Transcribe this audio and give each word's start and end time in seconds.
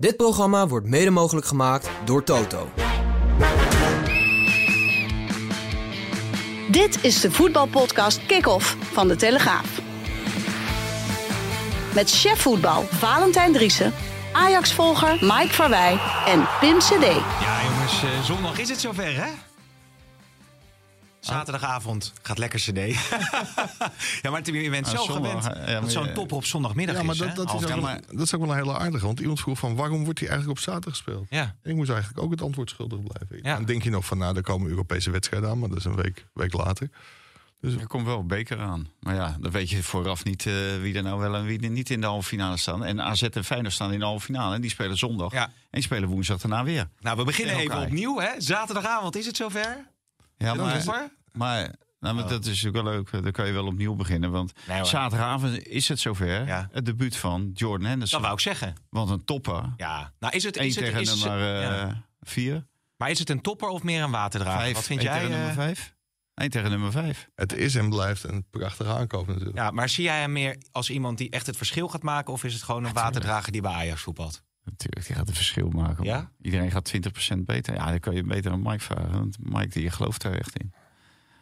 Dit 0.00 0.16
programma 0.16 0.66
wordt 0.66 0.86
mede 0.86 1.10
mogelijk 1.10 1.46
gemaakt 1.46 1.90
door 2.04 2.24
Toto. 2.24 2.68
Dit 6.70 7.04
is 7.04 7.20
de 7.20 7.30
voetbalpodcast 7.30 8.26
Kick-Off 8.26 8.76
van 8.92 9.08
De 9.08 9.16
Telegraaf. 9.16 9.80
Met 11.94 12.10
chef 12.10 12.40
voetbal 12.40 12.82
Valentijn 12.82 13.52
Driessen, 13.52 13.92
Ajax-volger 14.32 15.18
Mike 15.20 15.54
Verwij 15.54 15.98
en 16.26 16.48
Pim 16.60 16.78
CD. 16.78 17.04
Ja, 17.40 17.62
jongens, 17.70 18.02
eh, 18.02 18.22
zondag 18.24 18.58
is 18.58 18.68
het 18.68 18.80
zover, 18.80 19.16
hè? 19.16 19.49
Zaterdagavond 21.34 22.12
gaat 22.22 22.38
lekker 22.38 22.58
CD. 22.60 22.76
ja, 24.22 24.30
maar 24.30 24.50
je 24.52 24.70
bent 24.70 24.86
Ah, 24.86 24.96
zo 24.98 25.04
zondag, 25.04 25.44
gewend 25.44 25.44
ja, 25.44 25.72
maar 25.72 25.80
dat 25.80 25.90
zo'n 25.92 26.12
topper 26.12 26.36
op 26.36 26.44
zondagmiddag 26.44 26.96
Ja, 26.96 27.02
maar 27.02 27.14
is. 27.14 27.20
dat, 27.20 27.28
is 27.46 27.52
ook, 27.54 27.80
wel- 27.80 28.00
dat 28.12 28.20
is 28.26 28.34
ook 28.34 28.40
wel 28.40 28.50
een 28.50 28.56
hele 28.56 28.78
aardige. 28.78 29.06
Want 29.06 29.20
iemand 29.20 29.40
vroeg 29.40 29.58
van 29.58 29.74
waarom 29.76 30.04
wordt 30.04 30.18
hij 30.18 30.28
eigenlijk 30.28 30.58
op 30.58 30.64
zaterdag 30.64 30.92
gespeeld? 30.92 31.26
Ja. 31.30 31.42
En 31.62 31.70
ik 31.70 31.76
moest 31.76 31.90
eigenlijk 31.90 32.22
ook 32.22 32.30
het 32.30 32.42
antwoord 32.42 32.70
schuldig 32.70 32.98
blijven. 33.02 33.48
Ja. 33.48 33.56
Dan 33.56 33.64
denk 33.64 33.82
je 33.82 33.90
nog 33.90 34.04
van 34.06 34.18
nou, 34.18 34.36
er 34.36 34.42
komen 34.42 34.68
Europese 34.70 35.10
wedstrijden 35.10 35.50
aan, 35.50 35.58
maar 35.58 35.68
dat 35.68 35.78
is 35.78 35.84
een 35.84 35.96
week, 35.96 36.26
week 36.32 36.52
later. 36.52 36.90
Er 37.60 37.86
komt 37.86 38.06
wel 38.06 38.18
een 38.18 38.26
beker 38.26 38.60
aan. 38.60 38.88
Maar 39.00 39.14
ja, 39.14 39.36
dan 39.40 39.50
weet 39.50 39.70
je 39.70 39.82
vooraf 39.82 40.24
niet 40.24 40.46
eh, 40.46 40.52
wie 40.80 40.94
er 40.94 41.02
nou 41.02 41.20
wel 41.20 41.34
en 41.34 41.44
wie 41.44 41.60
er 41.62 41.70
niet 41.70 41.90
in 41.90 42.00
de 42.00 42.06
halve 42.06 42.28
finale 42.28 42.56
staan. 42.56 42.84
En 42.84 43.02
AZ 43.02 43.22
en 43.22 43.44
Feyenoord 43.44 43.72
staan 43.74 43.92
in 43.92 43.98
de 43.98 44.04
halve 44.04 44.24
finale. 44.24 44.54
En 44.54 44.60
die 44.60 44.70
spelen 44.70 44.96
zondag. 44.98 45.32
Ja. 45.32 45.44
En 45.44 45.52
die 45.70 45.82
spelen 45.82 46.08
woensdag 46.08 46.38
daarna 46.40 46.64
weer. 46.64 46.88
Nou, 47.00 47.16
we 47.16 47.24
beginnen 47.24 47.56
even 47.56 47.78
opnieuw, 47.82 48.18
hè? 48.20 48.28
Zaterdagavond 48.38 49.16
is 49.16 49.26
het 49.26 49.36
zover. 49.36 49.86
Ja, 50.36 50.54
maar? 50.54 51.10
Maar, 51.32 51.74
nou, 52.00 52.14
maar 52.14 52.28
dat 52.28 52.46
is 52.46 52.66
ook 52.66 52.72
wel 52.72 52.82
leuk. 52.82 53.10
Dan 53.10 53.30
kan 53.32 53.46
je 53.46 53.52
wel 53.52 53.66
opnieuw 53.66 53.94
beginnen. 53.94 54.30
Want 54.30 54.52
Nee, 54.68 54.84
zaterdagavond 54.84 55.66
is 55.66 55.88
het 55.88 56.00
zover. 56.00 56.46
Ja. 56.46 56.68
Het 56.72 56.84
debuut 56.86 57.16
van 57.16 57.50
Jordan 57.54 57.80
Dat 57.80 57.88
Henderson. 57.88 58.20
wou 58.20 58.32
ik 58.34 58.40
zeggen. 58.40 58.74
Want 58.90 59.10
een 59.10 59.24
topper. 59.24 59.72
Ja. 59.76 60.12
Nou, 60.18 60.34
is 60.34 60.44
het, 60.44 60.56
Eén 60.56 60.66
is 60.66 60.74
het, 60.76 60.84
tegen 60.84 61.00
is 61.00 61.10
het- 61.10 61.18
nummer 61.24 61.54
eh, 61.54 61.62
ja. 61.62 62.04
vier. 62.20 62.66
Maar 62.96 63.10
is 63.10 63.18
het 63.18 63.30
een 63.30 63.40
topper 63.40 63.68
of 63.68 63.82
meer 63.82 64.02
een 64.02 64.10
waterdrager? 64.10 64.60
Vijf. 64.60 64.74
Wat 64.74 64.84
vind 64.84 64.98
Eén 65.00 65.04
jij? 65.06 65.14
tegen 65.14 65.30
nummer 65.30 65.48
eh, 65.48 65.54
vijf. 65.54 65.94
Eén 66.34 66.50
tegen 66.50 66.70
nummer 66.70 66.92
vijf. 66.92 67.28
Het 67.34 67.52
is 67.52 67.74
en 67.74 67.88
blijft 67.88 68.24
een 68.24 68.46
prachtige 68.50 68.90
aankoop 68.92 69.26
natuurlijk. 69.26 69.56
Ja, 69.56 69.70
maar 69.70 69.88
zie 69.88 70.04
jij 70.04 70.20
hem 70.20 70.32
meer 70.32 70.56
als 70.72 70.90
iemand 70.90 71.18
die 71.18 71.30
echt 71.30 71.46
het 71.46 71.56
verschil 71.56 71.88
gaat 71.88 72.02
maken? 72.02 72.32
Of 72.32 72.44
is 72.44 72.52
het 72.54 72.62
gewoon 72.62 72.84
een 72.84 72.92
waterdrager 72.92 73.52
die 73.52 73.60
bij 73.60 73.72
Ajax 73.72 74.00
voetbalt? 74.02 74.42
Natuurlijk, 74.64 75.06
die 75.06 75.16
gaat 75.16 75.28
een 75.28 75.34
verschil 75.34 75.68
maken. 75.68 76.04
Ja? 76.04 76.30
Iedereen 76.40 76.70
gaat 76.70 76.92
20% 77.32 77.44
beter. 77.44 77.74
Ja, 77.74 77.86
dan 77.90 78.00
kan 78.00 78.14
je 78.14 78.22
beter 78.22 78.52
aan 78.52 78.62
Mike 78.62 78.84
vragen. 78.84 79.12
Want 79.12 79.36
Mike 79.40 79.68
die 79.68 79.90
gelooft 79.90 80.22
er 80.24 80.38
echt 80.38 80.58
in. 80.58 80.72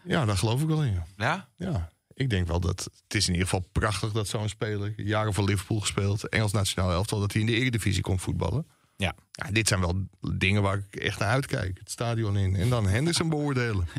Ja, 0.09 0.25
daar 0.25 0.37
geloof 0.37 0.63
ik 0.63 0.69
wel 0.69 0.83
in. 0.83 0.93
ja. 0.93 1.05
Ja? 1.17 1.49
Ja, 1.57 1.91
ik 2.15 2.31
denk 2.31 2.47
wel 2.47 2.61
dat 2.61 2.89
het 3.03 3.15
is 3.15 3.27
in 3.27 3.33
ieder 3.33 3.49
geval 3.49 3.69
prachtig 3.73 4.13
dat 4.13 4.29
zo'n 4.29 4.49
speler 4.49 4.93
jaren 4.97 5.35
voor 5.35 5.45
Liverpool 5.45 5.81
gespeeld, 5.81 6.29
Engels 6.29 6.53
nationaal 6.53 6.91
elftal, 6.91 7.21
dat 7.21 7.33
hij 7.33 7.41
in 7.41 7.47
de 7.47 7.55
Eredivisie 7.55 8.03
kon 8.03 8.19
voetballen. 8.19 8.67
Ja. 8.97 9.15
Ja, 9.31 9.51
dit 9.51 9.69
zijn 9.69 9.81
wel 9.81 10.07
dingen 10.37 10.63
waar 10.63 10.79
ik 10.91 10.97
echt 10.97 11.19
naar 11.19 11.29
uitkijk. 11.29 11.79
Het 11.79 11.91
stadion 11.91 12.37
in 12.37 12.57
en 12.57 12.69
dan 12.69 12.87
Henderson 12.87 13.29
beoordelen. 13.29 13.89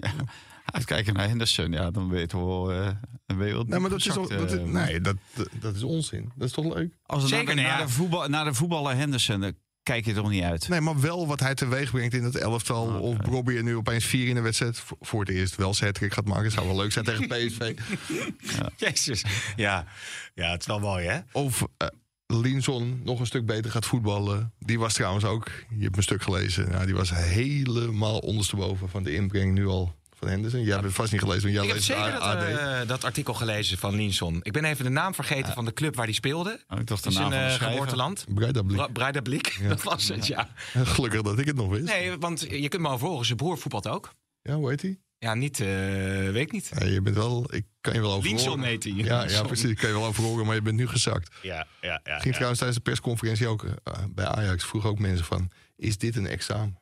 Uitkijken 0.65 1.13
naar 1.13 1.27
Henderson, 1.27 1.71
ja, 1.71 1.91
dan 1.91 2.09
je 2.11 2.27
toch 2.27 2.45
wel... 2.45 2.71
eh 2.71 2.89
dan 3.25 3.37
wel 3.37 3.63
Nee, 3.63 3.79
maar 3.79 3.89
dat 3.89 3.99
is, 3.99 4.05
dat 4.05 4.29
eh, 4.29 4.63
nee, 4.63 5.01
dat, 5.01 5.15
dat, 5.59 5.75
is 5.75 5.83
onzin. 5.83 6.31
Dat 6.35 6.47
is 6.47 6.53
toch 6.53 6.73
leuk? 6.73 6.93
Als 7.05 7.27
Zeker, 7.27 7.45
naar, 7.45 7.55
de, 7.55 7.61
nou 7.61 7.79
ja. 7.79 7.85
de 7.85 7.91
voetbal, 7.91 8.27
naar 8.27 8.45
de 8.45 8.53
voetballer 8.53 8.95
Henderson, 8.95 9.55
kijk 9.89 10.05
je 10.05 10.13
toch 10.13 10.29
niet 10.29 10.43
uit. 10.43 10.67
Nee, 10.67 10.81
maar 10.81 10.99
wel 10.99 11.27
wat 11.27 11.39
hij 11.39 11.55
teweeg 11.55 11.91
brengt 11.91 12.13
in 12.13 12.23
het 12.23 12.35
elftal. 12.35 12.87
Oké. 12.87 12.97
Of 12.97 13.17
Robbie 13.25 13.57
er 13.57 13.63
nu 13.63 13.75
opeens 13.75 14.05
vier 14.05 14.27
in 14.27 14.35
de 14.35 14.41
wedstrijd 14.41 14.83
voor- 14.99 15.19
het 15.19 15.29
eerst 15.29 15.55
wel 15.55 15.73
zijn 15.73 15.95
hat 15.99 16.13
gaat 16.13 16.25
maken. 16.25 16.51
Zou 16.51 16.67
wel 16.67 16.75
leuk 16.75 16.91
zijn 16.91 17.05
tegen 17.05 17.27
PSV. 17.27 17.73
Jezus. 18.85 19.23
Ja. 19.55 19.85
ja, 20.33 20.51
het 20.51 20.61
is 20.61 20.67
wel 20.67 20.79
mooi, 20.79 21.07
hè? 21.07 21.19
Of 21.31 21.67
eh 21.77 21.87
Linson 22.25 23.01
nog 23.03 23.19
een 23.19 23.25
stuk 23.25 23.45
beter 23.45 23.71
gaat 23.71 23.85
voetballen. 23.85 24.53
Die 24.59 24.79
was 24.79 24.93
trouwens 24.93 25.25
ook, 25.25 25.45
je 25.69 25.81
hebt 25.81 25.91
mijn 25.91 26.03
stuk 26.03 26.21
gelezen. 26.21 26.71
Nou, 26.71 26.85
die 26.85 26.95
was 26.95 27.13
helemaal 27.13 28.17
ondersteboven 28.17 28.89
van 28.89 29.03
de 29.03 29.13
inbreng 29.13 29.53
nu 29.53 29.67
al 29.67 29.95
van 30.19 30.27
Henderson. 30.27 30.61
Jij 30.61 30.71
hebt 30.71 30.83
het 30.83 30.93
vast 30.93 31.11
niet 31.11 31.21
gelezen, 31.21 31.41
want 31.41 31.53
jij 31.53 31.63
Ik 31.63 31.71
heb 31.73 31.81
zeker 31.81 32.11
dat, 32.11 32.43
eh, 32.43 32.87
dat 32.87 33.03
artikel 33.03 33.33
gelezen 33.33 33.77
van 33.77 33.95
Linson. 33.95 34.39
Ik 34.41 34.51
ben 34.51 34.65
even 34.65 34.83
de 34.83 34.91
naam 34.91 35.13
vergeten 35.13 35.53
van 35.53 35.65
de 35.65 35.73
club 35.73 35.95
waar 35.95 36.05
hij 36.05 36.13
speelde. 36.13 36.59
Oh, 36.67 36.79
ik 36.79 36.87
dacht 36.87 37.03
de 37.03 37.09
naam 37.11 37.29
zijn 37.31 37.41
van 37.41 37.51
schrijver. 37.51 37.69
geboorteland. 37.69 38.25
Bra- 38.67 38.87
Breidablik, 38.87 39.59
dat 39.69 39.83
was 39.83 40.07
het, 40.07 40.27
ja. 40.27 40.49
Gelukkig 40.73 41.21
dat 41.21 41.39
ik 41.39 41.45
het 41.45 41.55
nog 41.55 41.69
wist. 41.69 41.85
Nee, 41.85 42.17
want 42.17 42.39
je 42.49 42.67
kunt 42.69 42.81
me 42.81 42.89
overhoren, 42.89 43.25
zijn 43.25 43.37
broer 43.37 43.57
voetbalt 43.57 43.87
ook. 43.87 44.13
Ja, 44.41 44.53
hoe 44.55 44.69
heet 44.69 44.81
hij? 44.81 44.99
Ja, 45.17 45.33
niet, 45.33 45.59
eh, 45.59 45.67
weet 45.67 46.35
ik 46.35 46.51
niet. 46.51 46.71
Ja, 46.79 46.85
je 46.85 47.01
bent 47.01 47.15
wel, 47.15 47.53
ik 47.53 47.65
kan 47.81 47.93
je 47.93 48.01
wel 48.01 48.13
over 48.13 48.29
Linson 48.29 48.63
heet 48.63 48.83
hij. 48.83 48.93
Ja, 48.93 49.27
ja, 49.27 49.41
precies. 49.41 49.69
Ik 49.69 49.77
kan 49.77 49.89
je 49.89 49.95
wel 49.95 50.05
over 50.05 50.23
horen, 50.23 50.45
maar 50.45 50.55
je 50.55 50.61
bent 50.61 50.75
nu 50.77 50.87
gezakt. 50.87 51.35
Ja, 51.41 51.67
ja, 51.81 51.99
ja. 52.03 52.13
Ging 52.13 52.23
ja. 52.23 52.31
trouwens 52.31 52.57
tijdens 52.59 52.75
de 52.83 52.83
persconferentie 52.89 53.47
ook 53.47 53.65
bij 54.09 54.25
Ajax. 54.25 54.63
Vroeg 54.65 54.85
ook 54.85 54.99
mensen 54.99 55.25
van, 55.25 55.51
is 55.75 55.97
dit 55.97 56.15
een 56.15 56.27
examen? 56.27 56.79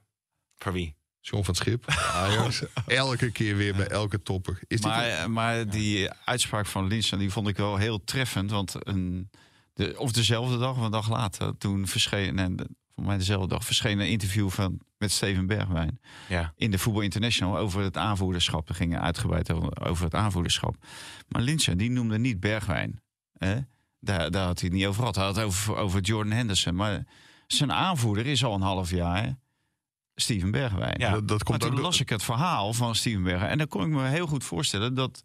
Voor 0.55 0.73
wie? 0.73 0.95
John 1.29 1.43
van 1.43 1.53
het 1.53 1.63
Schip, 1.63 1.89
Ajax. 2.13 2.63
Elke 2.87 3.31
keer 3.31 3.55
weer 3.55 3.75
bij 3.75 3.87
elke 3.87 4.21
topper. 4.21 4.59
Is 4.67 4.81
Maar, 4.81 5.23
een- 5.23 5.31
maar 5.33 5.69
die 5.69 6.09
uitspraak 6.25 6.65
van 6.65 6.87
Linsen, 6.87 7.19
die 7.19 7.31
vond 7.31 7.47
ik 7.47 7.57
wel 7.57 7.77
heel 7.77 8.03
treffend. 8.03 8.51
Want 8.51 8.75
een, 8.79 9.29
de, 9.73 9.95
of 9.97 10.11
dezelfde 10.11 10.57
dag 10.57 10.77
of 10.77 10.83
een 10.83 10.91
dag 10.91 11.09
later, 11.09 11.57
toen 11.57 11.87
verscheen, 11.87 12.39
en 12.39 12.55
de- 12.55 12.69
voor 12.95 13.03
mij 13.05 13.17
dezelfde 13.17 13.47
dag, 13.47 13.65
verscheen 13.65 13.99
een 13.99 14.09
interview 14.09 14.49
van, 14.49 14.79
met 14.97 15.11
Steven 15.11 15.47
Bergwijn. 15.47 15.99
Ja. 16.29 16.53
in 16.55 16.71
de 16.71 16.77
Voetbal 16.77 17.01
International 17.01 17.57
over 17.57 17.81
het 17.81 17.97
aanvoerderschap. 17.97 18.67
We 18.67 18.73
gingen 18.73 19.01
uitgebreid 19.01 19.51
over 19.51 19.85
over 19.87 20.03
het 20.03 20.13
aanvoerderschap. 20.15 20.75
Maar 21.27 21.41
Linsen, 21.41 21.77
die 21.77 21.89
noemde 21.89 22.19
niet 22.19 22.39
Bergwijn. 22.39 23.01
Hè? 23.37 23.57
Daar, 23.99 24.31
daar 24.31 24.45
had 24.45 24.59
hij 24.59 24.69
het 24.69 24.77
niet 24.77 24.87
over 24.87 24.99
gehad. 24.99 25.15
Hij 25.15 25.25
had 25.25 25.35
het 25.35 25.45
over, 25.45 25.75
over 25.75 26.01
Jordan 26.01 26.33
Henderson. 26.33 26.75
Maar 26.75 27.05
zijn 27.47 27.71
aanvoerder 27.71 28.25
is 28.25 28.43
al 28.43 28.53
een 28.53 28.61
half 28.61 28.89
jaar 28.89 29.37
Steven 30.21 30.51
Bergwijn. 30.51 30.95
Ja. 30.97 31.11
dat, 31.11 31.19
dat 31.19 31.29
Maar 31.29 31.47
komt 31.47 31.59
toen 31.59 31.71
ook 31.71 31.79
las 31.85 31.99
ik 31.99 32.09
het 32.09 32.23
verhaal 32.23 32.73
van 32.73 32.95
Steven 32.95 33.23
Bergwijn. 33.23 33.51
En 33.51 33.57
dan 33.57 33.67
kon 33.67 33.81
ik 33.81 33.89
me 33.89 34.07
heel 34.07 34.27
goed 34.27 34.43
voorstellen 34.43 34.93
dat 34.93 35.21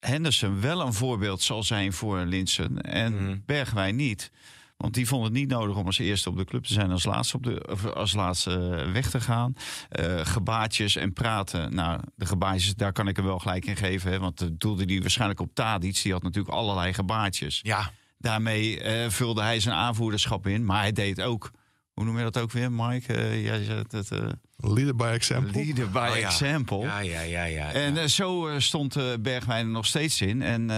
Henderson 0.00 0.60
wel 0.60 0.80
een 0.80 0.92
voorbeeld 0.92 1.42
zal 1.42 1.62
zijn 1.62 1.92
voor 1.92 2.18
Linsen. 2.18 2.80
En 2.80 3.14
Mhm. 3.24 3.38
Bergwijn 3.46 3.96
niet. 3.96 4.30
Want 4.76 4.94
die 4.94 5.06
vond 5.08 5.24
het 5.24 5.32
niet 5.32 5.48
nodig 5.48 5.76
om 5.76 5.86
als 5.86 5.98
eerste 5.98 6.28
op 6.28 6.36
de 6.36 6.44
club 6.44 6.64
te 6.64 6.72
zijn, 6.72 6.90
als 6.90 7.04
laatste, 7.04 7.36
op 7.36 7.42
de, 7.42 7.66
of 7.70 7.84
als 7.86 8.12
laatste 8.12 8.58
weg 8.92 9.10
te 9.10 9.20
gaan. 9.20 9.54
Eh 9.88 10.20
gebaatjes 10.26 10.96
en 10.96 11.12
praten. 11.12 11.74
Nou, 11.74 12.00
de 12.16 12.26
gebaatjes, 12.26 12.74
daar 12.74 12.92
kan 12.92 13.08
ik 13.08 13.16
hem 13.16 13.24
wel 13.24 13.38
gelijk 13.38 13.64
in 13.66 13.76
geven. 13.76 14.10
Hè, 14.10 14.18
want 14.18 14.50
doelde 14.60 14.84
hij 14.84 15.00
waarschijnlijk 15.00 15.40
op 15.40 15.54
Tadic. 15.54 16.02
Die 16.02 16.12
had 16.12 16.22
natuurlijk 16.22 16.54
allerlei 16.54 16.92
gebaatjes. 16.92 17.60
Ja, 17.62 17.90
Daarmee 18.18 18.80
eh, 18.80 19.10
vulde 19.10 19.42
hij 19.42 19.60
zijn 19.60 19.74
aanvoerderschap 19.74 20.46
in. 20.46 20.64
Maar 20.64 20.80
hij 20.80 20.92
deed 20.92 21.22
ook, 21.22 21.50
hoe 21.94 22.04
noem 22.04 22.16
je 22.18 22.22
dat 22.22 22.38
ook 22.38 22.52
weer, 22.52 22.72
Mike? 22.72 23.14
Eh, 23.14 23.44
jij 23.44 23.64
zegt 23.64 23.92
het, 23.92 24.10
eh 24.10 24.28
Leader 24.56 24.96
by 24.96 25.04
example. 25.04 25.64
leader 25.64 25.90
by 25.90 26.08
Oh 26.12 26.16
ja. 26.18 26.26
example. 26.26 26.78
ja, 26.80 26.98
ja, 26.98 27.20
ja. 27.20 27.44
ja, 27.44 27.72
En 27.72 27.94
ja. 27.94 28.00
eh, 28.00 28.06
zo 28.08 28.46
eh, 28.48 28.58
stond 28.58 28.96
eh, 28.96 29.04
Bergwijn 29.20 29.64
er 29.66 29.72
nog 29.72 29.86
steeds 29.86 30.20
in. 30.20 30.42
En 30.42 30.70
eh, 30.70 30.76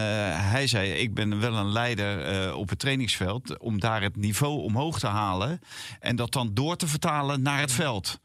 hij 0.50 0.66
zei, 0.66 0.90
ik 0.90 1.14
ben 1.14 1.40
wel 1.40 1.54
een 1.54 1.72
leider 1.72 2.22
eh, 2.24 2.56
op 2.56 2.68
het 2.68 2.78
trainingsveld... 2.78 3.58
om 3.58 3.80
daar 3.80 4.02
het 4.02 4.16
niveau 4.16 4.60
omhoog 4.62 4.98
te 4.98 5.06
halen... 5.06 5.60
en 6.00 6.16
dat 6.16 6.32
dan 6.32 6.50
door 6.54 6.76
te 6.76 6.86
vertalen 6.86 7.42
naar 7.42 7.60
het 7.60 7.72
veld. 7.72 8.20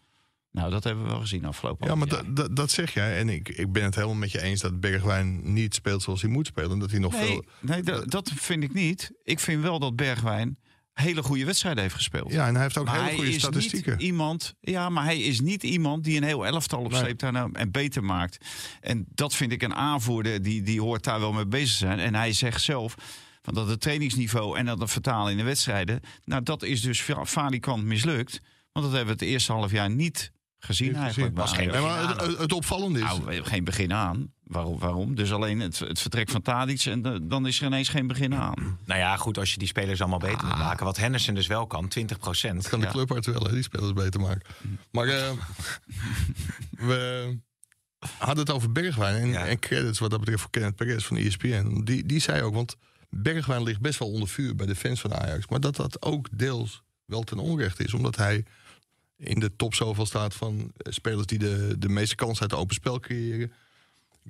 Nou, 0.52 0.70
dat 0.72 0.84
hebben 0.84 1.04
we 1.04 1.10
wel 1.10 1.20
gezien 1.20 1.46
afgelopen 1.46 1.88
Ja, 1.88 1.96
maar 1.96 2.08
dat, 2.54 2.72
zeg 2.72 2.94
jij. 2.94 3.18
En 3.18 3.30
ik, 3.30 3.50
ik 3.50 3.72
ben 3.72 3.84
het 3.84 3.96
helemaal 3.96 4.16
met 4.16 4.32
je 4.32 4.42
eens 4.42 4.62
dat 4.62 4.80
Bergwijn 4.80 5.54
niet 5.54 5.74
speelt 5.76 6.02
zoals 6.02 6.22
hij 6.22 6.30
moet 6.32 6.48
spelen. 6.48 6.80
Dat 6.80 6.92
hij 6.92 7.00
nog 7.00 7.12
Nee, 7.14 7.26
veel. 7.26 7.46
nee 7.60 7.84
dat, 7.84 8.12
dat 8.12 8.32
vind 8.36 8.64
ik 8.64 8.74
niet. 8.74 9.12
Ik 9.24 9.40
vind 9.40 9.62
wel 9.62 9.80
dat 9.80 9.96
Bergwijn 9.96 10.58
hele 10.94 11.24
goede 11.24 11.46
wedstrijden 11.46 11.82
heeft 11.82 11.96
gespeeld. 11.96 12.32
Ja, 12.32 12.48
en 12.48 12.54
hij 12.54 12.64
heeft 12.64 12.78
ook 12.78 12.86
Maar 12.86 13.04
hele 13.04 13.16
goede 13.16 13.30
is 13.30 13.36
statistieken. 13.42 13.92
niet 13.92 14.02
iemand. 14.02 14.54
Ja, 14.60 14.90
maar 14.90 15.04
hij 15.04 15.20
is 15.20 15.40
niet 15.42 15.64
iemand 15.64 16.04
die 16.04 16.18
een 16.18 16.24
heel 16.24 16.46
elftal 16.46 16.84
op 16.84 16.92
Nee. 16.92 17.16
nou 17.32 17.50
en 17.54 17.72
beter 17.72 18.04
maakt. 18.04 18.46
En 18.82 19.06
dat 19.10 19.36
vind 19.36 19.52
ik 19.52 19.62
een 19.62 19.76
aanvoerder 19.76 20.42
die, 20.42 20.62
die 20.62 20.82
hoort 20.82 21.04
daar 21.04 21.20
wel 21.20 21.34
mee 21.34 21.48
bezig 21.48 21.76
zijn. 21.78 22.00
En 22.00 22.16
hij 22.16 22.34
zegt 22.34 22.62
zelf. 22.62 22.96
Van 23.42 23.54
dat 23.54 23.68
het 23.68 23.82
trainingsniveau 23.82 24.58
en 24.58 24.66
dat 24.66 24.80
het 24.80 24.92
vertalen 24.92 25.32
in 25.32 25.38
de 25.38 25.44
wedstrijden. 25.44 26.00
Nou, 26.26 26.44
dat 26.44 26.64
is 26.64 26.82
dus 26.82 27.02
falikant 27.26 27.84
mislukt. 27.84 28.40
Want 28.72 28.86
dat 28.86 28.96
hebben 28.96 29.18
we 29.18 29.24
het 29.24 29.32
eerste 29.34 29.52
half 29.52 29.72
jaar 29.72 29.90
niet 29.90 30.32
gezien 30.64 30.88
Heeft 30.88 31.00
eigenlijk. 31.00 31.40
gezien. 31.40 31.72
geen 31.72 31.82
maar 31.82 32.08
het, 32.28 32.38
het 32.38 32.54
opvallende 32.54 33.00
is... 33.00 33.06
Nou, 33.06 33.44
geen 33.44 33.64
begin 33.64 33.94
aan. 33.94 34.34
Waarom? 34.44 34.80
waarom? 34.80 35.16
Dus 35.16 35.32
alleen 35.34 35.60
het, 35.60 35.80
het 35.80 36.00
vertrek 36.00 36.30
van 36.30 36.42
Tadic 36.42 36.86
en 36.86 37.02
de- 37.02 37.28
dan 37.28 37.48
is 37.48 37.60
er 37.60 37.66
ineens 37.66 37.90
geen 37.90 38.08
begin 38.08 38.36
aan. 38.36 38.78
Nou 38.86 39.00
ja, 39.00 39.18
goed, 39.18 39.38
als 39.38 39.52
je 39.52 39.58
die 39.58 39.68
spelers 39.68 40.00
allemaal 40.02 40.20
beter 40.20 40.46
moet 40.48 40.58
maken. 40.58 40.86
Wat 40.86 40.98
Henderson 40.98 41.34
dus 41.36 41.48
wel 41.48 41.68
kan, 41.68 41.88
20 41.88 42.20
procent. 42.20 42.70
kan 42.70 42.80
de 42.80 42.86
Ja. 42.86 42.92
clubarts 42.92 43.28
wel, 43.28 43.44
hè, 43.44 43.52
die 43.52 43.64
spelers 43.64 43.94
beter 43.94 44.20
maken. 44.20 44.42
Maar 44.92 45.08
eh, 45.08 45.32
we 46.88 47.38
hadden 48.18 48.46
het 48.46 48.54
over 48.56 48.72
Bergwijn 48.72 49.22
en, 49.22 49.28
Ja. 49.30 49.46
en 49.46 49.60
credits 49.60 50.00
wat 50.00 50.10
dat 50.10 50.20
betreft 50.20 50.42
voor 50.42 50.52
Kenneth 50.52 50.76
Perez 50.76 51.06
van 51.06 51.18
ESPN. 51.18 51.82
Die, 51.84 52.06
die 52.06 52.20
zei 52.20 52.42
ook, 52.42 52.54
want 52.54 52.76
Bergwijn 53.10 53.64
ligt 53.64 53.82
best 53.82 54.00
wel 54.00 54.12
onder 54.12 54.28
vuur 54.28 54.56
bij 54.56 54.66
de 54.66 54.76
fans 54.76 55.02
van 55.02 55.14
Ajax. 55.14 55.48
Maar 55.48 55.60
dat 55.60 55.76
dat 55.76 56.02
ook 56.02 56.28
deels 56.32 56.84
wel 57.06 57.24
ten 57.24 57.38
onrechte 57.38 57.84
is, 57.84 57.94
omdat 57.94 58.16
hij 58.16 58.46
in 59.24 59.40
de 59.40 59.56
top 59.56 59.74
zoveel 59.74 60.06
staat 60.06 60.34
van 60.34 60.72
eh, 60.78 60.92
spelers 60.92 61.26
die 61.26 61.40
de, 61.40 61.76
de 61.78 61.90
meeste 61.90 62.16
kansen 62.16 62.42
uit 62.42 62.52
het 62.52 62.60
open 62.60 62.76
spel 62.76 63.00
creëren. 63.00 63.52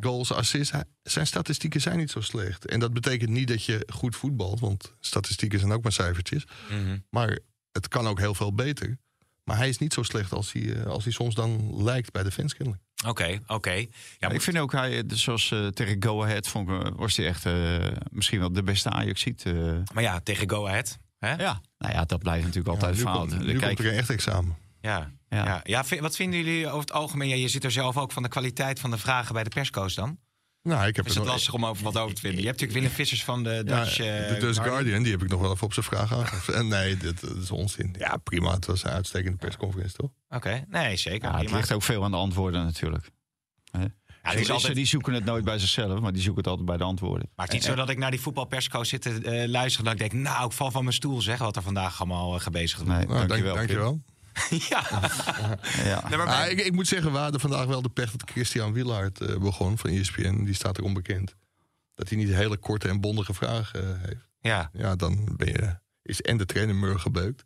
Goals, 0.01 0.31
assists. 0.33 0.73
Zijn 1.03 1.27
statistieken 1.27 1.81
zijn 1.81 1.97
niet 1.97 2.11
zo 2.11 2.21
slecht. 2.21 2.65
En 2.65 2.79
dat 2.79 2.93
betekent 2.93 3.29
niet 3.29 3.47
dat 3.47 3.63
je 3.65 3.88
goed 3.93 4.15
voetbalt, 4.15 4.59
want 4.59 4.93
statistieken 4.99 5.59
zijn 5.59 5.71
ook 5.71 5.83
maar 5.83 5.91
cijfertjes. 5.91 6.43
Mhm. 6.69 6.97
Maar 7.09 7.39
het 7.71 7.88
kan 7.88 8.07
ook 8.07 8.19
heel 8.19 8.35
veel 8.35 8.53
beter. 8.53 8.97
Maar 9.43 9.57
hij 9.57 9.69
is 9.69 9.77
niet 9.77 9.93
zo 9.93 10.03
slecht 10.03 10.31
als 10.33 10.51
hij, 10.51 10.73
eh, 10.75 10.85
als 10.85 11.03
hij 11.03 11.13
soms 11.13 11.35
dan 11.35 11.83
lijkt 11.83 12.11
bij 12.11 12.23
de 12.23 12.31
fans 12.31 12.55
kennelijk. 12.55 12.83
Oké, 13.07 13.39
oké. 13.47 13.71
Ja, 13.71 13.85
Ja, 14.19 14.29
ik 14.29 14.41
vind 14.41 14.57
ook, 14.57 14.71
hij, 14.71 14.97
eh, 14.97 15.03
zoals 15.07 15.53
tegen 15.73 16.03
Go 16.03 16.23
Ahead, 16.23 16.47
vond 16.47 16.69
ik, 16.69 16.93
was 16.95 17.17
hij 17.17 17.25
echt 17.27 17.45
eh, 17.45 17.88
misschien 18.11 18.39
wel 18.39 18.51
de 18.53 18.63
beste 18.63 18.89
Ajax-ziet. 18.89 19.43
eh. 19.45 19.53
Maar 19.93 20.03
ja, 20.03 20.19
tegen 20.19 20.49
Go 20.49 20.67
Ahead. 20.67 20.97
Hè? 21.19 21.33
ja, 21.35 21.61
nou 21.77 21.93
ja, 21.93 22.05
dat 22.05 22.19
blijft 22.19 22.45
natuurlijk 22.45 22.75
altijd 22.75 22.97
Ja, 22.97 23.03
nu 23.03 23.09
fout. 23.09 23.29
komt, 23.29 23.45
nu 23.45 23.57
kijk- 23.59 23.75
komt 23.75 23.88
er 23.88 23.93
een 23.93 23.99
echt 23.99 24.09
examen. 24.09 24.55
Ja. 24.81 25.12
Ja. 25.30 25.62
Ja. 25.63 25.83
Wat 26.00 26.16
vinden 26.16 26.39
jullie 26.44 26.68
over 26.68 26.80
het 26.80 26.92
algemeen? 26.92 27.30
Ja, 27.30 27.36
je 27.36 27.48
zit 27.48 27.63
er 27.63 27.72
zelf 27.72 27.98
ook 27.98 28.12
van 28.12 28.24
de 28.24 28.30
kwaliteit 28.30 28.80
van 28.80 28.92
de 28.92 28.98
vragen 28.98 29.33
bij 29.33 29.44
de 29.44 29.50
persco's 29.50 29.95
dan. 29.95 30.19
Nou, 30.63 30.88
ik 30.88 30.95
heb 30.95 31.06
Is 31.06 31.13
het 31.16 31.24
nog- 31.24 31.33
lastig 31.33 31.54
om 31.54 31.66
over 31.66 31.83
wat 31.83 31.98
over 31.98 32.16
te 32.16 32.22
vinden? 32.22 32.39
Je 32.42 32.45
hebt 32.48 32.60
natuurlijk 32.60 32.80
Willem 32.86 32.95
Vissers 32.98 33.24
van 33.24 33.44
de 33.44 33.50
Ja, 33.50 33.63
Dutch... 33.83 33.95
de 33.98 34.04
eh, 34.10 34.28
Dutch 34.28 34.39
Guardian. 34.39 34.63
Guardian, 34.66 35.04
die 35.04 35.12
heb 35.12 35.22
ik 35.24 35.30
nog 35.30 35.42
wel 35.42 35.51
even 35.51 35.63
op 35.66 35.74
zijn 35.74 35.86
vraag 35.86 36.13
aangegeven. 36.13 36.54
En 36.60 36.68
nee, 36.68 36.98
dit, 36.98 37.22
dit 37.22 37.36
is 37.38 37.51
onzin. 37.51 37.95
Ja, 37.98 38.18
prima. 38.18 38.51
Het 38.54 38.66
was 38.66 38.83
een 38.83 38.89
uitstekende 38.89 39.38
persconferentie, 39.38 39.95
toch? 39.98 40.10
Oké, 40.30 40.66
nee, 40.69 40.98
zeker. 40.98 41.27
Ja, 41.27 41.34
het 41.34 41.44
prima. 41.44 41.57
ligt 41.57 41.72
ook 41.72 41.84
veel 41.84 42.04
aan 42.04 42.12
de 42.12 42.18
antwoorden 42.18 42.63
natuurlijk. 42.63 43.10
Hè? 43.72 43.80
Ja, 43.80 44.54
altijd- 44.54 44.75
Die 44.75 44.86
zoeken 44.86 45.13
het 45.13 45.25
nooit 45.25 45.44
bij 45.44 45.60
zichzelf, 45.60 46.00
maar 46.00 46.13
die 46.13 46.22
zoeken 46.22 46.42
het 46.42 46.48
altijd 46.51 46.68
bij 46.68 46.77
de 46.77 46.84
antwoorden. 46.84 47.30
Maar 47.36 47.45
het 47.45 47.56
is 47.56 47.62
niet 47.62 47.69
zo 47.69 47.75
dat 47.77 47.89
ik 47.89 47.98
naar 47.98 48.12
die 48.12 48.19
voetbalpersco's 48.22 48.89
zit 48.89 49.01
te 49.01 49.10
eh, 49.22 49.48
luisteren... 49.50 49.86
dat 49.86 49.94
ik 49.94 50.00
denk, 50.12 50.24
nou, 50.24 50.45
ik 50.45 50.51
val 50.51 50.72
van 50.72 50.84
mijn 50.84 50.95
stoel, 50.95 51.22
zeg... 51.22 51.38
wat 51.39 51.56
er 51.56 51.62
vandaag 51.62 52.00
allemaal 52.00 52.36
uh, 52.36 52.42
gebezigd 52.42 52.81
wordt. 52.84 52.98
Nee, 52.98 53.06
Nou, 53.07 53.18
dank, 53.18 53.30
dankjewel. 53.30 53.56
dankjewel. 53.56 54.01
ja. 54.69 54.83
Ja. 55.83 56.09
Nee, 56.09 56.17
maar 56.17 56.27
Ah, 56.27 56.49
ik, 56.51 56.59
ik 56.59 56.73
moet 56.73 56.88
zeggen, 56.88 57.11
we 57.11 57.17
hadden 57.17 57.39
vandaag 57.39 57.65
wel 57.65 57.81
de 57.81 57.89
pech 57.89 58.11
dat 58.11 58.29
Christian 58.29 58.73
Wielaert 58.73 59.21
eh, 59.21 59.38
begon 59.38 59.77
van 59.77 59.89
ESPN. 59.89 60.43
Die 60.43 60.53
staat 60.53 60.77
er 60.77 60.83
onbekend. 60.83 61.35
Dat 61.95 62.09
hij 62.09 62.17
niet 62.17 62.29
hele 62.29 62.57
korte 62.57 62.88
en 62.88 63.01
bondige 63.01 63.33
vragen 63.33 63.83
eh, 63.95 64.01
heeft. 64.07 64.27
ja. 64.39 64.69
Ja, 64.73 64.95
dan 64.95 65.33
ben 65.38 65.47
je, 65.47 65.75
is 66.01 66.21
en 66.21 66.38
de 66.38 66.45
trainer 66.45 66.75
mur 66.75 66.99
gebeukt. 66.99 67.45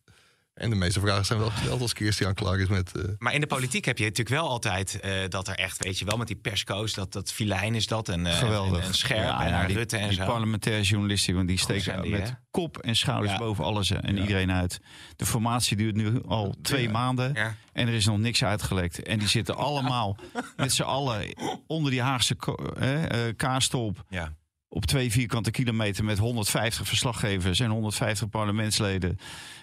En 0.55 0.69
de 0.69 0.75
meeste 0.75 0.99
vragen 0.99 1.25
zijn 1.25 1.39
wel 1.39 1.49
gesteld 1.49 1.81
als 1.81 1.91
Christian 1.93 2.33
klaar 2.33 2.59
is 2.59 2.67
met... 2.67 2.91
eh, 2.95 3.03
Maar 3.17 3.33
in 3.33 3.39
de 3.39 3.47
politiek 3.47 3.85
heb 3.85 3.97
je 3.97 4.03
natuurlijk 4.03 4.35
wel 4.41 4.49
altijd 4.49 4.99
eh, 4.99 5.11
dat 5.29 5.47
er 5.47 5.55
echt, 5.55 5.83
weet 5.83 5.99
je 5.99 6.05
wel, 6.05 6.17
met 6.17 6.27
die 6.27 6.35
persco's, 6.35 6.93
dat, 6.93 7.13
dat 7.13 7.31
filijn 7.31 7.75
is 7.75 7.87
dat 7.87 8.09
en, 8.09 8.25
eh, 8.25 8.37
Geweldig. 8.37 8.79
en, 8.81 8.87
en 8.87 8.93
scherp 8.93 9.23
Ja, 9.23 9.61
en 9.61 9.67
die, 9.67 9.75
Rutte 9.75 9.97
en 9.97 10.07
die 10.09 10.17
zo. 10.17 10.25
parlementaire 10.25 10.81
journalisten, 10.83 11.35
want 11.35 11.47
die 11.47 11.57
steken 11.57 12.01
die, 12.01 12.11
met 12.11 12.29
hè? 12.29 12.35
kop 12.51 12.77
en 12.77 12.95
schouders 12.95 13.31
Ja. 13.31 13.37
boven 13.37 13.63
alles 13.63 13.91
en 13.91 14.17
iedereen 14.17 14.51
uit. 14.51 14.79
De 15.15 15.25
formatie 15.25 15.77
duurt 15.77 15.95
nu 15.95 16.21
al 16.23 16.55
twee 16.61 16.89
maanden 16.89 17.33
Ja. 17.33 17.55
en 17.73 17.87
er 17.87 17.93
is 17.93 18.05
nog 18.05 18.17
niks 18.17 18.43
uitgelekt. 18.43 19.01
En 19.03 19.19
die 19.19 19.27
zitten 19.27 19.55
allemaal 19.67 20.17
met 20.55 20.73
z'n 20.73 20.83
allen 20.83 21.35
onder 21.67 21.91
die 21.91 22.01
Haagse 22.01 22.35
eh, 22.79 23.27
eh, 23.27 23.35
kaarstolp 23.35 24.03
Ja. 24.09 24.33
Op 24.67 24.85
twee 24.85 25.11
vierkante 25.11 25.51
kilometer 25.51 26.03
met 26.03 26.17
150 26.17 26.87
verslaggevers 26.87 27.59
en 27.59 27.69
150 27.69 28.29
parlementsleden 28.29 29.17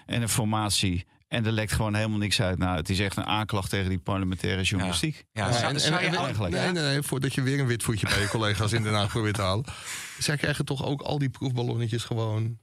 en 0.05 0.21
een 0.21 0.29
formatie. 0.29 1.05
En 1.27 1.45
er 1.45 1.51
lekt 1.51 1.71
gewoon 1.71 1.95
helemaal 1.95 2.17
niks 2.17 2.41
uit. 2.41 2.57
Nou, 2.57 2.75
het 2.77 2.89
is 2.89 2.99
echt 2.99 3.17
een 3.17 3.25
aanklacht 3.25 3.69
tegen 3.69 3.89
die 3.89 3.99
parlementaire 3.99 4.61
journalistiek. 4.63 5.23
Ja, 5.31 5.45
Ja, 5.47 5.51
zou, 5.53 5.73
en- 5.73 5.79
zou 5.79 5.93
en- 6.01 6.15
eigenlijk, 6.15 6.53
Nee, 6.53 6.63
ja. 6.65 6.71
nee, 6.71 6.83
nee, 6.83 7.01
voordat 7.01 7.33
je 7.33 7.41
weer 7.41 7.59
een 7.59 7.65
wit 7.67 7.83
voetje 7.83 8.07
bij 8.07 8.19
je 8.21 8.27
collega's 8.27 8.71
in 8.71 8.83
Den 8.83 8.93
Haag 8.93 9.09
probeert 9.09 9.35
te 9.35 9.41
halen. 9.41 9.65
Zij 10.19 10.37
krijgen 10.37 10.65
toch 10.65 10.83
ook 10.85 11.01
al 11.01 11.17
die 11.19 11.29
proefballonnetjes 11.29 12.03
gewoon. 12.03 12.57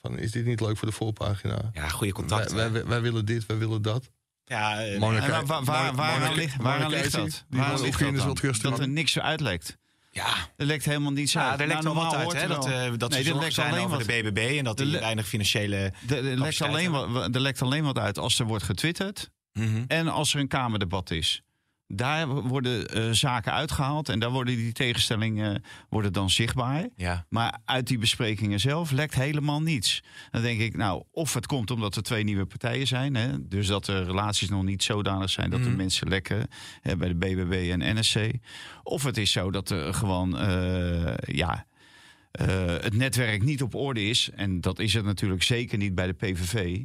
Van, 0.00 0.18
is 0.18 0.30
dit 0.30 0.44
niet 0.44 0.60
leuk 0.60 0.76
voor 0.76 0.88
de 0.88 0.94
voorpagina? 0.94 1.70
ja, 1.72 1.88
goede 1.88 1.98
Wij, 1.98 2.12
contacten. 2.12 2.72
wij, 2.72 2.84
wij 2.86 3.00
willen 3.00 3.24
dit, 3.24 3.46
wij 3.46 3.58
willen 3.58 3.82
dat. 3.82 4.10
ja, 4.44 4.84
eh, 4.84 4.98
Monica- 4.98 5.24
En 5.24 5.30
waar, 5.30 5.46
waar, 5.46 5.64
waar, 5.64 5.94
waaraan 5.94 6.34
ligt, 6.34 6.56
waaraan 6.56 6.90
ligt 6.90 7.12
dat? 7.12 7.44
Waaraan 7.48 7.74
wil 7.74 7.84
ligt 7.84 7.98
dat 7.98 8.62
dan? 8.62 8.70
Dat 8.70 8.78
er 8.80 8.88
niks 8.88 9.18
uitlekt. 9.18 9.76
Ja. 10.16 10.34
Er 10.56 10.66
lekt 10.66 10.84
helemaal 10.84 11.12
niets 11.12 11.32
Ja, 11.32 11.50
uit. 11.50 11.60
er 11.60 11.66
lekt 11.66 11.82
Nou, 11.82 11.94
wat 11.96 12.14
uit, 12.14 12.32
hè? 12.32 12.46
Dat, 12.46 12.66
eh, 12.66 12.72
dat 12.96 13.10
Nee, 13.10 13.18
er 13.34 13.52
zijn 13.52 13.70
alleen 13.72 13.84
over 13.84 13.96
wat- 13.98 14.06
de 14.06 14.22
BBB 14.22 14.58
en 14.58 14.64
dat 14.64 14.80
Er 14.80 14.86
die 14.86 14.98
weinig 14.98 15.26
financiële... 15.28 15.92
Er, 16.08 16.22
lekt 16.22 16.62
alleen 16.62 16.90
wat, 16.90 17.34
er 17.34 17.40
lekt 17.40 17.62
alleen 17.62 17.84
wat 17.84 17.98
uit 17.98 18.18
als 18.18 18.38
er 18.38 18.46
wordt 18.46 18.64
getwitterd 18.64 19.30
Mhm. 19.52 19.84
en 19.88 20.08
als 20.08 20.34
er 20.34 20.40
een 20.40 20.48
Kamerdebat 20.48 21.10
is. 21.10 21.42
Daar 21.88 22.26
worden 22.28 22.88
eh, 22.88 23.10
zaken 23.10 23.52
uitgehaald 23.52 24.08
en 24.08 24.18
daar 24.18 24.30
worden 24.30 24.56
die 24.56 24.72
tegenstellingen 24.72 25.62
worden 25.88 26.12
dan 26.12 26.30
zichtbaar. 26.30 26.88
Ja. 26.96 27.26
Maar 27.28 27.58
uit 27.64 27.86
die 27.86 27.98
besprekingen 27.98 28.60
zelf 28.60 28.90
lekt 28.90 29.14
helemaal 29.14 29.62
niets. 29.62 30.02
Dan 30.30 30.42
denk 30.42 30.60
ik, 30.60 30.76
nou, 30.76 31.02
of 31.10 31.34
het 31.34 31.46
komt 31.46 31.70
omdat 31.70 31.96
er 31.96 32.02
twee 32.02 32.24
nieuwe 32.24 32.46
partijen 32.46 32.86
zijn. 32.86 33.14
Hè, 33.14 33.48
dus 33.48 33.66
dat 33.66 33.84
de 33.84 34.04
relaties 34.04 34.48
nog 34.48 34.62
niet 34.62 34.82
zodanig 34.82 35.30
zijn 35.30 35.50
dat 35.50 35.60
Mhm. 35.60 35.68
er 35.70 35.76
mensen 35.76 36.08
lekken 36.08 36.48
hè, 36.80 36.96
bij 36.96 37.08
de 37.08 37.14
BBB 37.14 37.70
en 37.70 37.98
NSC. 37.98 38.30
Of 38.82 39.02
het 39.04 39.16
is 39.16 39.32
zo 39.32 39.50
dat 39.50 39.70
er 39.70 39.94
gewoon, 39.94 40.38
eh, 40.38 41.14
ja, 41.36 41.66
eh, 42.30 42.46
het 42.66 42.94
netwerk 42.94 43.42
niet 43.42 43.62
op 43.62 43.74
orde 43.74 44.04
is. 44.08 44.30
En 44.34 44.60
dat 44.60 44.78
is 44.78 44.94
het 44.94 45.04
natuurlijk 45.04 45.42
zeker 45.42 45.78
niet 45.78 45.94
bij 45.94 46.06
de 46.06 46.12
PVV. 46.12 46.78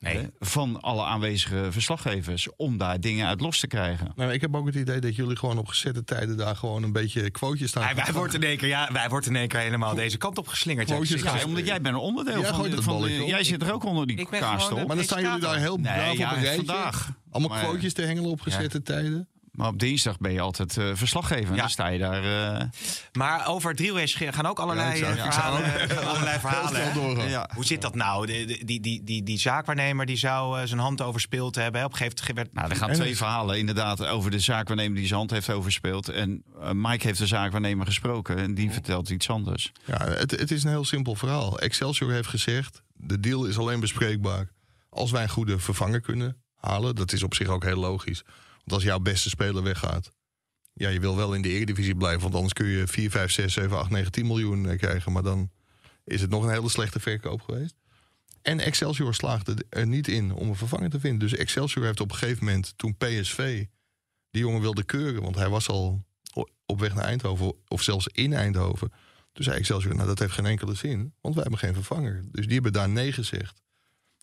Nee. 0.00 0.28
van 0.38 0.80
alle 0.80 1.04
aanwezige 1.04 1.66
verslaggevers. 1.70 2.48
Om 2.56 2.76
daar 2.78 3.00
dingen 3.00 3.26
uit 3.26 3.40
los 3.40 3.58
te 3.60 3.66
krijgen. 3.66 4.12
Nou, 4.16 4.32
ik 4.32 4.40
heb 4.40 4.56
ook 4.56 4.66
het 4.66 4.74
idee 4.74 4.98
dat 5.00 5.16
jullie 5.16 5.36
gewoon 5.36 5.58
op 5.58 5.66
gezette 5.68 6.04
tijden 6.04 6.36
daar 6.36 6.56
gewoon 6.56 6.82
een 6.82 6.92
beetje 6.92 7.30
quotejes 7.30 7.70
staan. 7.70 7.82
Wij, 7.94 8.04
wij, 8.04 8.12
worden 8.12 8.42
in 8.42 8.48
één 8.48 8.56
keer, 8.56 8.68
ja, 8.68 8.88
wij 8.92 9.08
worden 9.08 9.30
in 9.30 9.36
één 9.36 9.48
keer 9.48 9.60
helemaal 9.60 9.94
deze 9.94 10.16
kant 10.18 10.38
op 10.38 10.48
geslingerd. 10.48 10.88
Ja. 10.88 10.98
Ja, 11.04 11.44
omdat 11.44 11.66
jij 11.66 11.80
bent 11.80 11.94
een 11.94 12.00
onderdeel 12.00 12.40
Jij 12.40 12.48
van, 12.50 12.70
de- 12.70 12.82
van 12.82 13.02
de-. 13.02 13.24
Jij 13.26 13.44
zit 13.44 13.62
er 13.62 13.72
ook 13.72 13.84
onder 13.84 14.06
die 14.06 14.26
kaarstol. 14.26 14.86
maar 14.86 14.96
dan 14.96 15.04
staan 15.04 15.22
jullie 15.22 15.40
daar 15.40 15.58
heel 15.58 15.76
Nee, 15.76 15.92
braaf 15.94 16.16
ja, 16.16 16.30
op 16.30 16.36
een 16.36 16.42
rijtje. 16.42 16.64
vandaag. 16.66 17.12
Allemaal 17.30 17.56
Maar- 17.56 17.64
quotejes 17.66 17.92
te 17.94 18.02
hengelen 18.02 18.30
op 18.30 18.40
gezette 18.40 18.82
tijden. 18.82 19.28
Maar 19.50 19.68
op 19.68 19.78
dinsdag 19.78 20.18
ben 20.18 20.32
je 20.32 20.40
altijd 20.40 20.76
eh, 20.76 20.90
verslaggever. 20.94 21.54
Ja. 21.54 21.60
Dan 21.60 21.70
sta 21.70 21.86
je 21.86 21.98
daar. 21.98 22.54
eh, 22.60 22.66
Maar 23.12 23.46
over 23.48 23.74
Drielreis 23.74 24.14
gaan 24.14 24.46
ook 24.46 24.58
allerlei 24.58 24.88
Ja, 24.88 24.94
ik 24.94 24.98
zou- 24.98 25.10
eh, 25.18 25.24
ik 25.26 25.32
zou 25.32 25.32
verhalen. 25.32 25.90
gaan 25.90 26.06
allerlei 26.06 26.38
verhalen 26.46 27.28
ja. 27.28 27.50
Hoe 27.54 27.64
zit 27.64 27.82
dat 27.82 27.94
nou? 27.94 28.26
Die, 28.26 28.64
die, 28.80 29.02
die, 29.04 29.22
die 29.22 29.38
zaakwaarnemer 29.38 30.06
die 30.06 30.16
zou 30.16 30.60
eh, 30.60 30.66
zijn 30.66 30.80
hand 30.80 31.00
overspeeld 31.02 31.54
hebben. 31.54 31.80
hè? 31.80 31.86
Op 31.86 31.92
een 31.92 31.98
gegeven 31.98 32.24
moment 32.28 32.36
werd... 32.36 32.54
Nou, 32.54 32.70
er 32.70 32.76
gaan 32.76 32.88
En 32.88 32.94
twee 32.94 33.08
het- 33.08 33.16
verhalen 33.18 33.58
inderdaad 33.58 34.06
over 34.06 34.30
de 34.30 34.38
zaakwaarnemer 34.40 34.96
die 34.96 35.06
zijn 35.06 35.18
hand 35.18 35.30
heeft 35.30 35.50
overspeeld. 35.50 36.08
En 36.08 36.42
eh, 36.60 36.70
Mike 36.72 37.06
heeft 37.06 37.18
de 37.18 37.26
zaakwaarnemer 37.26 37.86
gesproken 37.86 38.36
en 38.36 38.54
die 38.54 38.70
vertelt 38.70 39.10
iets 39.10 39.30
anders. 39.30 39.72
Ja, 39.84 40.04
het, 40.04 40.30
het 40.30 40.50
is 40.50 40.62
een 40.64 40.70
heel 40.70 40.84
simpel 40.84 41.14
verhaal. 41.14 41.58
Excelsior 41.58 42.12
heeft 42.12 42.28
gezegd, 42.28 42.82
de 42.94 43.20
deal 43.20 43.44
is 43.44 43.58
alleen 43.58 43.80
bespreekbaar 43.80 44.48
als 44.90 45.10
wij 45.10 45.22
een 45.22 45.28
goede 45.28 45.58
vervanger 45.58 46.00
kunnen 46.00 46.36
halen. 46.56 46.94
Dat 46.94 47.12
is 47.12 47.22
op 47.22 47.34
zich 47.34 47.48
ook 47.48 47.64
heel 47.64 47.76
logisch. 47.80 48.22
Als 48.72 48.82
jouw 48.82 48.98
beste 48.98 49.28
speler 49.28 49.62
weggaat, 49.62 50.10
ja, 50.72 50.88
je 50.88 51.00
wil 51.00 51.16
wel 51.16 51.34
in 51.34 51.42
de 51.42 51.48
Eredivisie 51.48 51.94
blijven. 51.94 52.22
Want 52.22 52.34
anders 52.34 52.52
kun 52.52 52.66
je 52.66 52.86
4, 52.86 53.10
5, 53.10 53.30
6, 53.30 53.52
7, 53.52 53.78
8, 53.78 53.90
9, 53.90 54.12
10 54.12 54.26
miljoen 54.26 54.68
eh, 54.68 54.78
krijgen. 54.78 55.12
Maar 55.12 55.22
dan 55.22 55.50
is 56.04 56.20
het 56.20 56.30
nog 56.30 56.44
een 56.44 56.50
hele 56.50 56.68
slechte 56.68 57.00
verkoop 57.00 57.42
geweest. 57.42 57.74
En 58.42 58.60
Excelsior 58.60 59.14
slaagde 59.14 59.64
er 59.68 59.86
niet 59.86 60.08
in 60.08 60.32
om 60.32 60.48
een 60.48 60.56
vervanger 60.56 60.90
te 60.90 61.00
vinden. 61.00 61.28
Dus 61.28 61.38
Excelsior 61.38 61.84
heeft 61.84 62.00
op 62.00 62.10
een 62.10 62.16
gegeven 62.16 62.44
moment, 62.44 62.72
toen 62.76 62.96
PSV 62.96 63.64
die 64.30 64.42
jongen 64.42 64.60
wilde 64.60 64.84
keuren... 64.84 65.22
want 65.22 65.36
hij 65.36 65.48
was 65.48 65.68
al 65.68 66.04
op 66.66 66.80
weg 66.80 66.94
naar 66.94 67.04
Eindhoven, 67.04 67.54
of 67.68 67.82
zelfs 67.82 68.06
in 68.06 68.32
Eindhoven... 68.32 68.92
Toen 69.32 69.44
zei 69.44 69.56
Excelsior, 69.56 69.94
nou 69.94 70.06
dat 70.06 70.18
heeft 70.18 70.32
geen 70.32 70.46
enkele 70.46 70.74
zin, 70.74 71.14
want 71.20 71.34
wij 71.34 71.42
hebben 71.42 71.60
geen 71.60 71.74
vervanger. 71.74 72.22
Dus 72.32 72.44
die 72.44 72.54
hebben 72.54 72.72
daar 72.72 72.88
nee 72.88 73.12
gezegd. 73.12 73.62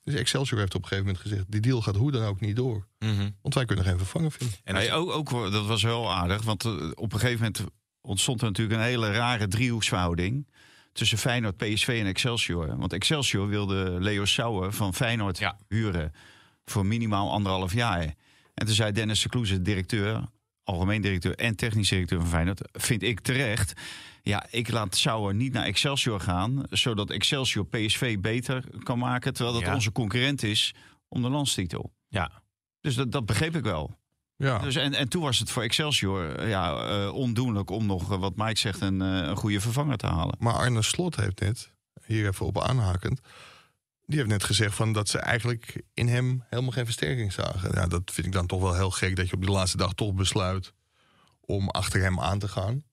Dus 0.07 0.15
Excelsior 0.15 0.59
heeft 0.59 0.75
op 0.75 0.81
een 0.81 0.87
gegeven 0.87 1.11
moment 1.11 1.23
gezegd, 1.29 1.51
die 1.51 1.61
deal 1.61 1.81
gaat 1.81 1.95
hoe 1.95 2.11
dan 2.11 2.23
ook 2.23 2.39
niet 2.39 2.55
door. 2.55 2.87
Mhm. 2.99 3.29
Want 3.41 3.53
wij 3.53 3.65
kunnen 3.65 3.85
geen 3.85 3.97
vervanger 3.97 4.31
vinden. 4.31 4.55
En 4.63 4.73
dat- 4.75 4.89
ook, 4.89 5.11
ook, 5.11 5.51
dat 5.51 5.65
was 5.65 5.83
wel 5.83 6.13
aardig, 6.13 6.41
want 6.43 6.65
eh, 6.65 6.71
op 6.93 7.13
een 7.13 7.19
gegeven 7.19 7.39
moment 7.45 7.63
ontstond 8.01 8.41
er 8.41 8.47
natuurlijk 8.47 8.79
een 8.79 8.85
hele 8.85 9.11
rare 9.11 9.47
driehoeksverhouding 9.47 10.47
tussen 10.93 11.17
Feyenoord, 11.17 11.57
PSV 11.57 11.97
en 12.01 12.05
Excelsior. 12.07 12.77
Want 12.77 12.93
Excelsior 12.93 13.47
wilde 13.47 13.95
Leo 13.99 14.25
Sauer 14.25 14.73
van 14.73 14.93
Feyenoord 14.93 15.37
Ja. 15.37 15.57
huren 15.67 16.13
voor 16.65 16.85
minimaal 16.85 17.31
anderhalf 17.31 17.73
jaar. 17.73 18.03
En 18.53 18.65
toen 18.65 18.75
zei 18.75 18.91
Dennis 18.91 19.21
de 19.21 19.29
Kloeze, 19.29 19.61
directeur, 19.61 20.23
algemeen 20.63 21.01
directeur 21.01 21.35
en 21.35 21.55
technisch 21.55 21.89
directeur 21.89 22.19
van 22.19 22.29
Feyenoord, 22.29 22.61
vind 22.71 23.03
ik 23.03 23.19
terecht. 23.19 23.73
Ja, 24.21 24.45
ik 24.49 24.71
laat 24.71 24.95
Sauer 24.95 25.33
niet 25.33 25.53
naar 25.53 25.63
Excelsior 25.63 26.19
gaan, 26.19 26.63
zodat 26.69 27.09
Excelsior 27.09 27.65
PSV 27.65 28.17
beter 28.19 28.63
kan 28.83 28.99
maken, 28.99 29.33
terwijl 29.33 29.55
dat 29.55 29.65
Ja. 29.65 29.73
onze 29.73 29.91
concurrent 29.91 30.43
is 30.43 30.73
om 31.07 31.21
de 31.21 31.29
landstitel. 31.29 31.93
ja. 32.07 32.31
Dus 32.81 32.95
dat, 32.95 33.11
dat 33.11 33.25
begreep 33.25 33.55
ik 33.55 33.63
wel. 33.63 33.99
Ja. 34.35 34.59
Dus 34.59 34.75
en, 34.75 34.93
en 34.93 35.09
toen 35.09 35.21
was 35.21 35.39
het 35.39 35.49
voor 35.51 35.63
Excelsior 35.63 36.35
eh, 36.35 36.49
ja, 36.49 36.87
eh, 36.89 37.13
ondoenlijk 37.13 37.69
om 37.69 37.85
nog, 37.85 38.11
eh, 38.11 38.19
wat 38.19 38.35
Mike 38.35 38.59
zegt, 38.59 38.81
een, 38.81 38.99
een 38.99 39.35
goede 39.35 39.61
vervanger 39.61 39.97
te 39.97 40.07
halen. 40.07 40.35
Maar 40.39 40.53
Arne 40.53 40.81
Slot 40.81 41.15
heeft 41.15 41.39
net, 41.39 41.71
hier 42.05 42.27
even 42.27 42.45
op 42.45 42.61
aanhakend... 42.61 43.19
die 44.05 44.17
heeft 44.17 44.29
net 44.29 44.43
gezegd 44.43 44.75
van 44.75 44.93
dat 44.93 45.09
ze 45.09 45.17
eigenlijk 45.19 45.81
in 45.93 46.07
hem 46.07 46.43
helemaal 46.49 46.71
geen 46.71 46.85
versterking 46.85 47.33
zagen. 47.33 47.71
Ja, 47.73 47.87
dat 47.87 48.11
vind 48.11 48.27
ik 48.27 48.33
dan 48.33 48.47
toch 48.47 48.61
wel 48.61 48.73
heel 48.75 48.91
gek 48.91 49.15
dat 49.15 49.27
je 49.29 49.35
op 49.35 49.41
die 49.41 49.51
laatste 49.51 49.77
dag 49.77 49.93
toch 49.93 50.13
besluit... 50.13 50.73
om 51.41 51.69
achter 51.69 52.01
hem 52.01 52.19
aan 52.19 52.39
te 52.39 52.47
gaan. 52.47 52.83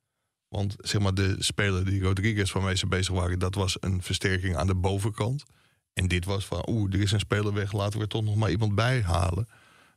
Want 0.55 0.75
zeg 0.79 1.01
maar 1.01 1.15
de 1.15 1.37
speler 1.39 1.85
die 1.85 2.03
Rodriguez 2.03 2.53
waarmee 2.53 2.77
ze 2.77 2.87
bezig 2.87 3.15
waren... 3.15 3.39
dat 3.39 3.55
was 3.55 3.77
een 3.81 4.03
versterking 4.03 4.57
aan 4.57 4.67
de 4.67 4.75
bovenkant. 4.75 5.45
En 5.93 6.09
dit 6.09 6.25
was 6.25 6.47
van, 6.47 6.69
oeh, 6.69 6.95
er 6.95 7.01
is 7.01 7.13
een 7.13 7.21
speler 7.21 7.53
weg... 7.53 7.73
laten 7.73 7.99
we 7.99 8.05
er 8.05 8.11
toch 8.11 8.25
nog 8.25 8.37
maar 8.37 8.51
iemand 8.51 8.75
bij 8.75 9.03
halen. 9.03 9.49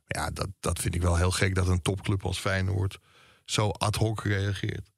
Ja, 0.05 0.29
dat, 0.29 0.47
dat 0.59 0.79
vind 0.79 0.95
ik 0.95 1.01
wel 1.01 1.15
heel 1.15 1.31
gek 1.31 1.55
dat 1.55 1.67
een 1.67 1.81
topclub 1.81 2.25
als 2.25 2.39
Feyenoord... 2.39 2.99
zo 3.45 3.69
ad 3.69 3.95
hoc 3.95 4.23
reageert. 4.23 4.91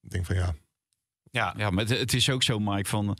Ik 0.00 0.10
denk 0.10 0.26
van 0.26 0.36
ja, 0.36 0.54
Ja, 1.30 1.54
Ja, 1.56 1.70
maar 1.70 1.84
het, 1.84 1.98
het 1.98 2.14
is 2.14 2.30
ook 2.30 2.42
zo, 2.42 2.58
Mike, 2.58 2.88
van 2.88 3.18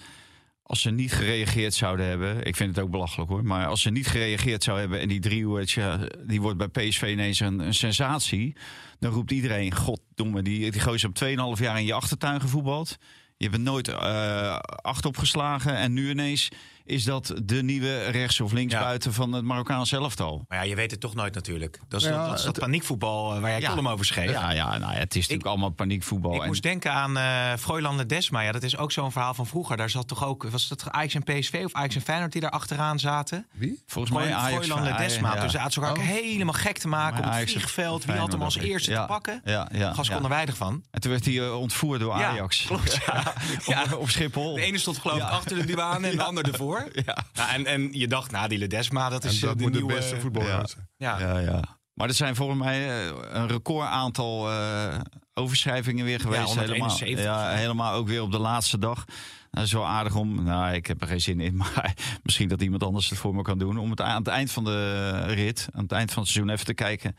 als 0.66 0.80
ze 0.80 0.90
niet 0.90 1.12
gereageerd 1.12 1.75
zouden 1.75 2.06
hebben, 2.06 2.44
ik 2.44 2.56
vind 2.56 2.76
het 2.76 2.85
ook 2.85 2.90
belachelijk 2.90 3.30
hoor, 3.30 3.44
maar 3.44 3.66
als 3.66 3.83
ze 3.83 3.90
niet 3.90 4.06
gereageerd 4.06 4.62
zouden 4.62 4.85
hebben 4.85 5.02
en 5.02 5.09
die 5.09 5.21
driehoek, 5.21 5.68
ja, 5.68 6.09
die 6.26 6.40
wordt 6.40 6.59
bij 6.59 6.68
PSV 6.68 7.02
ineens 7.02 7.40
een, 7.40 7.59
een 7.59 7.75
sensatie, 7.75 8.56
dan 8.99 9.12
roept 9.12 9.30
iedereen, 9.30 9.75
goddomme, 9.75 10.42
die, 10.42 10.71
die 10.71 10.80
gozer 10.80 11.09
op 11.09 11.56
2,5 11.59 11.62
jaar 11.62 11.78
in 11.78 11.85
je 11.85 11.92
achtertuin 11.92 12.40
gevoetbald. 12.40 12.97
Je 13.37 13.50
bent 13.50 13.62
nooit 13.62 13.88
eh 13.88 14.56
acht 14.83 15.06
opgeslagen 15.06 15.76
en 15.76 15.92
nu 15.92 16.11
ineens 16.11 16.49
is 16.85 17.05
dat 17.05 17.35
de 17.43 17.62
nieuwe 17.62 18.05
rechts- 18.05 18.41
of 18.41 18.53
linksbuiten 18.53 19.12
van 19.12 19.33
het 19.33 19.45
Marokkaanse 19.45 19.97
elftal. 19.97 20.45
maar 20.49 20.59
ja, 20.59 20.64
je 20.64 20.75
weet 20.75 20.91
het 20.91 21.00
toch 21.00 21.14
nooit 21.14 21.35
natuurlijk. 21.35 21.81
Dat 21.88 22.00
is, 22.00 22.07
Ja, 22.07 22.26
dat, 22.26 22.38
is 22.38 22.45
dat 22.45 22.55
het- 22.57 22.64
paniekvoetbal 22.64 23.35
eh, 23.35 23.41
waar 23.41 23.50
jij 23.50 23.61
Ja. 23.61 23.69
column 23.69 23.88
over 23.88 24.05
schreef. 24.05 24.31
Ja, 24.31 24.50
ja, 24.50 24.79
nou 24.79 24.93
ja, 24.93 24.99
het 24.99 25.14
is 25.14 25.21
natuurlijk 25.21 25.49
allemaal 25.49 25.71
paniekvoetbal. 25.71 26.35
Ik 26.35 26.41
en- 26.41 26.47
moest 26.47 26.62
denken 26.62 26.93
aan 26.93 27.17
eh 27.17 27.53
Froylan 27.59 27.97
Desma. 28.07 28.41
Ja, 28.41 28.53
dat 28.53 28.62
is 28.62 28.76
ook 28.76 28.93
zo'n 28.93 29.12
verhaal 29.12 29.35
van 29.35 29.47
vroeger. 29.47 29.76
Daar 29.76 29.91
zat 29.91 30.09
toch 30.09 30.25
ook, 30.25 30.43
was 30.50 30.69
dat 30.69 30.91
Ajax 30.91 31.14
en 31.14 31.23
PSV 31.23 31.62
of 31.64 31.73
Ajax 31.73 31.95
en 31.95 32.00
Feyenoord 32.00 32.33
die 32.33 32.41
daar 32.41 32.50
achteraan 32.50 32.99
zaten? 32.99 33.47
wie? 33.53 33.83
volgens 33.87 34.14
mij 34.17 34.35
Ajax 34.35 34.67
Ledesma. 34.67 35.35
ja. 35.35 35.41
Dus 35.43 35.53
hij 35.53 35.62
had 35.62 35.75
elkaar 35.76 35.91
ook 35.91 35.97
Oh. 35.97 36.03
helemaal 36.05 36.55
gek 36.55 36.79
te 36.79 36.88
maken 36.88 37.11
Maar 37.12 37.19
op 37.21 37.25
het 37.25 37.35
Ajax- 37.35 37.53
vliegveld. 37.53 38.05
Wie 38.05 38.14
had 38.17 38.33
hem 38.33 38.43
als 38.43 38.57
eerste 38.57 38.91
ja. 38.91 39.00
te 39.00 39.07
pakken? 39.07 39.41
Ja, 39.45 39.69
ja, 39.73 39.93
Gas 39.93 40.07
kon 40.09 40.17
ja. 40.17 40.23
er 40.23 40.29
weinig 40.29 40.57
van. 40.57 40.83
En 40.91 41.00
toen 41.00 41.11
werd 41.11 41.25
hij 41.25 41.38
eh, 41.41 41.59
ontvoerd 41.61 42.00
door 42.00 42.19
Ja, 42.19 42.29
Ajax. 42.29 42.64
klopt, 42.67 42.99
ja. 43.07 43.33
Ja. 43.67 43.83
Op, 43.93 43.99
op 43.99 44.11
Schiphol. 44.11 44.55
De 44.55 44.61
ene 44.61 44.79
stond 44.79 44.99
geloof 44.99 45.17
ik 45.17 45.23
achter 45.23 45.57
de 45.57 45.64
douane 45.64 46.09
en 46.09 46.17
de 46.17 46.23
ander 46.23 46.45
ervoor. 46.53 46.74
Ja. 47.07 47.25
Nou, 47.35 47.50
en, 47.50 47.66
en 47.66 47.88
je 47.93 48.09
dacht, 48.09 48.31
nou, 48.31 48.49
die 48.49 48.59
Ledesma, 48.59 49.09
dat 49.09 49.25
is 49.25 49.35
eh, 49.35 49.49
dat 49.49 49.57
de 49.59 49.62
moet 49.62 49.73
nieuwe... 49.73 49.88
de 49.88 49.95
beste 49.95 50.21
voetballer 50.21 50.49
ja. 50.49 50.66
Ja. 50.97 51.19
Ja, 51.19 51.38
ja. 51.38 51.78
Maar 51.95 52.09
er 52.09 52.14
zijn 52.14 52.37
volgens 52.37 52.59
mij 52.59 52.88
eh, 52.88 53.12
een 53.31 53.49
record 53.49 53.88
aantal 53.88 54.50
eh, 54.50 55.00
overschrijvingen 55.35 56.04
weer 56.04 56.21
geweest. 56.21 56.45
171. 56.45 57.09
helemaal, 57.09 57.50
ja, 57.50 57.57
helemaal 57.57 57.93
ook 57.93 58.09
weer 58.09 58.23
op 58.23 58.33
de 58.33 58.38
laatste 58.38 58.78
dag. 58.78 59.04
Dat 59.50 59.64
is 59.64 59.73
wel 59.73 59.87
aardig 59.87 60.14
om, 60.14 60.45
nou 60.45 60.75
ik 60.75 60.87
heb 60.87 61.00
er 61.00 61.09
geen 61.09 61.21
zin 61.21 61.40
in, 61.40 61.57
maar 61.62 61.95
misschien 62.23 62.49
dat 62.49 62.62
iemand 62.62 62.83
anders 62.83 63.11
het 63.11 63.19
voor 63.19 63.35
me 63.35 63.43
kan 63.43 63.59
doen. 63.59 63.78
Om 63.78 63.90
het 63.90 64.00
aan 64.00 64.19
het 64.19 64.28
eind 64.28 64.50
van 64.50 64.64
de 64.64 65.11
rit, 65.26 65.69
aan 65.73 65.83
het 65.83 65.93
eind 65.93 66.12
van 66.12 66.23
het 66.23 66.33
seizoen 66.33 66.54
even 66.54 66.66
te 66.66 66.75
kijken 66.75 67.16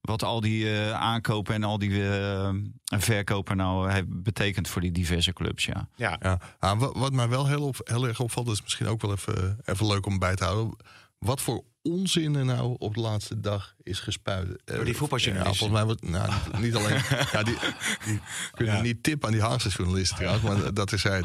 wat 0.00 0.22
al 0.22 0.40
die 0.40 0.70
eh, 0.80 0.92
aankopen 0.92 1.54
en 1.54 1.64
al 1.64 1.78
die 1.78 2.08
eh, 2.18 2.50
verkopen 2.84 3.56
nou 3.56 3.90
heeft 3.90 4.22
betekend 4.22 4.68
voor 4.68 4.80
die 4.80 4.92
diverse 4.92 5.32
clubs. 5.32 5.64
Ja. 5.64 5.88
Ja. 5.96 6.16
Ja. 6.22 6.38
Ah, 6.58 6.78
wat, 6.78 6.96
wat 6.96 7.12
mij 7.12 7.28
wel 7.28 7.46
heel, 7.46 7.62
op, 7.66 7.76
heel 7.84 8.06
erg 8.08 8.20
opvalt, 8.20 8.48
is 8.48 8.62
misschien 8.62 8.86
ook 8.86 9.00
wel 9.02 9.12
even, 9.12 9.58
even 9.64 9.86
leuk 9.86 10.06
om 10.06 10.18
bij 10.18 10.34
te 10.36 10.44
houden. 10.44 10.76
Wat 11.18 11.40
voor 11.40 11.64
onzin 11.82 12.34
er 12.34 12.44
nou 12.44 12.74
op 12.78 12.94
de 12.94 13.00
laatste 13.00 13.40
dag 13.40 13.74
is 13.82 14.00
gespuit. 14.00 14.48
Eh, 14.64 14.74
Door 14.74 14.84
die 14.84 14.92
Ja, 14.92 14.98
voetbaljournalisten. 14.98 15.56
volgens 15.68 15.78
mij 15.78 15.84
wordt, 15.86 16.02
nou, 16.10 16.62
niet, 16.62 16.74
alleen. 16.74 17.00
ja, 17.32 17.42
die, 17.42 17.56
die 18.04 18.20
kunnen 18.52 18.74
Ja. 18.74 18.80
niet 18.82 19.02
tippen 19.02 19.26
aan 19.28 19.34
die 19.34 19.42
Haagse 19.42 19.68
journalisten 19.68 20.16
trouwens, 20.16 20.44
maar 20.62 20.74
dat 20.74 20.92
is 20.92 21.02
hij. 21.02 21.22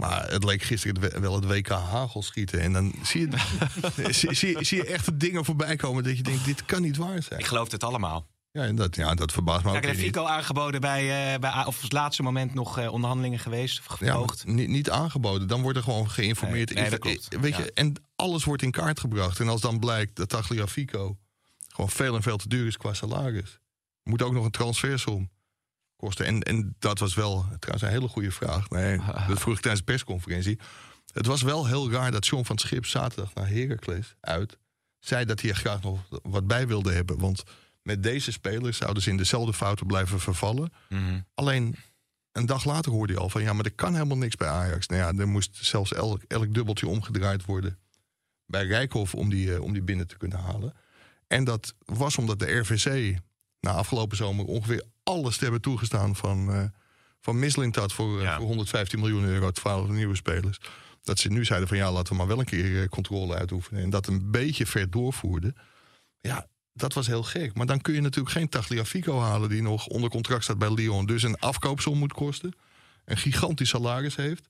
Maar 0.00 0.30
het 0.30 0.44
leek 0.44 0.62
gisteren 0.62 1.20
wel 1.20 1.34
het 1.34 1.44
WK 1.44 1.68
hagelschieten. 1.68 2.60
En 2.60 2.72
dan 2.72 2.92
zie 3.02 3.28
je, 3.30 3.36
zie, 4.12 4.34
zie, 4.34 4.64
zie 4.64 4.76
je 4.78 4.86
echt 4.86 5.20
dingen 5.20 5.44
voorbij 5.44 5.76
komen 5.76 6.04
dat 6.04 6.16
je 6.16 6.22
denkt, 6.22 6.44
dit 6.44 6.64
kan 6.64 6.82
niet 6.82 6.96
waar 6.96 7.22
zijn. 7.22 7.40
Ik 7.40 7.46
geloof 7.46 7.70
het 7.70 7.84
allemaal. 7.84 8.26
Ja, 8.52 8.62
en 8.62 8.76
dat, 8.76 8.96
ja, 8.96 9.14
dat 9.14 9.32
verbaast 9.32 9.64
me 9.64 9.70
ook 9.70 9.80
Kijk, 9.80 9.96
niet. 9.96 10.04
Fico 10.04 10.24
aangeboden 10.24 10.80
bij, 10.80 11.32
eh, 11.34 11.38
bij 11.40 11.64
of 11.64 11.76
op 11.76 11.82
het 11.82 11.92
laatste 11.92 12.22
moment 12.22 12.54
nog 12.54 12.78
eh, 12.78 12.92
onderhandelingen 12.92 13.38
geweest 13.38 13.80
of 13.90 14.00
Ja, 14.00 14.24
niet, 14.44 14.68
niet 14.68 14.90
aangeboden. 14.90 15.48
Dan 15.48 15.62
wordt 15.62 15.76
er 15.78 15.84
gewoon 15.84 16.10
geïnformeerd. 16.10 16.68
Nee, 16.68 16.74
nee, 16.74 16.84
Is 16.84 16.90
dat 16.90 17.02
dat- 17.02 17.28
klopt. 17.28 17.42
Weet 17.42 17.56
Ja. 17.56 17.62
je, 17.64 17.72
en 17.72 17.94
alles 18.16 18.44
wordt 18.44 18.62
in 18.62 18.70
kaart 18.70 19.00
gebracht. 19.00 19.40
En 19.40 19.48
als 19.48 19.60
dan 19.60 19.78
blijkt 19.78 20.16
dat 20.16 20.28
Tagliafico 20.28 21.16
gewoon 21.68 21.90
veel 21.90 22.14
en 22.14 22.22
veel 22.22 22.36
te 22.36 22.48
duur 22.48 22.66
is 22.66 22.76
qua 22.76 22.94
salaris. 22.94 23.58
Moet 24.02 24.22
ook 24.22 24.32
nog 24.32 24.44
een 24.44 24.50
transfersom 24.50 25.30
kosten. 26.00 26.26
En, 26.26 26.42
en 26.42 26.76
dat 26.78 26.98
was 26.98 27.14
wel 27.14 27.46
trouwens 27.58 27.82
een 27.82 28.00
hele 28.00 28.08
goede 28.08 28.30
vraag. 28.30 28.68
Nee, 28.68 29.00
dat 29.28 29.40
vroeg 29.40 29.54
ik 29.54 29.60
tijdens 29.60 29.84
de 29.84 29.92
persconferentie. 29.92 30.58
Het 31.12 31.26
was 31.26 31.42
wel 31.42 31.66
heel 31.66 31.90
raar 31.90 32.10
dat 32.10 32.26
John 32.26 32.44
van 32.44 32.56
het 32.56 32.64
Schip 32.64 32.86
zaterdag 32.86 33.34
naar 33.34 33.48
Heracles 33.48 34.14
uit... 34.20 34.58
zei 34.98 35.24
dat 35.24 35.40
hij 35.40 35.50
er 35.50 35.56
graag 35.56 35.82
nog 35.82 36.00
wat 36.22 36.46
bij 36.46 36.66
wilde 36.66 36.92
hebben. 36.92 37.18
Want 37.18 37.42
met 37.82 38.02
deze 38.02 38.32
spelers 38.32 38.76
zouden 38.76 39.02
ze 39.02 39.10
in 39.10 39.16
dezelfde 39.16 39.52
fouten 39.52 39.86
blijven 39.86 40.20
vervallen. 40.20 40.72
Mhm. 40.88 41.20
Alleen 41.34 41.76
een 42.32 42.46
dag 42.46 42.64
later 42.64 42.92
hoorde 42.92 43.12
hij 43.12 43.22
al 43.22 43.28
van 43.28 43.42
ja, 43.42 43.52
maar 43.52 43.64
er 43.64 43.72
kan 43.72 43.94
helemaal 43.94 44.16
niks 44.16 44.36
bij 44.36 44.48
Ajax. 44.48 44.86
Nou 44.86 45.00
ja, 45.00 45.20
er 45.20 45.28
moest 45.28 45.58
zelfs 45.60 45.92
elk, 45.92 46.22
elk 46.28 46.54
dubbeltje 46.54 46.88
omgedraaid 46.88 47.44
worden 47.44 47.78
bij 48.46 48.66
Rijkhoff 48.66 49.14
om 49.14 49.30
die, 49.30 49.54
eh, 49.54 49.62
om 49.62 49.72
die 49.72 49.82
binnen 49.82 50.06
te 50.06 50.16
kunnen 50.16 50.38
halen. 50.38 50.74
En 51.26 51.44
dat 51.44 51.74
was 51.84 52.16
omdat 52.16 52.38
de 52.38 52.58
RVC 52.58 53.18
na 53.60 53.70
afgelopen 53.70 54.16
zomer 54.16 54.44
ongeveer 54.44 54.84
alles 55.02 55.36
te 55.36 55.42
hebben 55.42 55.60
toegestaan 55.60 56.16
van, 56.16 56.52
eh 56.52 56.64
van 57.22 57.38
Mislintat 57.38 57.92
voor, 57.92 58.16
eh, 58.18 58.22
Ja. 58.24 58.36
voor 58.36 58.46
115 58.46 58.98
miljoen 58.98 59.24
euro, 59.24 59.50
12 59.50 59.88
nieuwe 59.88 60.16
spelers. 60.16 60.58
Dat 61.02 61.18
ze 61.18 61.28
nu 61.28 61.44
zeiden 61.44 61.68
van 61.68 61.76
ja, 61.76 61.92
laten 61.92 62.12
we 62.12 62.18
maar 62.18 62.26
wel 62.26 62.38
een 62.38 62.44
keer 62.44 62.82
eh, 62.82 62.88
controle 62.88 63.34
uitoefenen. 63.34 63.82
En 63.82 63.90
dat 63.90 64.06
een 64.06 64.30
beetje 64.30 64.66
ver 64.66 64.90
doorvoerden. 64.90 65.54
Ja, 66.20 66.46
dat 66.72 66.92
was 66.92 67.06
heel 67.06 67.22
gek. 67.22 67.54
Maar 67.54 67.66
dan 67.66 67.80
kun 67.80 67.94
je 67.94 68.00
natuurlijk 68.00 68.34
geen 68.34 68.48
Tagliafico 68.48 69.20
halen 69.20 69.48
die 69.48 69.62
nog 69.62 69.86
onder 69.86 70.10
contract 70.10 70.44
staat 70.44 70.58
bij 70.58 70.74
Lyon. 70.74 71.06
Dus 71.06 71.22
een 71.22 71.38
afkoopsom 71.38 71.98
moet 71.98 72.12
kosten. 72.12 72.52
Een 73.04 73.16
gigantisch 73.16 73.68
salaris 73.68 74.16
heeft. 74.16 74.48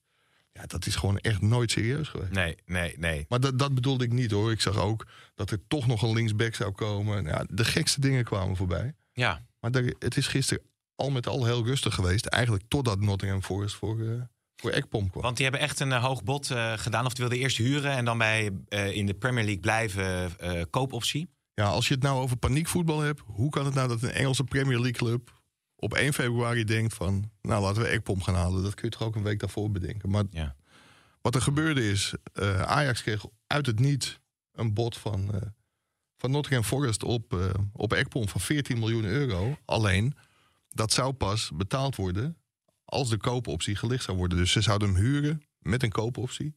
Ja, 0.53 0.65
dat 0.65 0.85
is 0.85 0.95
gewoon 0.95 1.17
echt 1.17 1.41
nooit 1.41 1.71
serieus 1.71 2.07
geweest. 2.07 2.31
Nee, 2.31 2.55
nee, 2.65 2.95
nee. 2.97 3.25
Maar 3.29 3.39
dat, 3.39 3.59
dat 3.59 3.73
bedoelde 3.75 4.03
ik 4.03 4.11
niet 4.11 4.31
hoor. 4.31 4.51
Ik 4.51 4.61
zag 4.61 4.77
ook 4.77 5.05
dat 5.35 5.51
er 5.51 5.59
toch 5.67 5.87
nog 5.87 6.01
een 6.01 6.13
linksback 6.13 6.55
zou 6.55 6.71
komen. 6.71 7.23
Ja, 7.23 7.45
de 7.49 7.65
gekste 7.65 8.01
dingen 8.01 8.23
kwamen 8.23 8.55
voorbij. 8.55 8.95
Ja, 9.21 9.45
Maar 9.59 9.71
daar- 9.71 9.93
het 9.99 10.17
is 10.17 10.27
gisteren 10.27 10.63
al 10.95 11.09
met 11.09 11.27
al 11.27 11.45
heel 11.45 11.65
rustig 11.65 11.95
geweest. 11.95 12.25
Eigenlijk 12.25 12.63
totdat 12.67 12.99
Nottingham 12.99 13.41
Forest 13.43 13.75
voor, 13.75 14.01
eh 14.01 14.21
voor 14.55 14.71
Ekpom 14.71 15.09
kwam. 15.09 15.23
want 15.23 15.35
die 15.37 15.45
hebben 15.45 15.63
echt 15.63 15.79
een 15.79 15.91
eh, 15.91 16.03
hoog 16.03 16.23
bod 16.23 16.51
eh, 16.51 16.73
gedaan. 16.77 17.05
Of 17.05 17.13
die 17.13 17.21
wilden 17.25 17.43
eerst 17.43 17.57
huren 17.57 17.91
en 17.91 18.05
dan 18.05 18.17
bij 18.17 18.51
in 18.93 19.05
de 19.05 19.13
Premier 19.13 19.43
League 19.43 19.61
blijven 19.61 20.35
koopoptie. 20.69 21.29
Ja, 21.53 21.65
als 21.65 21.87
je 21.87 21.93
het 21.93 22.03
nou 22.03 22.21
over 22.21 22.37
paniekvoetbal 22.37 22.99
hebt. 22.99 23.21
Hoe 23.25 23.49
kan 23.49 23.65
het 23.65 23.73
nou 23.73 23.87
dat 23.87 24.01
een 24.01 24.11
Engelse 24.11 24.43
Premier 24.43 24.79
League 24.79 24.91
club 25.07 25.41
op 25.75 25.93
1 25.93 26.13
februari 26.13 26.63
denkt 26.63 26.93
van... 26.93 27.31
Nou, 27.41 27.61
laten 27.63 27.81
we 27.81 27.87
Ekpom 27.87 28.21
gaan 28.21 28.35
halen. 28.35 28.63
Dat 28.63 28.73
kun 28.73 28.83
je 28.89 28.97
toch 28.97 29.07
ook 29.07 29.15
een 29.15 29.23
week 29.23 29.39
daarvoor 29.39 29.71
bedenken. 29.71 30.09
Maar 30.09 30.23
Ja. 30.29 30.55
wat 31.21 31.35
er 31.35 31.41
gebeurde 31.41 31.89
is... 31.89 32.13
Ajax 32.65 33.01
kreeg 33.01 33.25
uit 33.47 33.65
het 33.65 33.79
niet 33.79 34.19
een 34.51 34.73
bod 34.73 34.97
van, 34.97 35.53
van 36.21 36.31
Nottingham 36.31 36.63
Forest 36.63 37.03
op, 37.03 37.33
eh 37.33 37.49
op 37.73 37.93
Ekpom 37.93 38.29
van 38.29 38.41
14 38.41 38.79
miljoen 38.79 39.03
euro. 39.05 39.57
Alleen, 39.65 40.15
dat 40.69 40.93
zou 40.93 41.13
pas 41.13 41.51
betaald 41.53 41.95
worden 41.95 42.37
als 42.85 43.09
de 43.09 43.17
koopoptie 43.17 43.75
gelicht 43.75 44.03
zou 44.03 44.17
worden. 44.17 44.37
Dus 44.37 44.51
ze 44.51 44.61
zouden 44.61 44.93
hem 44.93 45.03
huren 45.03 45.43
met 45.59 45.83
een 45.83 45.91
koopoptie. 45.91 46.55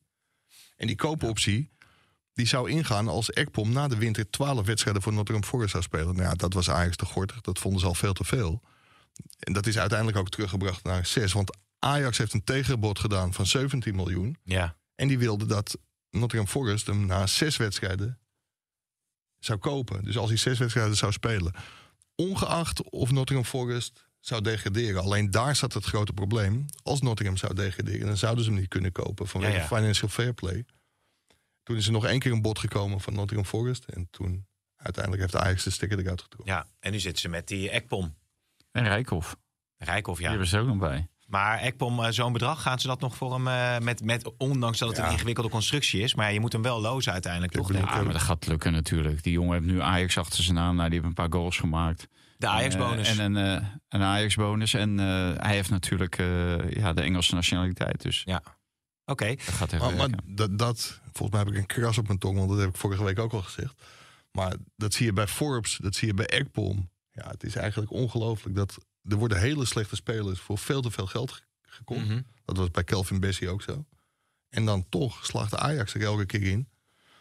En 0.76 0.86
die 0.86 0.96
koopoptie 0.96 1.70
die 2.32 2.46
zou 2.46 2.70
ingaan 2.70 3.08
als 3.08 3.30
Ekpom 3.30 3.72
na 3.72 3.88
de 3.88 3.96
winter 3.96 4.30
12 4.30 4.66
wedstrijden 4.66 5.02
voor 5.02 5.12
Nottingham 5.12 5.48
Forest 5.48 5.70
zou 5.70 5.82
spelen. 5.82 6.14
Nou 6.16 6.28
ja, 6.28 6.34
dat 6.34 6.52
was 6.52 6.70
Ajax 6.70 6.96
te 6.96 7.04
gortig. 7.04 7.40
Dat 7.40 7.58
vonden 7.58 7.80
ze 7.80 7.86
al 7.86 7.94
veel 7.94 8.12
te 8.12 8.24
veel. 8.24 8.60
En 9.38 9.52
dat 9.52 9.66
is 9.66 9.78
uiteindelijk 9.78 10.18
ook 10.18 10.28
teruggebracht 10.28 10.84
naar 10.84 11.06
6. 11.06 11.32
Want 11.32 11.56
Ajax 11.78 12.18
heeft 12.18 12.32
een 12.32 12.44
tegenbod 12.44 12.98
gedaan 12.98 13.32
van 13.32 13.46
17 13.46 13.94
miljoen. 13.94 14.36
Ja, 14.42 14.76
En 14.94 15.08
die 15.08 15.18
wilde 15.18 15.46
dat 15.46 15.78
Nottingham 16.10 16.50
Forest 16.50 16.86
hem 16.86 17.06
na 17.06 17.26
zes 17.26 17.56
wedstrijden 17.56 18.18
zou 19.44 19.58
kopen. 19.58 20.04
Dus 20.04 20.16
als 20.18 20.28
hij 20.28 20.38
zes 20.38 20.58
wedstrijden 20.58 20.96
zou 20.96 21.12
spelen. 21.12 21.52
Ongeacht 22.14 22.82
of 22.90 23.10
Nottingham 23.10 23.46
Forest 23.46 24.08
zou 24.20 24.42
degraderen. 24.42 25.02
Alleen 25.02 25.30
daar 25.30 25.56
zat 25.56 25.72
het 25.72 25.84
grote 25.84 26.12
probleem. 26.12 26.64
Als 26.82 27.00
Nottingham 27.00 27.36
zou 27.36 27.54
degraderen, 27.54 28.06
dan 28.06 28.16
zouden 28.16 28.44
ze 28.44 28.50
hem 28.50 28.58
niet 28.58 28.68
kunnen 28.68 28.92
kopen 28.92 29.26
vanwege 29.28 29.52
Ja, 29.52 29.58
ja. 29.58 29.66
financial 29.66 30.08
fair 30.08 30.32
play. 30.34 30.64
Toen 31.62 31.76
is 31.76 31.86
er 31.86 31.92
nog 31.92 32.04
één 32.04 32.18
keer 32.18 32.32
een 32.32 32.42
bod 32.42 32.58
gekomen 32.58 33.00
van 33.00 33.14
Nottingham 33.14 33.48
Forest. 33.48 33.84
En 33.84 34.08
toen 34.10 34.46
uiteindelijk 34.76 35.22
heeft 35.22 35.44
Ajax 35.44 35.64
de 35.64 35.70
stekker 35.70 35.98
eruit 35.98 36.22
getrokken. 36.22 36.54
ja. 36.54 36.66
En 36.80 36.92
nu 36.92 37.00
zitten 37.00 37.20
ze 37.20 37.28
met 37.28 37.48
die 37.48 37.70
Ekpom. 37.70 38.14
En 38.70 38.88
Rijkoff, 38.88 39.36
die 40.16 40.22
ja. 40.24 40.28
hebben 40.28 40.48
ze 40.48 40.58
ook 40.58 40.66
nog 40.66 40.78
bij. 40.78 41.08
Maar 41.26 41.58
Ekpom, 41.58 42.02
eh, 42.04 42.10
zo'n 42.10 42.32
bedrag, 42.32 42.62
gaan 42.62 42.78
ze 42.80 42.86
dat 42.86 43.00
nog 43.00 43.16
voor 43.16 43.32
hem... 43.34 43.48
eh, 43.48 43.78
met, 43.78 44.04
met, 44.04 44.30
ondanks 44.38 44.78
dat 44.78 44.88
het 44.88 44.96
Ja. 44.98 45.04
een 45.06 45.12
ingewikkelde 45.12 45.48
constructie 45.50 46.00
is. 46.00 46.14
Maar 46.14 46.26
ja, 46.26 46.32
je 46.32 46.40
moet 46.40 46.52
hem 46.52 46.62
wel 46.62 46.80
lozen 46.80 47.12
uiteindelijk, 47.12 47.52
toch? 47.52 47.72
Ja, 47.72 47.80
maar 48.02 48.12
dat 48.12 48.22
gaat 48.22 48.46
lukken 48.46 48.72
natuurlijk. 48.72 49.22
Die 49.22 49.32
jongen 49.32 49.52
heeft 49.52 49.66
nu 49.72 49.80
Ajax 49.80 50.18
achter 50.18 50.42
zijn 50.42 50.56
naam. 50.56 50.76
Nou, 50.76 50.88
die 50.88 50.98
heeft 50.98 51.08
een 51.08 51.14
paar 51.28 51.32
goals 51.32 51.58
gemaakt. 51.58 52.08
De 52.38 52.46
Ajax-bonus. 52.48 53.08
Eh, 53.18 53.24
en 53.24 53.34
een, 53.36 53.56
eh, 53.60 53.66
een 53.88 54.02
Ajax-bonus. 54.02 54.74
En 54.74 55.00
eh, 55.00 55.06
hij 55.36 55.54
heeft 55.54 55.70
natuurlijk 55.70 56.18
eh, 56.18 56.70
ja, 56.70 56.92
de 56.92 57.02
Engelse 57.02 57.34
nationaliteit. 57.34 58.02
Dus 58.02 58.22
Ja. 58.24 58.42
Oké. 59.06 59.26
dat 59.34 59.42
gaat 59.54 59.70
Maar, 59.70 59.80
maar 59.80 59.96
werken. 59.96 60.34
dat, 60.34 60.58
dat, 60.58 61.00
volgens 61.12 61.30
mij 61.30 61.38
heb 61.40 61.48
ik 61.48 61.56
een 61.56 61.66
kras 61.80 61.98
op 61.98 62.06
mijn 62.06 62.18
tong, 62.18 62.36
want 62.36 62.48
dat 62.50 62.58
heb 62.58 62.68
ik 62.68 62.76
vorige 62.76 63.04
week 63.04 63.18
ook 63.18 63.32
al 63.32 63.42
gezegd. 63.42 63.74
Maar 64.32 64.54
dat 64.76 64.94
zie 64.94 65.06
je 65.06 65.12
bij 65.12 65.26
Forbes, 65.26 65.78
dat 65.82 65.94
zie 65.94 66.08
je 66.08 66.14
bij 66.14 66.26
Ekpom. 66.26 66.90
Ja, 67.10 67.28
het 67.28 67.42
is 67.44 67.54
eigenlijk 67.56 67.92
ongelooflijk 67.92 68.56
dat 68.56 68.78
er 69.08 69.16
worden 69.16 69.40
hele 69.40 69.64
slechte 69.64 69.96
spelers 69.96 70.40
voor 70.40 70.58
veel 70.58 70.80
te 70.82 70.90
veel 70.90 71.06
geld 71.06 71.32
ge- 71.32 71.42
gekocht. 71.62 72.04
Mhm. 72.06 72.20
Dat 72.44 72.56
was 72.56 72.70
bij 72.70 72.84
Kelvin 72.84 73.20
Bessie 73.20 73.48
ook 73.48 73.62
zo. 73.62 73.84
En 74.48 74.64
dan 74.64 74.88
toch 74.88 75.26
slaagt 75.26 75.50
de 75.50 75.58
Ajax 75.58 75.94
er 75.94 76.02
elke 76.02 76.26
keer 76.26 76.42
in. 76.42 76.68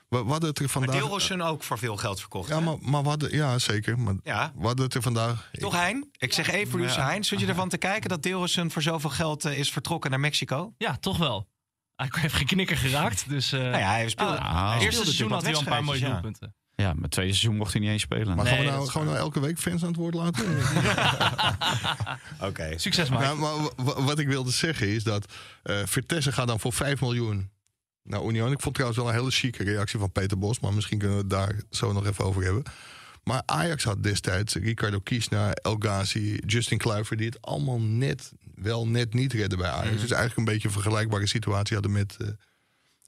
We, 0.09 0.23
we 0.23 0.29
hadden 0.31 0.49
het 0.49 0.57
er 0.57 0.63
Maar 0.63 0.71
vandaag... 0.73 0.95
Deelrosun 0.95 1.41
ook 1.41 1.63
voor 1.63 1.77
veel 1.77 1.97
geld 1.97 2.19
verkocht. 2.19 2.49
ja, 2.49 2.55
hè? 2.57 2.61
maar, 2.63 2.77
maar 2.81 3.03
hadden, 3.03 3.35
ja, 3.35 3.59
zeker. 3.59 3.99
Maar 3.99 4.15
Ja. 4.23 4.53
hadden 4.61 4.85
het 4.85 4.93
er 4.93 5.01
vandaag... 5.01 5.49
Toch 5.51 5.73
Hein? 5.73 6.09
Ik 6.17 6.33
zeg 6.33 6.49
even 6.49 6.69
producer 6.69 6.99
Ja. 7.01 7.07
Hein. 7.09 7.23
Zit 7.23 7.39
je 7.39 7.47
ervan 7.47 7.69
te 7.69 7.77
kijken 7.77 8.09
dat 8.09 8.23
Deelrosun 8.23 8.71
voor 8.71 8.81
zoveel 8.81 9.09
geld 9.09 9.45
eh, 9.45 9.57
is 9.59 9.71
vertrokken 9.71 10.09
naar 10.11 10.19
Mexico? 10.19 10.73
Ja, 10.77 10.97
toch 10.97 11.17
wel. 11.17 11.47
Hij 11.95 12.07
heeft 12.11 12.33
geen 12.35 12.45
knikker 12.45 12.77
geraakt. 12.77 13.29
Dus 13.29 13.51
eh 13.51 13.59
Nou 13.59 13.77
ja, 13.77 13.89
hij 13.89 14.09
speelde, 14.09 14.37
ah, 14.37 14.45
Ah, 14.55 14.69
hij 14.69 14.73
eerste 14.73 14.89
speelde 14.91 15.05
seizoen 15.05 15.31
had 15.31 15.41
hij 15.43 15.53
al 15.53 15.59
een 15.59 15.65
paar 15.65 15.83
mooie 15.83 15.99
doelpunten. 16.05 16.55
Ja, 16.75 16.93
maar 16.93 17.09
tweede 17.09 17.31
seizoen 17.33 17.57
mocht 17.57 17.71
hij 17.73 17.81
niet 17.81 17.89
eens 17.89 18.01
spelen. 18.01 18.35
Maar 18.35 18.45
Nee, 18.45 18.53
gaan, 18.53 18.63
we 18.63 18.69
nou, 18.71 18.91
we 18.93 19.03
nou 19.03 19.17
elke 19.17 19.39
week 19.39 19.59
fans 19.59 19.81
aan 19.81 19.87
het 19.87 19.97
woord 19.97 20.13
laten? 20.13 20.45
Oké. 22.49 22.73
Succes, 22.77 23.09
Mike. 23.09 23.23
Ja, 23.23 23.33
maar 23.33 23.55
wa- 23.61 23.69
wa- 23.75 24.01
wat 24.01 24.19
ik 24.19 24.27
wilde 24.27 24.51
zeggen 24.51 24.87
is 24.87 25.03
dat 25.03 25.33
eh 25.63 25.77
Vitesse 25.85 26.31
gaat 26.31 26.47
dan 26.47 26.59
voor 26.59 26.73
5 26.73 27.01
miljoen 27.01 27.49
naar 28.03 28.23
Union. 28.23 28.51
Ik 28.51 28.59
vond 28.61 28.73
trouwens 28.73 29.01
wel 29.01 29.09
een 29.11 29.15
hele 29.19 29.31
chique 29.31 29.63
reactie 29.63 29.99
van 29.99 30.11
Peter 30.11 30.37
Bos, 30.39 30.59
maar 30.59 30.73
misschien 30.73 30.97
kunnen 30.97 31.17
we 31.17 31.21
het 31.23 31.31
daar 31.31 31.55
zo 31.69 31.91
nog 31.93 32.05
even 32.05 32.25
over 32.25 32.43
hebben. 32.43 32.63
Maar 33.23 33.41
Ajax 33.45 33.83
had 33.83 34.03
destijds 34.03 34.53
Ricardo 34.55 34.99
Kiesna, 34.99 35.51
El 35.53 35.75
Ghazi, 35.79 36.39
Justin 36.45 36.77
Kluivert, 36.77 37.19
die 37.19 37.27
het 37.29 37.41
allemaal 37.41 37.79
net, 37.79 38.31
wel 38.55 38.87
net 38.87 39.13
niet 39.13 39.33
redden 39.33 39.57
bij 39.57 39.69
Ajax. 39.69 40.01
Dus 40.01 40.11
eigenlijk 40.11 40.37
een 40.37 40.53
beetje 40.53 40.67
een 40.67 40.73
vergelijkbare 40.73 41.27
situatie 41.27 41.73
hadden 41.73 41.91
met, 41.91 42.17
eh 42.19 42.27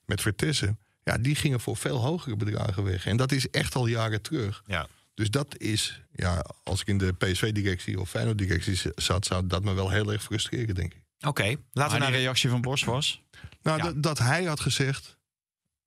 met 0.06 0.22
Vitesse. 0.22 0.76
Ja, 1.12 1.18
die 1.18 1.36
gingen 1.36 1.60
voor 1.60 1.78
veel 1.78 1.98
hogere 2.02 2.36
bedragen 2.36 2.84
weg. 2.84 3.06
En 3.06 3.18
dat 3.18 3.32
is 3.32 3.50
echt 3.50 3.76
al 3.76 3.88
jaren 3.88 4.22
terug. 4.22 4.64
Ja. 4.68 4.88
Dus 5.14 5.30
dat 5.30 5.58
is, 5.58 6.02
ja, 6.16 6.46
als 6.64 6.82
ik 6.82 6.88
in 6.88 6.98
de 6.98 7.14
PSV-directie 7.14 8.00
of 8.00 8.10
Feyenoord-directie 8.10 8.92
zat, 8.96 9.26
zou 9.26 9.48
dat 9.48 9.64
me 9.64 9.74
wel 9.74 9.90
heel 9.90 10.12
erg 10.12 10.24
frustreren, 10.24 10.76
denk 10.76 10.94
ik. 10.94 11.02
Oké, 11.28 11.56
laten 11.72 11.94
we 11.94 12.00
naar 12.04 12.12
de... 12.12 12.18
reactie 12.18 12.50
van 12.50 12.62
Bos 12.62 12.84
was... 12.84 13.24
Nou, 13.62 13.84
Ja. 13.84 13.94
dat, 13.96 14.18
hij 14.18 14.44
had 14.44 14.60
gezegd. 14.60 15.18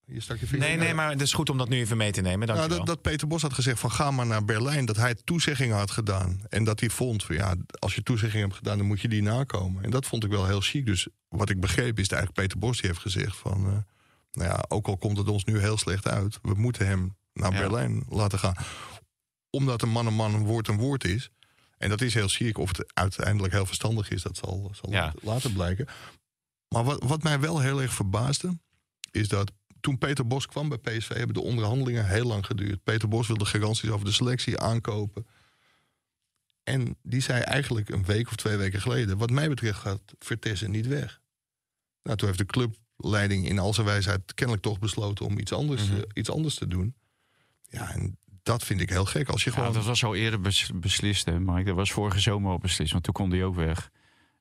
Je 0.05 0.21
stak 0.21 0.39
je 0.39 0.47
vinger 0.47 0.69
Nee, 0.69 0.77
nee, 0.77 0.95
maar 0.95 1.11
het 1.11 1.21
is 1.21 1.33
goed 1.33 1.51
om 1.51 1.59
dat 1.59 1.69
nu 1.69 1.79
even 1.79 1.97
mee 1.97 2.13
te 2.13 2.21
nemen. 2.21 2.49
Nou, 2.49 2.69
dat, 2.69 2.87
dat 2.87 3.03
Peter 3.03 3.29
Bos 3.29 3.43
had 3.43 3.53
gezegd 3.53 3.81
van 3.81 3.91
ga 3.91 4.11
maar 4.11 4.27
naar 4.27 4.45
Berlijn. 4.45 4.85
Dat 4.85 4.97
hij 4.97 5.15
toezeggingen 5.25 5.77
had 5.77 5.91
gedaan. 5.91 6.41
En 6.49 6.65
dat 6.65 6.81
hij 6.81 6.91
vond 6.91 7.25
van 7.25 7.35
ja, 7.37 7.55
als 7.79 7.95
je 7.95 8.03
toezeggingen 8.03 8.45
hebt 8.47 8.59
gedaan, 8.59 8.79
dan 8.79 8.87
moet 8.87 9.01
je 9.01 9.09
die 9.09 9.23
nakomen. 9.23 9.85
En 9.85 9.91
dat 9.91 10.07
vond 10.07 10.25
ik 10.25 10.31
wel 10.31 10.47
heel 10.47 10.61
chic. 10.61 10.87
Dus 10.87 11.09
wat 11.29 11.51
ik 11.51 11.61
begreep 11.61 11.99
is 11.99 12.09
dat 12.09 12.19
eigenlijk 12.19 12.33
Peter 12.49 12.59
Bos 12.59 12.81
die 12.81 12.91
heeft 12.91 13.03
gezegd 13.03 13.37
van... 13.37 13.67
eh, 13.67 13.77
nou 14.38 14.50
ja, 14.50 14.64
ook 14.68 14.87
al 14.87 14.97
komt 14.97 15.16
het 15.18 15.28
ons 15.28 15.45
nu 15.45 15.59
heel 15.59 15.76
slecht 15.78 16.07
uit. 16.09 16.38
We 16.42 16.54
moeten 16.54 16.87
hem 16.87 17.16
naar 17.33 17.52
Ja. 17.52 17.59
Berlijn 17.59 18.04
laten 18.09 18.38
gaan. 18.38 18.54
Omdat 19.50 19.83
een 19.83 19.88
man 19.88 20.07
een 20.07 20.14
man, 20.14 20.35
een 20.35 20.45
woord 20.45 20.68
een 20.68 20.76
woord 20.76 21.04
is. 21.04 21.30
En 21.78 21.88
dat 21.88 22.00
is 22.00 22.14
heel 22.14 22.28
chic. 22.28 22.59
Of 22.59 22.76
het 22.76 22.90
uiteindelijk 22.95 23.52
heel 23.52 23.66
verstandig 23.66 24.11
is, 24.11 24.23
dat 24.23 24.37
zal, 24.37 24.71
zal 24.75 24.90
Ja. 24.90 25.14
later 25.23 25.50
blijken. 25.52 25.87
Maar 26.68 26.85
wat, 26.85 27.02
wat 27.02 27.23
mij 27.23 27.40
wel 27.40 27.61
heel 27.61 27.83
erg 27.83 27.92
verbaasde, 27.95 28.59
is 29.11 29.28
dat 29.28 29.52
toen 29.80 29.99
Peter 29.99 30.26
Bos 30.26 30.47
kwam 30.47 30.68
bij 30.68 30.78
PSV, 30.78 31.09
hebben 31.09 31.35
de 31.35 31.42
onderhandelingen 31.42 32.07
heel 32.07 32.26
lang 32.26 32.47
geduurd. 32.47 32.83
Peter 32.83 33.09
Bos 33.09 33.26
wilde 33.26 33.45
garanties 33.45 33.90
over 33.90 34.04
de 34.04 34.12
selectie 34.12 34.59
aankopen. 34.59 35.26
En 36.64 36.97
die 37.02 37.21
zei 37.21 37.40
eigenlijk 37.40 37.88
een 37.88 38.04
week 38.04 38.26
of 38.28 38.37
twee 38.37 38.57
weken 38.57 38.80
geleden: 38.80 39.18
Wat 39.18 39.30
mij 39.30 39.49
betreft 39.49 39.78
gaat 39.78 40.00
Vertessen 40.18 40.71
niet 40.71 40.87
weg. 40.87 41.21
Nou, 42.02 42.16
toen 42.16 42.26
heeft 42.28 42.40
de 42.54 42.71
clubleiding 43.02 43.49
in 43.49 43.59
al 43.59 43.75
zijn 43.75 43.87
wijsheid 43.87 44.35
kennelijk 44.35 44.64
toch 44.64 44.78
besloten 44.78 45.26
om 45.26 45.38
iets 45.38 45.52
anders, 45.52 45.88
Mhm. 45.88 45.97
eh, 45.97 46.02
iets 46.14 46.31
anders 46.31 46.55
te 46.55 46.67
doen. 46.67 46.95
Ja, 47.69 47.90
en 47.90 48.19
dat 48.43 48.64
vind 48.64 48.81
ik 48.81 48.90
heel 48.90 49.05
gek. 49.05 49.28
Als 49.28 49.45
je 49.45 49.50
Ja, 49.50 49.57
gewoon. 49.57 49.73
dat 49.73 49.85
was 49.85 50.05
al 50.05 50.14
eerder 50.14 50.40
bes- 50.40 50.71
beslist, 50.75 51.26
hè, 51.26 51.40
Mike. 51.40 51.64
Dat 51.64 51.75
was 51.77 51.92
vorige 51.92 52.20
zomer 52.20 52.51
al 52.51 52.59
beslist, 52.59 52.92
want 52.92 53.05
toen 53.05 53.12
kon 53.14 53.31
hij 53.31 53.44
ook 53.44 53.55
weg. 53.55 53.90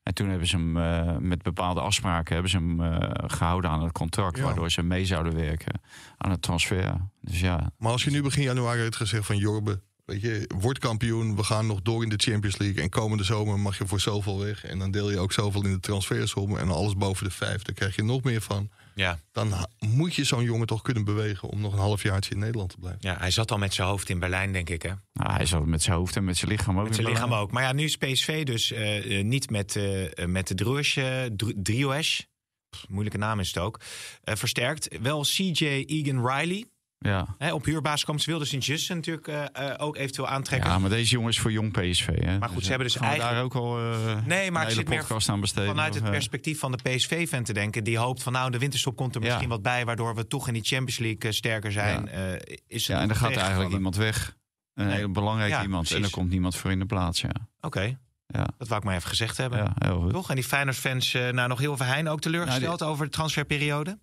En 0.02 0.14
toen 0.14 0.28
hebben 0.28 0.48
ze 0.48 0.56
hem 0.56 0.76
eh, 0.76 1.16
met 1.16 1.42
bepaalde 1.42 1.80
afspraken 1.80 2.32
hebben 2.32 2.50
ze 2.50 2.56
hem, 2.56 2.80
eh, 2.82 3.10
gehouden 3.30 3.70
aan 3.70 3.82
het 3.82 3.92
contract. 3.92 4.36
Ja. 4.36 4.42
Waardoor 4.44 4.70
ze 4.70 4.82
mee 4.82 5.04
zouden 5.06 5.34
werken 5.34 5.80
aan 6.16 6.30
het 6.30 6.42
transfer. 6.42 6.96
Dus 7.20 7.40
ja, 7.40 7.70
Maar 7.78 7.92
als 7.92 8.04
je 8.04 8.10
nu 8.10 8.22
begin 8.22 8.42
januari 8.42 8.80
hebt 8.80 8.96
gezegd 8.96 9.26
van 9.26 9.36
Jorbe, 9.36 9.80
weet 10.08 10.20
je, 10.20 10.50
word 10.58 10.78
kampioen, 10.78 11.36
we 11.36 11.42
gaan 11.42 11.66
nog 11.66 11.82
door 11.82 12.02
in 12.02 12.08
de 12.08 12.16
Champions 12.18 12.56
League 12.58 12.82
en 12.82 12.88
komende 12.90 13.24
zomer 13.24 13.58
mag 13.58 13.78
je 13.78 13.86
voor 13.86 14.00
zoveel 14.00 14.38
weg 14.38 14.64
en 14.64 14.78
dan 14.78 14.90
deel 14.90 15.10
je 15.10 15.18
ook 15.18 15.32
zoveel 15.32 15.64
in 15.64 15.72
de 15.72 15.80
transfersom 15.80 16.56
en 16.56 16.68
alles 16.68 16.96
boven 16.96 17.24
de 17.24 17.30
vijf, 17.30 17.62
daar 17.62 17.74
krijg 17.74 17.96
je 17.96 18.02
nog 18.04 18.22
meer 18.22 18.40
van. 18.40 18.70
Ja. 18.94 19.18
Dan 19.32 19.66
moet 19.78 20.14
je 20.14 20.24
zo'n 20.24 20.42
jongen 20.44 20.66
toch 20.66 20.82
kunnen 20.82 21.04
bewegen 21.04 21.48
om 21.48 21.60
nog 21.60 21.72
een 21.72 21.78
halfjaartje 21.78 22.30
in 22.34 22.38
Nederland 22.38 22.70
te 22.70 22.76
blijven. 22.78 23.00
ja, 23.02 23.16
hij 23.18 23.30
zat 23.30 23.50
al 23.50 23.58
met 23.58 23.74
zijn 23.74 23.88
hoofd 23.88 24.08
in 24.08 24.18
Berlijn, 24.18 24.52
denk 24.52 24.70
ik. 24.70 24.82
Hè? 24.82 24.92
nou, 25.12 25.32
hij 25.32 25.46
zat 25.46 25.66
met 25.66 25.82
zijn 25.82 25.96
hoofd 25.96 26.16
en 26.16 26.24
met 26.24 26.36
zijn 26.36 26.50
lichaam 26.50 26.78
ook. 26.78 26.84
Met 26.84 26.94
zijn 26.94 27.06
in 27.06 27.12
lichaam 27.12 27.28
Berlijn. 27.28 27.48
ook. 27.48 27.54
Maar 27.54 27.62
ja, 27.62 27.72
nu 27.72 27.84
is 27.84 27.96
PSV 27.96 28.44
dus 28.44 28.72
eh, 28.72 29.18
eh, 29.18 29.24
niet 29.24 29.50
met, 29.50 29.76
eh, 29.76 30.18
eh, 30.18 30.28
met 30.28 30.48
de 30.48 30.54
Druesje, 30.54 31.30
Dru- 31.36 31.52
Drioes. 31.56 32.26
Pff, 32.70 32.88
Moeilijke 32.88 33.18
naam 33.18 33.40
is 33.40 33.46
het 33.48 33.58
ook. 33.58 33.80
eh, 34.22 34.34
versterkt. 34.36 34.88
Wel 35.00 35.22
CJ 35.22 35.64
Egan 35.86 36.26
Riley. 36.28 36.64
Ja. 36.98 37.34
Hè, 37.38 37.52
op 37.52 37.64
huurbasis 37.64 38.04
komt. 38.04 38.22
Ze 38.22 38.30
wilden 38.30 38.48
Sint-Just 38.48 38.88
natuurlijk 38.88 39.28
eh, 39.28 39.44
eh, 39.52 39.74
ook 39.78 39.96
eventueel 39.96 40.28
aantrekken. 40.28 40.70
ja, 40.70 40.78
maar 40.78 40.90
deze 40.90 41.10
jongen 41.10 41.28
is 41.28 41.38
voor 41.38 41.52
jong 41.52 41.72
PSV. 41.72 42.06
Hè. 42.06 42.38
Maar 42.38 42.48
goed, 42.48 42.62
ze 42.62 42.68
hebben 42.68 42.86
dus 42.86 42.96
eigenlijk- 42.96 43.30
daar 43.30 43.42
ook 43.42 43.54
al 43.54 43.78
eh 43.78 44.24
Nee, 44.26 44.50
maar 44.50 44.62
een 44.62 44.68
ik 44.68 44.76
hele 44.76 44.96
zit 44.96 45.08
meer 45.08 45.28
aan 45.28 45.40
besteden. 45.40 45.68
Vanuit 45.68 45.90
of, 45.90 45.96
het 45.96 46.04
eh, 46.04 46.10
perspectief 46.10 46.58
van 46.58 46.72
de 46.72 46.78
PSV-fan 46.90 47.42
te 47.42 47.52
denken. 47.52 47.84
Die 47.84 47.98
hoopt 47.98 48.22
van 48.22 48.32
nou, 48.32 48.50
de 48.50 48.58
winterstop 48.58 48.96
komt 48.96 49.14
er 49.14 49.20
Ja. 49.20 49.26
misschien 49.26 49.48
wat 49.48 49.62
bij. 49.62 49.84
Waardoor 49.84 50.14
we 50.14 50.26
toch 50.26 50.46
in 50.48 50.52
die 50.54 50.62
Champions 50.64 50.98
League 50.98 51.20
eh, 51.20 51.30
sterker 51.30 51.72
zijn. 51.72 52.04
Ja. 52.04 52.10
Eh, 52.10 52.32
is 52.66 52.86
het 52.86 52.96
Ja, 52.96 53.00
en 53.00 53.08
dan 53.08 53.16
gaat 53.16 53.30
er 53.30 53.36
eigenlijk 53.38 53.72
iemand 53.72 53.96
weg. 53.96 54.36
Een 54.74 54.86
Nee. 54.86 54.94
hele 54.94 55.08
belangrijk 55.08 55.50
Ja, 55.50 55.62
iemand. 55.62 55.90
En 55.90 56.02
er 56.02 56.10
komt 56.10 56.30
niemand 56.30 56.56
voor 56.56 56.70
in 56.70 56.78
de 56.78 56.86
plaats. 56.86 57.20
Ja, 57.20 57.30
Oké, 57.60 57.98
ja. 58.26 58.46
dat 58.58 58.68
wou 58.68 58.80
ik 58.80 58.86
maar 58.86 58.96
even 58.96 59.08
gezegd 59.08 59.36
hebben. 59.36 59.58
ja 59.58 59.72
heel 59.88 60.00
goed. 60.00 60.10
Toch? 60.12 60.28
En 60.28 60.34
die 60.34 60.44
Feyenoord-fans, 60.44 61.14
eh, 61.14 61.28
nou 61.28 61.48
nog 61.48 61.58
heel 61.58 61.76
veel 61.76 61.86
Heijn 61.86 62.08
ook 62.08 62.20
teleurgesteld 62.20 62.82
over 62.82 63.04
de 63.04 63.10
transferperiode? 63.12 63.98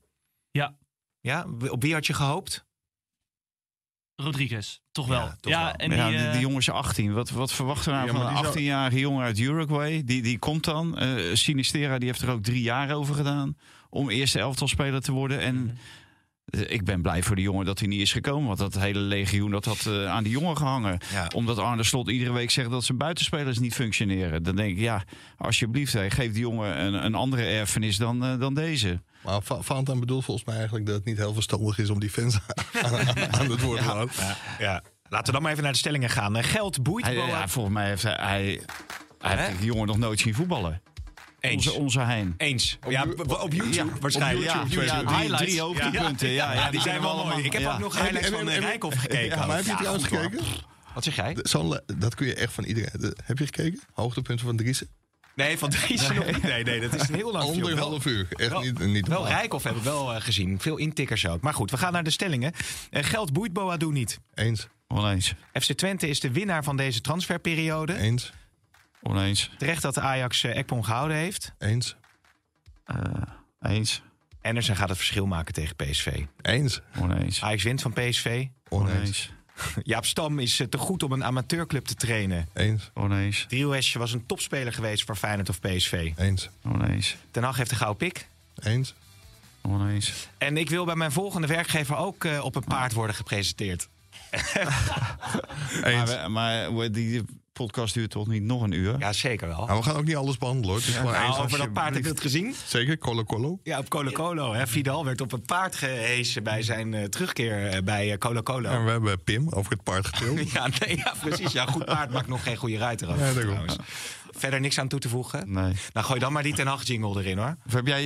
Ja. 0.51 0.75
Ja, 1.21 1.45
op 1.69 1.81
wie 1.81 1.93
had 1.93 2.05
je 2.05 2.13
gehoopt? 2.13 2.65
Rodriguez, 4.15 4.79
toch 4.91 5.07
Ja, 5.07 5.11
wel. 5.11 5.31
toch 5.39 5.51
ja, 5.51 5.63
wel. 5.63 5.73
en 5.73 5.89
Maar 5.89 5.97
ja, 5.97 6.07
die, 6.09 6.17
die, 6.17 6.25
eh, 6.25 6.31
die 6.31 6.41
jongen 6.41 6.57
is 6.57 6.69
18. 6.69 7.13
Wat, 7.13 7.29
wat 7.29 7.51
verwachten 7.51 7.91
we 7.91 7.97
nou 7.97 8.05
Ja, 8.07 8.13
van 8.13 8.21
een 8.21 8.27
die 8.33 8.37
zou- 8.43 8.47
18-jarige 8.55 8.99
jongen 8.99 9.23
uit 9.25 9.39
Uruguay? 9.39 10.03
Die, 10.05 10.21
die 10.21 10.39
komt 10.39 10.63
dan. 10.63 10.97
Eh 10.97 11.33
Sinistera 11.33 11.97
die 11.97 12.07
heeft 12.07 12.21
er 12.21 12.29
ook 12.29 12.43
drie 12.43 12.61
jaar 12.61 12.91
over 12.93 13.15
gedaan. 13.15 13.57
Om 13.89 14.09
eerste 14.09 14.39
elftalspeler 14.39 15.01
te 15.01 15.11
worden. 15.11 15.39
En 15.39 15.55
Mhm. 15.63 15.73
Ik 16.67 16.83
ben 16.85 17.01
blij 17.01 17.23
voor 17.23 17.35
die 17.35 17.45
jongen 17.45 17.65
dat 17.65 17.79
hij 17.79 17.87
niet 17.87 18.01
is 18.01 18.11
gekomen. 18.11 18.47
Want 18.47 18.59
dat 18.59 18.73
hele 18.79 18.99
legioen 18.99 19.51
dat 19.51 19.65
had 19.65 19.85
eh, 19.85 20.05
aan 20.07 20.23
die 20.23 20.31
jongen 20.31 20.57
gehangen. 20.57 20.97
Ja. 21.11 21.27
Omdat 21.35 21.57
Arne 21.57 21.83
Slot 21.83 22.09
iedere 22.09 22.31
week 22.31 22.51
zegt 22.51 22.69
dat 22.69 22.83
zijn 22.83 22.97
buitenspelers 22.97 23.59
niet 23.59 23.73
functioneren. 23.73 24.43
Dan 24.43 24.55
denk 24.55 24.71
ik, 24.71 24.79
ja, 24.79 25.03
alsjeblieft, 25.37 25.93
hey, 25.93 26.09
geef 26.11 26.31
die 26.31 26.41
jongen 26.41 26.79
een, 26.85 27.05
een 27.05 27.15
andere 27.15 27.43
erfenis 27.43 27.97
dan, 27.97 28.23
eh, 28.25 28.39
dan 28.39 28.53
deze. 28.53 29.01
Maar 29.23 29.39
Valentijn 29.43 29.99
bedoelt 29.99 30.25
volgens 30.25 30.45
mij 30.45 30.55
eigenlijk 30.55 30.85
dat 30.85 30.95
het 30.95 31.05
niet 31.05 31.17
heel 31.17 31.33
verstandig 31.33 31.77
is 31.77 31.89
om 31.89 31.99
die 31.99 32.09
fans 32.09 32.37
aan, 32.83 32.95
aan- 32.95 33.33
aan 33.33 33.49
het 33.51 33.61
woord 33.61 33.79
te 33.81 33.85
laten. 33.85 34.09
Ja, 34.25 34.37
ja. 34.59 34.83
Laten 35.09 35.25
we 35.25 35.31
dan 35.31 35.41
maar 35.41 35.51
even 35.51 35.63
naar 35.63 35.71
de 35.71 35.77
stellingen 35.77 36.09
gaan. 36.09 36.35
Eh, 36.35 36.43
Geld 36.43 36.83
boeit 36.83 37.05
Hij, 37.05 37.15
ja, 37.15 37.47
volgens 37.47 37.73
mij 37.73 37.87
heeft 37.87 38.03
hij, 38.03 38.15
hij, 38.19 38.61
hij 39.19 39.35
heeft 39.37 39.49
Hè? 39.51 39.57
die 39.57 39.65
jongen 39.65 39.87
nog 39.87 39.97
nooit 39.97 40.19
zien 40.19 40.33
voetballen. 40.33 40.81
Eens. 41.49 41.67
Onze, 41.67 41.79
onze 41.79 41.99
Hein. 41.99 42.33
Eens. 42.37 42.77
Ja, 42.89 43.03
Op- 43.03 43.19
op, 43.19 43.41
op 43.41 43.53
YouTube 43.53 43.73
Ja, 43.75 43.85
waarschijnlijk. 43.99 44.45
Ja, 44.45 44.61
op 44.61 44.67
ja, 44.67 44.73
YouTube. 44.75 45.03
drie, 45.05 45.15
Highlights. 45.17 45.41
drie 45.43 45.61
hoogtepunten. 45.61 46.29
Ja, 46.29 46.53
ja, 46.53 46.71
die 46.71 46.81
zijn 46.81 47.01
wel 47.01 47.09
allemaal- 47.09 47.31
mooi. 47.33 47.43
Ik 47.45 47.53
heb 47.53 47.61
ja. 47.61 47.73
ook 47.73 47.79
nog 47.79 47.99
highlights 48.01 48.29
van 48.29 48.47
uh, 48.49 48.57
Rijkoff 48.57 48.97
gekeken. 48.97 49.37
maar 49.47 49.55
heb 49.55 49.65
je 49.65 49.71
Ja, 49.71 49.77
trouwens 49.77 50.05
gekeken? 50.07 50.39
Wat 50.93 51.03
zeg 51.03 51.15
jij? 51.15 51.37
Zo'n 51.41 51.67
le- 51.69 51.83
dat 51.97 52.15
kun 52.15 52.27
je 52.27 52.35
echt 52.35 52.53
van 52.53 52.63
iedereen. 52.63 52.89
de- 52.93 53.17
heb 53.23 53.37
je 53.37 53.45
gekeken? 53.45 53.79
Hoogtepunten 53.93 54.45
van 54.45 54.55
Driessen? 54.57 54.87
Nee, 55.35 55.57
van 55.57 55.69
Dries 55.69 56.07
nog 56.07 56.25
niet. 56.25 56.43
Nee, 56.43 56.63
nee, 56.63 56.79
dat 56.81 56.93
is 57.01 57.07
een 57.09 57.15
heel 57.15 57.31
lang 57.31 57.43
Anderhalf 57.49 58.05
uur. 58.05 58.27
Echt 58.29 58.49
wel- 58.49 58.61
niet, 58.61 58.79
niet 58.79 59.07
Wel. 59.07 59.27
Rijkoff 59.27 59.63
heb 59.63 59.75
ik 59.75 59.83
wel 59.83 60.13
eh, 60.13 60.21
gezien. 60.21 60.59
Veel 60.59 60.77
intikkers 60.77 61.27
ook. 61.27 61.41
Maar 61.41 61.53
goed, 61.53 61.71
we 61.71 61.77
gaan 61.77 61.93
naar 61.93 62.03
de 62.03 62.09
stellingen. 62.09 62.51
Eh, 62.89 63.03
geld 63.03 63.33
boeit 63.33 63.53
Boadu 63.53 63.91
niet. 63.91 64.19
Eens. 64.33 64.67
Oneens. 64.87 65.33
FC 65.53 65.71
Twente 65.73 66.07
is 66.07 66.19
de 66.19 66.31
winnaar 66.31 66.63
van 66.63 66.77
deze 66.77 67.01
transferperiode. 67.01 67.95
Eens. 67.97 68.33
Oneens. 69.09 69.49
Terecht 69.57 69.81
dat 69.81 69.93
de 69.93 70.01
Ajax 70.01 70.43
eh, 70.43 70.57
Ekpom 70.57 70.83
gehouden 70.83 71.17
heeft. 71.17 71.53
Eens. 71.59 71.95
Eh, 72.83 72.97
eens. 73.61 74.01
Andersen 74.41 74.75
gaat 74.75 74.89
het 74.89 74.97
verschil 74.97 75.25
maken 75.25 75.53
tegen 75.53 75.75
PSV. 75.75 76.23
Eens. 76.41 76.81
Oneens. 76.99 77.41
Ajax 77.43 77.63
wint 77.63 77.81
van 77.81 77.93
PSV. 77.93 78.45
Oneens. 78.69 78.93
Oneens. 78.95 79.33
Jaap 79.83 80.05
Stam 80.05 80.39
is 80.39 80.59
eh, 80.59 80.67
te 80.67 80.77
goed 80.77 81.03
om 81.03 81.11
een 81.11 81.23
amateurclub 81.23 81.85
te 81.85 81.95
trainen. 81.95 82.47
Eens, 82.53 82.91
Oneens. 82.93 83.45
Driehoes 83.47 83.93
was 83.93 84.13
een 84.13 84.25
topspeler 84.25 84.73
geweest 84.73 85.03
voor 85.05 85.15
Feyenoord 85.15 85.49
of 85.49 85.59
PSV. 85.59 86.11
eens, 86.17 86.49
Oneens. 86.63 87.15
Ten 87.31 87.43
Hag 87.43 87.57
heeft 87.57 87.71
een 87.71 87.77
gouden 87.77 88.07
pik. 88.07 88.27
eens. 88.63 88.93
Oneens. 89.61 90.27
En 90.37 90.57
ik 90.57 90.69
wil 90.69 90.85
bij 90.85 90.95
mijn 90.95 91.11
volgende 91.11 91.47
werkgever 91.47 91.95
ook 91.95 92.23
eh, 92.25 92.43
op 92.43 92.55
een 92.55 92.63
paard 92.63 92.93
worden 92.93 93.15
gepresenteerd. 93.15 93.89
eens. 95.83 96.15
Maar, 96.27 96.73
maar 96.73 96.91
die 96.91 97.25
podcast 97.55 97.93
duurt 97.93 98.09
toch 98.09 98.27
niet 98.27 98.43
nog 98.43 98.61
een 98.61 98.71
uur? 98.71 98.95
Ja, 98.99 99.13
zeker 99.13 99.47
wel. 99.47 99.65
Maar 99.65 99.75
we 99.77 99.83
gaan 99.83 99.95
ook 99.95 100.05
niet 100.05 100.15
alles 100.15 100.37
behandelen 100.37 100.69
hoor. 100.69 100.79
Het 100.79 100.87
is 100.89 100.95
gewoon 100.95 101.11
Nou, 101.11 101.25
eens 101.27 101.37
over 101.37 101.57
dat 101.57 101.73
paard 101.73 101.93
heb 101.93 102.03
je 102.03 102.09
het 102.09 102.19
gezien? 102.21 102.55
Zeker, 102.65 102.97
Colo 102.97 103.23
Colo. 103.23 103.59
Ja, 103.63 103.79
op 103.79 103.89
Colo 103.89 104.11
Colo. 104.11 104.53
Hè. 104.53 104.67
Vidal 104.67 105.05
werd 105.05 105.21
op 105.21 105.31
een 105.31 105.41
paard 105.41 105.75
gehesen 105.75 106.43
bij 106.43 106.61
zijn 106.61 106.93
eh, 106.93 107.03
terugkeer 107.03 107.67
eh, 107.67 107.81
bij 107.83 108.11
eh, 108.11 108.17
Colo 108.17 108.41
Colo. 108.43 108.69
En 108.69 108.85
we 108.85 108.91
hebben 108.91 109.23
Pim 109.23 109.49
over 109.49 109.71
het 109.71 109.83
paard 109.83 110.07
getild. 110.07 110.51
Ja, 110.53 110.69
nee, 110.79 110.97
ja, 110.97 111.13
precies. 111.21 111.51
Ja, 111.51 111.65
goed 111.65 111.85
paard 111.85 112.11
maakt 112.11 112.27
nog 112.27 112.43
geen 112.43 112.55
goede 112.57 112.77
ruiter 112.77 113.07
af. 113.07 113.19
Ja, 113.19 113.31
trouwens. 113.41 113.75
Verder 114.37 114.59
niks 114.59 114.79
aan 114.79 114.87
toe 114.87 114.99
te 114.99 115.09
voegen. 115.09 115.51
Nee. 115.53 115.73
Nou, 115.93 116.05
gooi 116.05 116.19
dan 116.19 116.33
maar 116.33 116.43
die 116.43 116.53
Ten 116.53 116.67
Hag 116.67 116.83
jingle 116.87 117.19
erin, 117.19 117.37
hoor. 117.37 117.55
Of 117.67 117.73
heb 117.73 117.87
jij 117.87 118.03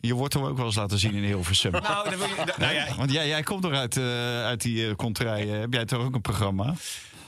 je 0.00 0.14
wortel 0.14 0.46
ook 0.48 0.56
wel 0.56 0.66
eens 0.66 0.74
laten 0.74 0.98
zien 0.98 1.14
in 1.14 1.22
Hilversum? 1.22 1.72
Nou, 1.72 2.10
dan 2.10 2.18
wil 2.18 2.28
je, 2.28 2.52
nou 2.58 2.74
ja, 2.74 2.86
Want 2.96 3.12
jij, 3.12 3.28
jij 3.28 3.42
komt 3.42 3.62
toch 3.62 3.72
uit, 3.72 3.96
eh, 3.96 4.04
uit 4.44 4.60
die 4.62 4.86
uh, 4.86 4.94
contrij. 4.94 5.46
heb 5.46 5.72
jij 5.72 5.84
toch 5.84 6.02
ook 6.02 6.14
een 6.14 6.20
programma? 6.20 6.74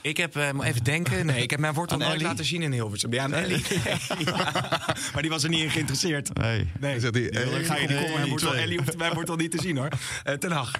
Ik 0.05 0.17
heb, 0.17 0.35
eh, 0.35 0.51
moet 0.51 0.65
even 0.65 0.83
denken. 0.83 1.25
Nee, 1.25 1.41
ik 1.43 1.49
heb 1.51 1.59
mijn 1.59 1.73
wortel 1.73 1.97
nooit 1.97 2.11
Ellie? 2.11 2.23
laten 2.25 2.45
zien 2.45 2.61
in 2.61 2.71
Hilversum. 2.71 3.13
Ja, 3.13 3.23
aan 3.23 3.33
Ellie. 3.33 3.63
Ja. 4.25 4.49
Maar 5.13 5.21
die 5.21 5.29
was 5.31 5.43
er 5.43 5.49
niet 5.49 5.61
in 5.63 5.69
geïnteresseerd. 5.69 6.33
Nee. 6.37 6.71
Nee, 6.79 6.99
Zegt 6.99 7.13
hij, 7.13 7.29
dan 7.29 7.41
eh, 7.43 7.65
ga 7.65 7.75
je 7.75 7.87
die 7.87 7.97
komen. 7.97 8.13
Mijn 8.13 8.29
wortel. 8.29 8.55
Ellie 8.55 8.77
hoeft 8.77 8.97
mijn 8.97 9.13
wortel 9.13 9.35
niet 9.35 9.51
te 9.51 9.57
zien, 9.61 9.77
hoor. 9.77 9.89
Eh, 10.23 10.33
ten 10.33 10.51
Hag. 10.51 10.71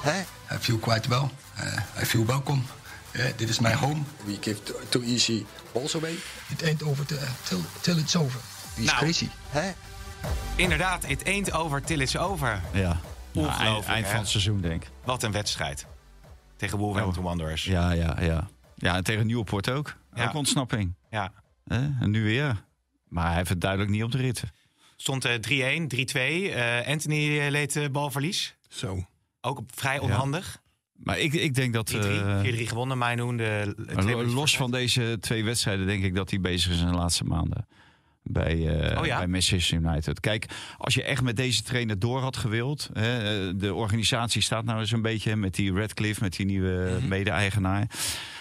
Hè? 0.00 0.20
I 0.54 0.58
feel 0.60 0.78
quite 0.78 1.08
well. 1.08 1.28
Uh, 1.60 2.02
I 2.02 2.04
feel 2.06 2.26
welcome. 2.26 2.60
Dit 3.36 3.48
is 3.48 3.58
my 3.60 3.72
home. 3.74 4.00
We 4.24 4.36
give 4.40 4.62
too, 4.62 4.76
too 4.88 5.02
easy 5.02 5.44
balls 5.72 5.94
away. 5.96 6.14
It 6.48 6.62
ain't 6.64 6.82
over 6.82 7.06
till, 7.06 7.18
till, 7.42 7.60
till 7.80 7.98
it's 7.98 8.16
over. 8.16 8.40
Die 8.74 8.84
is 8.84 8.90
Nou. 8.90 9.02
crazy. 9.04 9.28
Hè? 9.48 9.70
Inderdaad, 10.56 11.06
het 11.06 11.24
eend 11.24 11.52
over 11.52 11.82
till 11.82 12.00
it's 12.00 12.16
over. 12.16 12.60
Ja. 12.72 12.80
Nou, 12.80 13.46
Ongelooflijk, 13.46 13.66
eind, 13.68 13.86
eind 13.86 14.04
hè? 14.04 14.10
van 14.10 14.20
het 14.20 14.28
seizoen, 14.28 14.60
denk 14.60 14.82
ik. 14.82 14.90
Wat 15.04 15.22
een 15.22 15.32
wedstrijd. 15.32 15.86
Tegen 16.56 16.78
Wolverhampton 16.78 17.22
Wanderers. 17.24 17.64
Ja, 17.64 17.90
ja, 17.92 18.16
ja. 18.20 18.48
Ja, 18.74 18.96
en 18.96 19.04
tegen 19.04 19.26
Nieuwpoort 19.26 19.70
ook. 19.70 19.96
Ja. 20.14 20.24
Ook 20.28 20.34
ontsnapping. 20.34 20.94
Ja. 21.10 21.32
Hè? 21.64 21.88
En 22.00 22.10
nu 22.10 22.22
weer. 22.24 22.64
Maar 23.08 23.26
hij 23.26 23.36
heeft 23.36 23.48
het 23.48 23.60
duidelijk 23.60 23.90
niet 23.90 24.02
op 24.02 24.12
de 24.12 24.18
rit. 24.18 24.42
Stond 24.96 25.24
eh, 25.24 25.78
3-1, 25.78 25.86
3-2. 25.86 26.52
Eh, 26.52 26.86
Anthony 26.88 27.38
eh, 27.40 27.50
leed 27.50 27.76
eh, 27.76 27.88
balverlies. 27.90 28.56
Zo. 28.68 29.06
Ook 29.40 29.58
op- 29.58 29.70
vrij 29.74 29.98
onhandig. 29.98 30.62
Maar 30.96 31.18
ik, 31.18 31.32
ik 31.32 31.54
denk 31.54 31.72
dat... 31.72 31.92
3-3, 31.94 31.96
4-3 31.96 32.00
eh, 32.00 32.68
gewonnen. 32.68 32.98
Mainoen, 32.98 33.36
de 33.36 34.24
los 34.26 34.56
van 34.56 34.70
deze 34.70 35.16
twee 35.20 35.44
wedstrijden 35.44 35.86
denk 35.86 36.04
ik 36.04 36.14
dat 36.14 36.30
hij 36.30 36.40
bezig 36.40 36.72
is 36.72 36.80
in 36.80 36.86
de 36.86 36.92
laatste 36.96 37.24
maanden. 37.24 37.66
Bij, 38.28 38.54
Oh 38.98 39.06
ja? 39.06 39.18
bij 39.18 39.26
Manchester 39.26 39.78
United. 39.78 40.20
Kijk, 40.20 40.46
als 40.78 40.94
je 40.94 41.02
echt 41.02 41.22
met 41.22 41.36
deze 41.36 41.62
trainer 41.62 41.98
door 41.98 42.20
had 42.20 42.36
gewild. 42.36 42.90
Hè, 42.92 43.18
eh, 43.48 43.52
de 43.56 43.74
organisatie 43.74 44.42
staat 44.42 44.64
nou 44.64 44.80
eens 44.80 44.92
een 44.92 45.02
beetje 45.02 45.36
met 45.36 45.54
die 45.54 45.72
Radcliffe, 45.72 46.22
met 46.22 46.36
die 46.36 46.46
nieuwe 46.46 46.96
Mhm. 46.98 47.08
mede-eigenaar. 47.08 47.86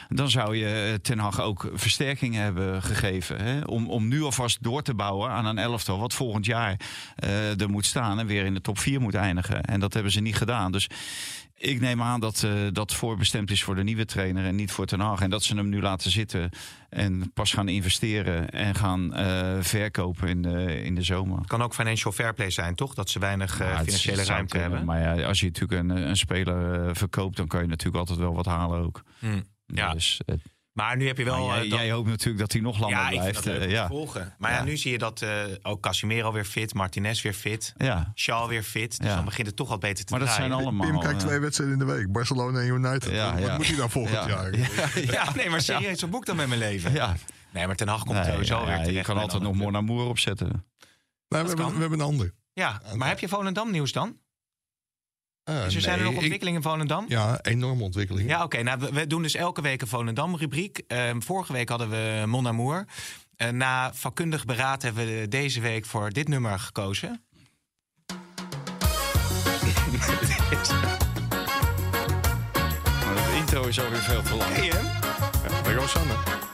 Dan 0.09 0.29
zou 0.29 0.55
je 0.57 0.89
eh, 0.91 0.93
Ten 0.93 1.19
Hag 1.19 1.41
ook 1.41 1.69
versterking 1.73 2.35
hebben 2.35 2.81
gegeven. 2.81 3.41
Hè, 3.41 3.61
om, 3.61 3.89
om 3.89 4.07
nu 4.07 4.23
alvast 4.23 4.63
door 4.63 4.81
te 4.81 4.93
bouwen 4.93 5.29
aan 5.29 5.45
een 5.45 5.57
elftal. 5.57 5.99
Wat 5.99 6.13
volgend 6.13 6.45
jaar 6.45 6.79
eh, 7.15 7.61
er 7.61 7.69
moet 7.69 7.85
staan 7.85 8.19
en 8.19 8.27
weer 8.27 8.45
in 8.45 8.53
de 8.53 8.61
top 8.61 8.79
4 8.79 9.01
moet 9.01 9.15
eindigen. 9.15 9.63
En 9.63 9.79
dat 9.79 9.93
hebben 9.93 10.11
ze 10.11 10.19
niet 10.19 10.35
gedaan. 10.35 10.71
Dus 10.71 10.89
ik 11.57 11.79
neem 11.79 12.01
aan 12.01 12.19
dat 12.19 12.43
eh, 12.43 12.51
dat 12.71 12.93
voorbestemd 12.93 13.51
is 13.51 13.63
voor 13.63 13.75
de 13.75 13.83
nieuwe 13.83 14.05
trainer 14.05 14.45
en 14.45 14.55
niet 14.55 14.71
voor 14.71 14.85
Ten 14.85 14.99
Hag. 14.99 15.21
En 15.21 15.29
dat 15.29 15.43
ze 15.43 15.55
hem 15.55 15.69
nu 15.69 15.81
laten 15.81 16.11
zitten 16.11 16.49
en 16.89 17.31
pas 17.33 17.53
gaan 17.53 17.67
investeren 17.67 18.49
en 18.49 18.75
gaan 18.75 19.13
verkopen 19.63 20.27
in 20.27 20.41
de, 20.41 20.83
in 20.83 20.95
de 20.95 21.01
zomer. 21.01 21.37
Het 21.37 21.47
kan 21.47 21.61
ook 21.61 21.73
financial 21.73 22.13
fair 22.13 22.33
play 22.33 22.49
zijn, 22.49 22.75
toch? 22.75 22.93
Dat 22.93 23.09
ze 23.09 23.19
weinig 23.19 23.59
Ja, 23.59 23.77
financiële 23.77 24.23
ruimte 24.23 24.57
kunnen, 24.57 24.69
hebben. 24.69 24.85
Maar 24.85 25.17
ja, 25.17 25.27
als 25.27 25.39
je 25.39 25.45
natuurlijk 25.45 25.81
een, 25.81 25.89
een 25.89 26.17
speler 26.17 26.95
verkoopt, 26.95 27.37
dan 27.37 27.47
kan 27.47 27.61
je 27.61 27.67
natuurlijk 27.67 27.97
altijd 27.97 28.19
wel 28.19 28.35
wat 28.35 28.45
halen 28.45 28.79
ook. 28.79 29.03
Hm. 29.19 29.41
Ja. 29.65 29.93
Dus, 29.93 30.21
eh, 30.25 30.36
Maar 30.71 30.97
nu 30.97 31.08
heb 31.08 31.17
je 31.17 31.23
wel... 31.23 31.47
maar 31.47 31.56
jij, 31.56 31.63
eh, 31.65 31.69
dat- 31.69 31.80
jij 31.80 31.91
hoopt 31.91 32.08
natuurlijk 32.08 32.38
dat 32.39 32.51
hij 32.51 32.62
nog 32.62 32.80
langer 32.80 32.97
ja, 32.97 33.10
blijft. 33.10 33.43
dat 33.43 33.56
eh, 33.56 33.69
ja. 33.69 33.88
volgen. 33.88 34.34
Maar 34.38 34.51
ja. 34.51 34.58
Ja. 34.58 34.63
nu 34.63 34.78
zie 34.78 34.91
je 34.91 34.97
dat 34.97 35.21
eh, 35.21 35.43
ook 35.62 35.82
Casimiro 35.82 36.32
weer 36.32 36.45
fit, 36.45 36.73
Martinez 36.73 37.21
weer 37.21 37.34
fit, 37.34 37.73
ja. 37.78 38.12
Shaw 38.15 38.47
weer 38.49 38.63
fit. 38.63 38.97
Dus 38.99 39.08
Ja. 39.10 39.15
dan 39.15 39.25
begint 39.25 39.47
het 39.47 39.56
toch 39.56 39.69
al 39.69 39.78
beter 39.78 40.06
te 40.06 40.12
Maar 40.12 40.19
dat 40.19 40.30
draaien. 40.30 40.49
zijn 40.51 40.62
allemaal... 40.63 40.88
Pim 40.91 40.99
kijkt 40.99 41.19
twee 41.19 41.39
wedstrijden 41.39 41.80
in 41.80 41.86
de 41.88 41.93
week. 41.93 42.12
Barcelona 42.12 42.60
en 42.60 42.67
United. 42.67 43.12
Ja, 43.12 43.39
Wat 43.39 43.58
moet 43.58 43.67
hij 43.67 43.75
dan 43.75 43.89
volgend 43.89 44.15
ja. 44.15 44.28
jaar? 44.28 44.56
Ja, 45.12 45.36
nee, 45.36 45.49
maar 45.49 45.62
serieus, 45.62 46.01
wat 46.01 46.10
moet 46.10 46.19
ik 46.19 46.25
dan 46.25 46.36
met 46.36 46.47
mijn 46.47 46.60
leven? 46.60 46.93
ja. 46.93 47.15
Nee, 47.51 47.67
maar 47.67 47.75
Ten 47.75 47.88
Hag 47.88 48.04
komt 48.04 48.17
Nee, 48.19 48.32
sowieso 48.32 48.65
ja, 48.69 48.82
weer. 48.84 48.91
Je 48.91 49.01
kan 49.01 49.17
altijd 49.17 49.41
nog 49.41 49.73
Amour 49.75 50.06
opzetten. 50.06 50.65
We, 51.28 51.36
hebben, 51.38 51.56
we 51.56 51.80
hebben 51.80 51.99
een 51.99 52.06
ander. 52.06 52.34
Ja, 52.54 52.82
maar 52.95 53.08
heb 53.08 53.19
je 53.19 53.28
Volendam 53.28 53.71
nieuws 53.71 53.91
dan? 53.91 54.17
Ah, 55.47 55.63
Dus 55.63 55.75
er 55.75 55.81
zijn 55.81 55.97
er 55.97 56.03
nog 56.03 56.13
ik- 56.13 56.19
ontwikkelingen 56.19 56.62
in 56.62 56.67
Volendam? 56.69 57.05
Ja, 57.08 57.39
enorme 57.41 57.84
ontwikkeling. 57.84 58.29
Ja, 58.29 58.43
oké. 58.43 58.62
Nou, 58.63 58.79
we, 58.79 58.91
we 58.91 59.08
doen 59.08 59.21
dus 59.21 59.36
elke 59.36 59.62
week 59.62 59.81
een 59.81 59.88
Volendam-rubriek. 59.88 60.81
Ehm, 60.88 61.19
vorige 61.21 61.53
week 61.53 61.69
hadden 61.69 61.89
we 61.89 62.23
Mon 62.25 62.47
Amour. 62.47 62.86
Eh, 63.36 63.49
na 63.49 63.93
vakkundig 63.93 64.45
beraad 64.45 64.81
hebben 64.81 65.05
we 65.05 65.27
deze 65.27 65.62
week 65.62 65.86
voor 65.86 66.10
dit 66.10 66.27
nummer 66.27 66.60
gekozen. 66.60 67.21
Maar 73.05 73.15
de 73.15 73.36
intro 73.38 73.63
is 73.67 73.79
alweer 73.79 73.99
veel 74.01 74.21
te 74.21 74.36
lang. 74.36 74.53
Hey, 74.55 74.67
hè? 74.67 74.81
Bij 75.63 75.73
Rosanne. 75.73 76.13
Ja, 76.13 76.44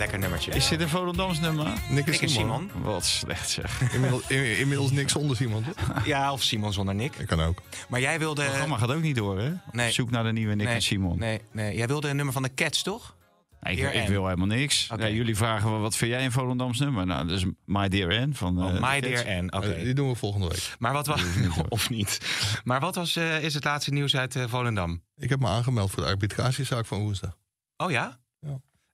lekker 0.00 0.18
nummertje. 0.18 0.50
Is 0.50 0.68
dit 0.68 0.80
een 0.80 0.88
Volendams 0.88 1.40
nummer? 1.40 1.64
Nick 1.64 1.78
en 1.88 1.94
Nick 1.94 2.06
en 2.06 2.28
Simon. 2.28 2.70
Simon. 2.70 2.82
Wat 2.82 3.04
slecht 3.04 3.50
zeg. 3.50 3.92
Inmiddels, 3.92 4.28
in- 4.28 4.58
inmiddels 4.58 4.90
niks 4.90 5.12
zonder 5.12 5.36
Simon. 5.36 5.64
toch? 5.64 6.06
Ja, 6.06 6.32
of 6.32 6.42
Simon 6.42 6.72
zonder 6.72 6.94
Nick. 6.94 7.16
Ik 7.16 7.26
kan 7.26 7.40
ook. 7.40 7.62
Maar 7.88 8.00
jij 8.00 8.18
wilde... 8.18 8.40
Het 8.40 8.50
programma 8.50 8.76
gaat 8.76 8.92
ook 8.92 9.02
niet 9.02 9.16
door, 9.16 9.38
hè? 9.38 9.52
Nee. 9.72 9.92
Zoek 9.92 10.10
naar 10.10 10.24
de 10.24 10.32
nieuwe 10.32 10.54
Nick 10.54 10.66
nee, 10.66 10.74
en 10.74 10.82
Simon. 10.82 11.18
Nee, 11.18 11.40
nee, 11.52 11.76
jij 11.76 11.86
wilde 11.86 12.08
een 12.08 12.16
nummer 12.16 12.34
van 12.34 12.42
de 12.42 12.54
Cats, 12.54 12.82
toch? 12.82 13.16
Nee, 13.60 13.76
ik, 13.76 14.08
wil 14.08 14.24
helemaal 14.24 14.46
niks. 14.46 14.88
Oké. 14.92 15.06
Ja, 15.06 15.12
jullie 15.12 15.36
vragen 15.36 15.70
wel, 15.70 15.80
wat 15.80 15.96
vind 15.96 16.10
jij 16.10 16.24
een 16.24 16.32
Volendams 16.32 16.78
nummer? 16.78 17.06
Nou, 17.06 17.28
dat 17.28 17.36
is 17.38 17.44
My 17.64 17.88
Dear 17.88 18.20
Ann 18.20 18.34
van... 18.34 18.64
Oh, 18.64 18.74
eh, 18.74 18.80
My 18.80 19.00
de 19.00 19.10
Cats. 19.10 19.22
Dear 19.22 19.36
Anne, 19.38 19.52
oké. 19.52 19.72
Eh, 19.72 19.84
die 19.84 19.94
doen 19.94 20.08
we 20.08 20.14
volgende 20.14 20.48
week. 20.48 20.74
Maar 20.78 20.92
wat 20.92 21.06
was... 21.06 21.22
of 21.68 21.90
niet. 21.90 22.20
Maar 22.64 22.80
wat 22.80 22.94
was, 22.94 23.16
eh, 23.16 23.42
is 23.42 23.54
het 23.54 23.64
laatste 23.64 23.90
nieuws 23.90 24.16
uit 24.16 24.38
Volendam? 24.48 25.02
Ik 25.16 25.28
heb 25.28 25.40
me 25.40 25.46
aangemeld 25.46 25.90
voor 25.90 26.02
de 26.02 26.08
arbitragezaak 26.08 26.86
van 26.86 26.98
woensdag. 26.98 27.36
Oh 27.76 27.90
ja? 27.90 28.18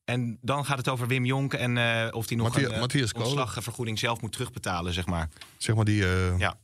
En 0.06 0.38
dan 0.40 0.64
gaat 0.64 0.78
het 0.78 0.88
over 0.88 1.06
Wim 1.06 1.24
Jonk 1.24 1.54
en 1.54 1.76
eh, 1.78 2.08
of 2.14 2.28
hij 2.28 2.36
nog 2.36 2.46
Matthias- 2.48 2.72
een 2.72 2.78
Matthias 2.78 3.12
Kolen. 3.12 3.26
ontslagvergoeding 3.28 3.98
zelf 3.98 4.20
moet 4.20 4.32
terugbetalen, 4.32 4.92
zeg 4.92 5.06
maar. 5.06 5.28
Zeg 5.56 5.76
maar 5.76 5.84
die, 5.84 6.04
eh, 6.06 6.38
Ja. 6.38 6.58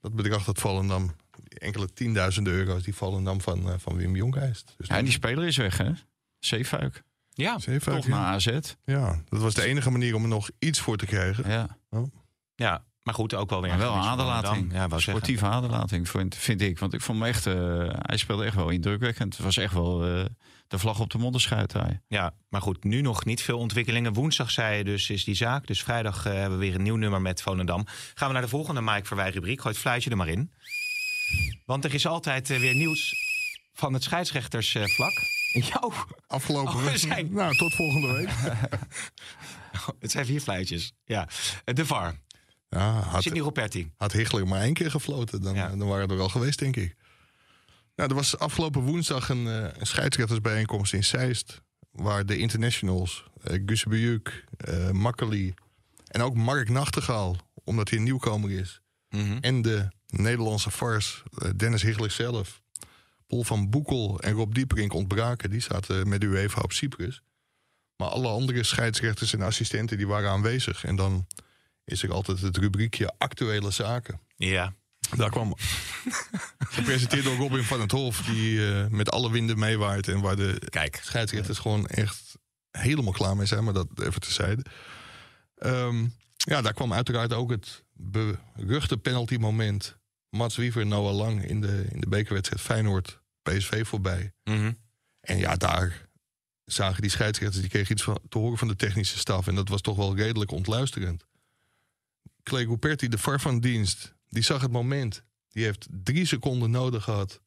dat 0.00 0.14
bedrag 0.14 0.44
dat 0.44 0.58
Volendam, 0.58 1.14
die 1.42 1.58
enkele 1.58 1.92
tienduizenden 1.92 2.52
euro's 2.52 2.82
die 2.82 2.94
Volendam 2.94 3.40
van, 3.40 3.68
eh, 3.70 3.74
van 3.78 3.96
Wim 3.96 4.16
Jonk 4.16 4.36
eist. 4.36 4.74
Dus 4.76 4.88
Ja, 4.88 4.96
en 4.96 5.04
die 5.04 5.12
speler 5.12 5.46
is 5.46 5.56
weg, 5.56 5.76
hè? 5.78 5.90
Zeefuik. 6.38 7.02
Ja, 7.30 7.58
Zeefuik, 7.58 7.96
Toch 7.96 8.06
ja. 8.06 8.14
naar 8.20 8.34
AZ. 8.34 8.58
Ja, 8.84 9.22
dat 9.28 9.40
was 9.40 9.54
de 9.54 9.62
enige 9.64 9.90
manier 9.90 10.14
om 10.14 10.22
er 10.22 10.28
nog 10.28 10.50
iets 10.58 10.80
voor 10.80 10.96
te 10.96 11.06
krijgen. 11.06 11.50
Ja. 11.50 11.78
ja. 12.54 12.84
Maar 13.06 13.14
goed, 13.14 13.34
ook 13.34 13.50
wel 13.50 13.60
weer 13.60 13.70
Maar 13.70 13.78
wel 13.78 13.94
een 13.94 14.00
aderlating. 14.00 14.72
Ja, 14.72 14.76
wou 14.78 14.88
zeggen. 14.90 15.02
Sportieve 15.12 15.46
aderlating, 15.46 16.08
vind, 16.08 16.34
vind 16.36 16.60
ik. 16.60 16.78
Want 16.78 16.94
ik 16.94 17.00
vond 17.00 17.18
hem 17.18 17.28
echt... 17.28 17.46
eh, 17.46 17.54
hij 17.90 18.16
speelde 18.16 18.44
echt 18.44 18.54
wel 18.54 18.68
indrukwekkend. 18.68 19.34
Het 19.36 19.44
was 19.44 19.56
echt 19.56 19.72
wel 19.72 20.04
eh, 20.06 20.24
de 20.68 20.78
vlag 20.78 21.00
op 21.00 21.10
de 21.10 21.18
modderschuit. 21.18 21.72
Hij. 21.72 22.00
Ja, 22.08 22.34
maar 22.48 22.60
goed, 22.60 22.84
nu 22.84 23.00
nog 23.00 23.24
niet 23.24 23.42
veel 23.42 23.58
ontwikkelingen. 23.58 24.12
Woensdag 24.12 24.50
zei 24.50 24.76
je 24.76 24.84
dus 24.84 25.10
is 25.10 25.24
die 25.24 25.34
zaak. 25.34 25.66
Dus 25.66 25.82
vrijdag 25.82 26.26
eh, 26.26 26.32
hebben 26.32 26.58
we 26.58 26.64
weer 26.64 26.74
een 26.74 26.82
nieuw 26.82 26.96
nummer 26.96 27.20
met 27.22 27.42
Volendam. 27.42 27.86
Gaan 28.14 28.26
we 28.28 28.32
naar 28.34 28.42
de 28.42 28.48
volgende 28.48 28.80
Mike 28.80 29.04
Verwij 29.06 29.30
rubriek. 29.30 29.60
Gooi 29.60 29.72
het 29.74 29.82
fluitje 29.82 30.10
er 30.10 30.16
maar 30.16 30.28
in. 30.28 30.52
Want 31.64 31.84
er 31.84 31.94
is 31.94 32.06
altijd 32.06 32.48
weer 32.48 32.74
nieuws 32.74 33.14
van 33.72 33.92
het 33.92 34.02
scheidsrechtersvlak. 34.02 35.12
Jou, 35.52 35.92
Afgelopen 36.26 36.72
Oh, 36.74 36.78
we 36.78 36.84
week. 36.84 36.96
zijn- 36.98 37.32
Nou, 37.32 37.56
tot 37.56 37.74
volgende 37.74 38.12
week. 38.12 38.28
het 40.00 40.10
zijn 40.10 40.26
vier 40.26 40.40
fluitjes. 40.40 40.92
Ja, 41.04 41.28
de 41.64 41.86
VAR. 41.86 42.14
Ja, 42.68 43.00
had, 43.00 43.22
Sidney 43.22 43.42
Roperti. 43.42 43.90
had 43.96 44.12
Hichler 44.12 44.46
maar 44.48 44.60
één 44.60 44.74
keer 44.74 44.90
gefloten, 44.90 45.42
dan, 45.42 45.54
Ja. 45.54 45.68
dan 45.68 45.88
waren 45.88 46.06
we 46.06 46.12
er 46.12 46.18
wel 46.18 46.28
geweest, 46.28 46.58
denk 46.58 46.76
ik. 46.76 46.96
Nou, 47.94 48.08
er 48.08 48.14
was 48.14 48.38
afgelopen 48.38 48.80
woensdag 48.82 49.28
een, 49.28 49.46
eh, 49.46 49.78
een 49.78 49.86
scheidsrechtersbijeenkomst 49.86 50.92
in 50.92 51.04
Zeist... 51.04 51.62
waar 51.90 52.26
de 52.26 52.36
internationals, 52.38 53.24
uh, 53.50 54.18
uh, 54.68 54.90
Makkeli 54.90 55.54
en 56.06 56.22
ook 56.22 56.34
Mark 56.34 56.68
Nachtegaal... 56.68 57.36
omdat 57.64 57.88
hij 57.88 57.98
een 57.98 58.04
nieuwkomer 58.04 58.50
is, 58.50 58.80
Mhm. 59.08 59.38
en 59.40 59.62
de 59.62 59.88
Nederlandse 60.06 60.70
vars 60.70 61.22
eh, 61.38 61.50
Dennis 61.56 61.82
Hichler 61.82 62.10
zelf... 62.10 62.62
Paul 63.26 63.44
van 63.44 63.70
Boekel 63.70 64.20
en 64.20 64.32
Rob 64.32 64.54
Dieperink 64.54 64.92
ontbraken. 64.92 65.50
Die 65.50 65.60
zaten 65.60 66.08
met 66.08 66.22
UEFA 66.24 66.60
op 66.60 66.72
Cyprus. 66.72 67.22
Maar 67.96 68.08
alle 68.08 68.28
andere 68.28 68.62
scheidsrechters 68.62 69.32
en 69.32 69.42
assistenten 69.42 69.96
die 69.96 70.06
waren 70.06 70.30
aanwezig. 70.30 70.84
En 70.84 70.96
dan 70.96 71.26
is 71.86 72.02
er 72.02 72.12
altijd 72.12 72.40
het 72.40 72.56
rubriekje 72.56 73.14
actuele 73.18 73.70
zaken. 73.70 74.20
Ja. 74.36 74.74
Daar 75.16 75.30
kwam 75.30 75.54
gepresenteerd 76.78 77.24
door 77.24 77.36
Robin 77.36 77.62
van 77.62 77.80
het 77.80 77.90
Hof, 77.90 78.22
die 78.22 78.72
eh, 78.72 78.86
met 78.86 79.10
alle 79.10 79.30
winden 79.30 79.58
meewaait 79.58 80.08
en 80.08 80.20
waar 80.20 80.36
de 80.36 80.62
Kijk. 80.68 81.00
scheidsrechters 81.02 81.58
gewoon 81.58 81.86
echt 81.86 82.38
helemaal 82.70 83.12
klaar 83.12 83.36
mee 83.36 83.46
zijn, 83.46 83.64
maar 83.64 83.74
dat 83.74 83.86
even 84.00 84.20
terzijde. 84.20 84.64
Ehm 85.56 86.06
ja, 86.36 86.62
daar 86.62 86.72
kwam 86.72 86.92
uiteraard 86.92 87.32
ook 87.32 87.50
het 87.50 87.84
beruchte 87.92 88.96
penalty 88.98 89.36
moment. 89.36 89.96
Mats 90.28 90.56
Wiever 90.56 90.82
en 90.82 90.88
Noah 90.88 91.16
Lang 91.16 91.44
in 91.44 91.60
de, 91.60 91.86
in 91.90 92.00
de 92.00 92.08
bekerwedstrijd 92.08 92.62
Feyenoord 92.62 93.20
PSV 93.42 93.86
voorbij. 93.86 94.32
Mhm. 94.44 94.72
En 95.20 95.38
ja, 95.38 95.56
daar 95.56 96.08
zagen 96.64 97.02
die 97.02 97.10
scheidsrechters, 97.10 97.60
die 97.60 97.70
kregen 97.70 97.92
iets 97.92 98.02
van, 98.02 98.18
te 98.28 98.38
horen 98.38 98.58
van 98.58 98.68
de 98.68 98.76
technische 98.76 99.18
staf. 99.18 99.46
En 99.46 99.54
dat 99.54 99.68
was 99.68 99.80
toch 99.80 99.96
wel 99.96 100.16
redelijk 100.16 100.50
ontluisterend. 100.50 101.24
Clay 102.46 102.64
Ruperti, 102.64 103.08
de 103.08 103.18
VAR 103.18 103.40
van 103.40 103.60
dienst, 103.60 104.14
die 104.28 104.42
zag 104.42 104.62
het 104.62 104.70
moment. 104.70 105.22
Die 105.48 105.64
heeft 105.64 105.86
drie 105.90 106.26
seconden 106.26 106.70
nodig 106.70 107.04
gehad 107.04 107.40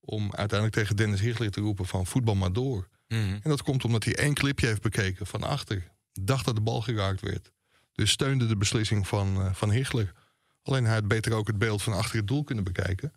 om 0.00 0.22
uiteindelijk 0.34 0.78
tegen 0.78 0.96
Dennis 0.96 1.20
Hichler 1.20 1.50
te 1.50 1.60
roepen 1.60 1.86
van 1.86 2.06
voetbal 2.06 2.34
maar 2.34 2.52
door. 2.52 2.88
Mhm. 3.08 3.18
En 3.18 3.40
dat 3.42 3.62
komt 3.62 3.84
omdat 3.84 4.04
hij 4.04 4.16
één 4.16 4.34
clipje 4.34 4.66
heeft 4.66 4.82
bekeken 4.82 5.26
van 5.26 5.42
achter. 5.42 5.92
Dacht 6.12 6.44
dat 6.44 6.54
de 6.54 6.60
bal 6.60 6.80
geraakt 6.80 7.20
werd. 7.20 7.52
Dus 7.92 8.10
steunde 8.10 8.46
de 8.46 8.56
beslissing 8.56 9.08
van, 9.08 9.40
eh, 9.40 9.54
van 9.54 9.70
Hichler. 9.70 10.12
Alleen 10.62 10.84
hij 10.84 10.94
had 10.94 11.08
beter 11.08 11.32
ook 11.32 11.46
het 11.46 11.58
beeld 11.58 11.82
van 11.82 11.92
achter 11.92 12.16
het 12.16 12.26
doel 12.26 12.44
kunnen 12.44 12.64
bekijken. 12.64 13.12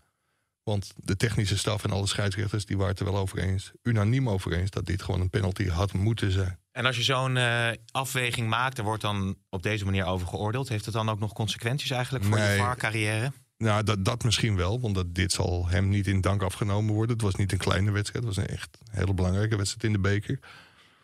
Want 0.63 0.93
de 0.95 1.15
technische 1.15 1.57
staf 1.57 1.83
en 1.83 1.91
alle 1.91 2.07
scheidsrechters 2.07 2.65
die 2.65 2.77
waren 2.77 2.91
het 2.91 2.99
er 2.99 3.11
wel 3.11 3.21
over 3.21 3.37
eens, 3.39 3.71
unaniem 3.83 4.29
over 4.29 4.53
eens, 4.53 4.69
dat 4.69 4.85
dit 4.85 5.01
gewoon 5.01 5.21
een 5.21 5.29
penalty 5.29 5.67
had 5.67 5.93
moeten 5.93 6.31
zijn. 6.31 6.58
En 6.71 6.85
als 6.85 6.95
je 6.95 7.03
zo'n 7.03 7.37
eh, 7.37 7.69
afweging 7.91 8.47
maakt, 8.49 8.77
er 8.77 8.83
wordt 8.83 9.01
dan 9.01 9.35
op 9.49 9.63
deze 9.63 9.85
manier 9.85 10.05
over 10.05 10.27
geoordeeld. 10.27 10.69
Heeft 10.69 10.85
het 10.85 10.93
dan 10.93 11.09
ook 11.09 11.19
nog 11.19 11.33
consequenties 11.33 11.89
eigenlijk 11.89 12.25
voor 12.25 12.37
Nee. 12.37 12.51
je 12.51 12.57
VAR-carrière? 12.57 13.31
Nou, 13.57 13.83
dat, 13.83 14.05
dat 14.05 14.23
misschien 14.23 14.55
wel, 14.55 14.79
want 14.79 14.95
dat, 14.95 15.15
dit 15.15 15.31
zal 15.31 15.67
hem 15.67 15.89
niet 15.89 16.07
in 16.07 16.21
dank 16.21 16.41
afgenomen 16.43 16.93
worden. 16.93 17.15
Het 17.15 17.25
was 17.25 17.35
niet 17.35 17.51
een 17.51 17.57
kleine 17.57 17.91
wedstrijd, 17.91 18.25
het 18.25 18.35
was 18.35 18.45
een 18.45 18.51
echt 18.51 18.77
hele 18.91 19.13
belangrijke 19.13 19.55
wedstrijd 19.55 19.83
in 19.83 19.91
de 19.91 19.99
beker. 19.99 20.39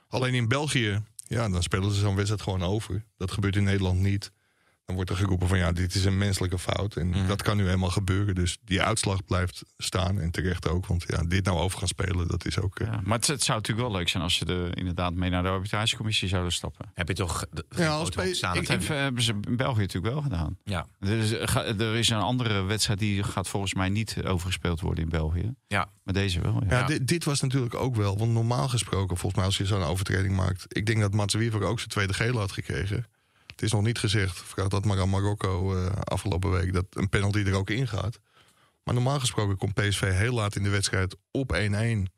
Alleen 0.08 0.34
in 0.34 0.48
België, 0.48 1.02
ja, 1.28 1.50
dan 1.50 1.64
spelen 1.64 1.92
ze 1.92 2.00
zo'n 2.00 2.16
wedstrijd 2.16 2.42
gewoon 2.42 2.64
over. 2.64 3.04
Dat 3.18 3.32
gebeurt 3.32 3.56
in 3.56 3.64
Nederland 3.64 4.00
niet. 4.00 4.32
Dan 4.86 4.96
wordt 4.96 5.10
er 5.10 5.16
geroepen 5.16 5.48
van 5.48 5.58
ja, 5.58 5.72
dit 5.72 5.96
is 5.96 6.06
een 6.06 6.18
menselijke 6.18 6.60
fout. 6.60 6.96
En 6.96 7.08
Mhm. 7.08 7.28
dat 7.28 7.42
kan 7.42 7.58
nu 7.58 7.70
eenmaal 7.70 7.90
gebeuren. 7.90 8.36
Dus 8.36 8.58
die 8.64 8.82
uitslag 8.82 9.26
blijft 9.26 9.64
staan 9.78 10.20
en 10.20 10.32
terecht 10.32 10.68
ook. 10.70 10.86
Want 10.86 11.04
ja, 11.08 11.24
dit 11.28 11.46
nou 11.46 11.58
over 11.58 11.80
gaan 11.80 11.88
spelen, 11.88 12.28
dat 12.28 12.46
is 12.46 12.60
ook... 12.60 12.80
eh, 12.80 12.88
Ja, 12.88 13.00
maar 13.04 13.18
het, 13.18 13.28
het 13.28 13.44
zou 13.44 13.58
natuurlijk 13.58 13.88
wel 13.88 13.98
leuk 13.98 14.10
zijn 14.10 14.24
als 14.24 14.36
ze 14.36 14.46
er 14.46 14.78
inderdaad 14.78 15.14
mee 15.14 15.30
naar 15.30 15.44
de 15.44 15.50
arbitragecommissie 15.50 16.28
zouden 16.28 16.52
stappen. 16.52 16.92
Heb 16.94 17.08
je 17.08 17.14
toch 17.14 17.46
de, 17.52 17.66
Ja, 17.76 17.88
als 17.90 18.08
staan 18.32 18.56
ik- 18.56 18.68
Dat 18.68 18.68
hebben, 18.80 18.98
hebben 18.98 19.24
ze 19.24 19.34
in 19.48 19.56
België 19.58 19.80
natuurlijk 19.80 20.14
wel 20.14 20.22
gedaan. 20.24 20.58
Ja. 20.64 20.86
Er 21.00 21.18
is, 21.18 21.34
ga- 21.40 21.64
er 21.66 21.96
is 21.96 22.10
een 22.10 22.18
andere 22.18 22.62
wedstrijd 22.64 23.00
die 23.00 23.24
gaat 23.24 23.48
volgens 23.48 23.74
mij 23.74 23.90
niet 23.90 24.16
overgespeeld 24.26 24.80
worden 24.82 25.04
in 25.04 25.10
België. 25.10 25.54
Ja. 25.68 25.90
Maar 26.04 26.14
deze 26.14 26.42
wel. 26.42 26.62
Ja. 26.70 26.78
Ja, 26.80 26.86
Dit, 26.86 27.08
dit 27.08 27.24
was 27.24 27.42
natuurlijk 27.42 27.74
ook 27.76 27.96
wel. 27.96 28.18
Want 28.18 28.32
normaal 28.32 28.68
gesproken, 28.70 29.18
volgens 29.18 29.36
mij 29.36 29.46
als 29.46 29.58
je 29.58 29.66
zo'n 29.66 29.84
overtreding 29.84 30.36
maakt... 30.36 30.66
ik 30.68 30.86
denk 30.86 31.00
dat 31.00 31.14
Mats 31.14 31.34
Wiever 31.34 31.64
ook 31.64 31.78
zijn 31.78 31.90
tweede 31.90 32.14
gele 32.14 32.38
had 32.40 32.52
gekregen. 32.52 33.06
Het 33.56 33.64
is 33.64 33.72
nog 33.72 33.82
niet 33.82 34.00
gezegd, 34.00 34.38
vraag 34.38 34.68
dat 34.68 34.86
maar 34.86 35.00
aan 35.00 35.10
Marokko 35.10 35.76
eh, 35.76 35.92
afgelopen 36.04 36.52
week... 36.52 36.74
dat 36.74 36.86
een 36.90 37.10
penalty 37.10 37.40
er 37.40 37.54
ook 37.54 37.70
in 37.70 37.88
gaat. 37.88 38.20
Maar 38.84 38.94
normaal 38.94 39.20
gesproken 39.20 39.58
komt 39.58 39.74
PSV 39.74 40.12
heel 40.12 40.34
laat 40.34 40.56
in 40.56 40.64
de 40.64 40.70
wedstrijd 40.70 41.16
op 41.32 41.56
1-1 41.56 42.12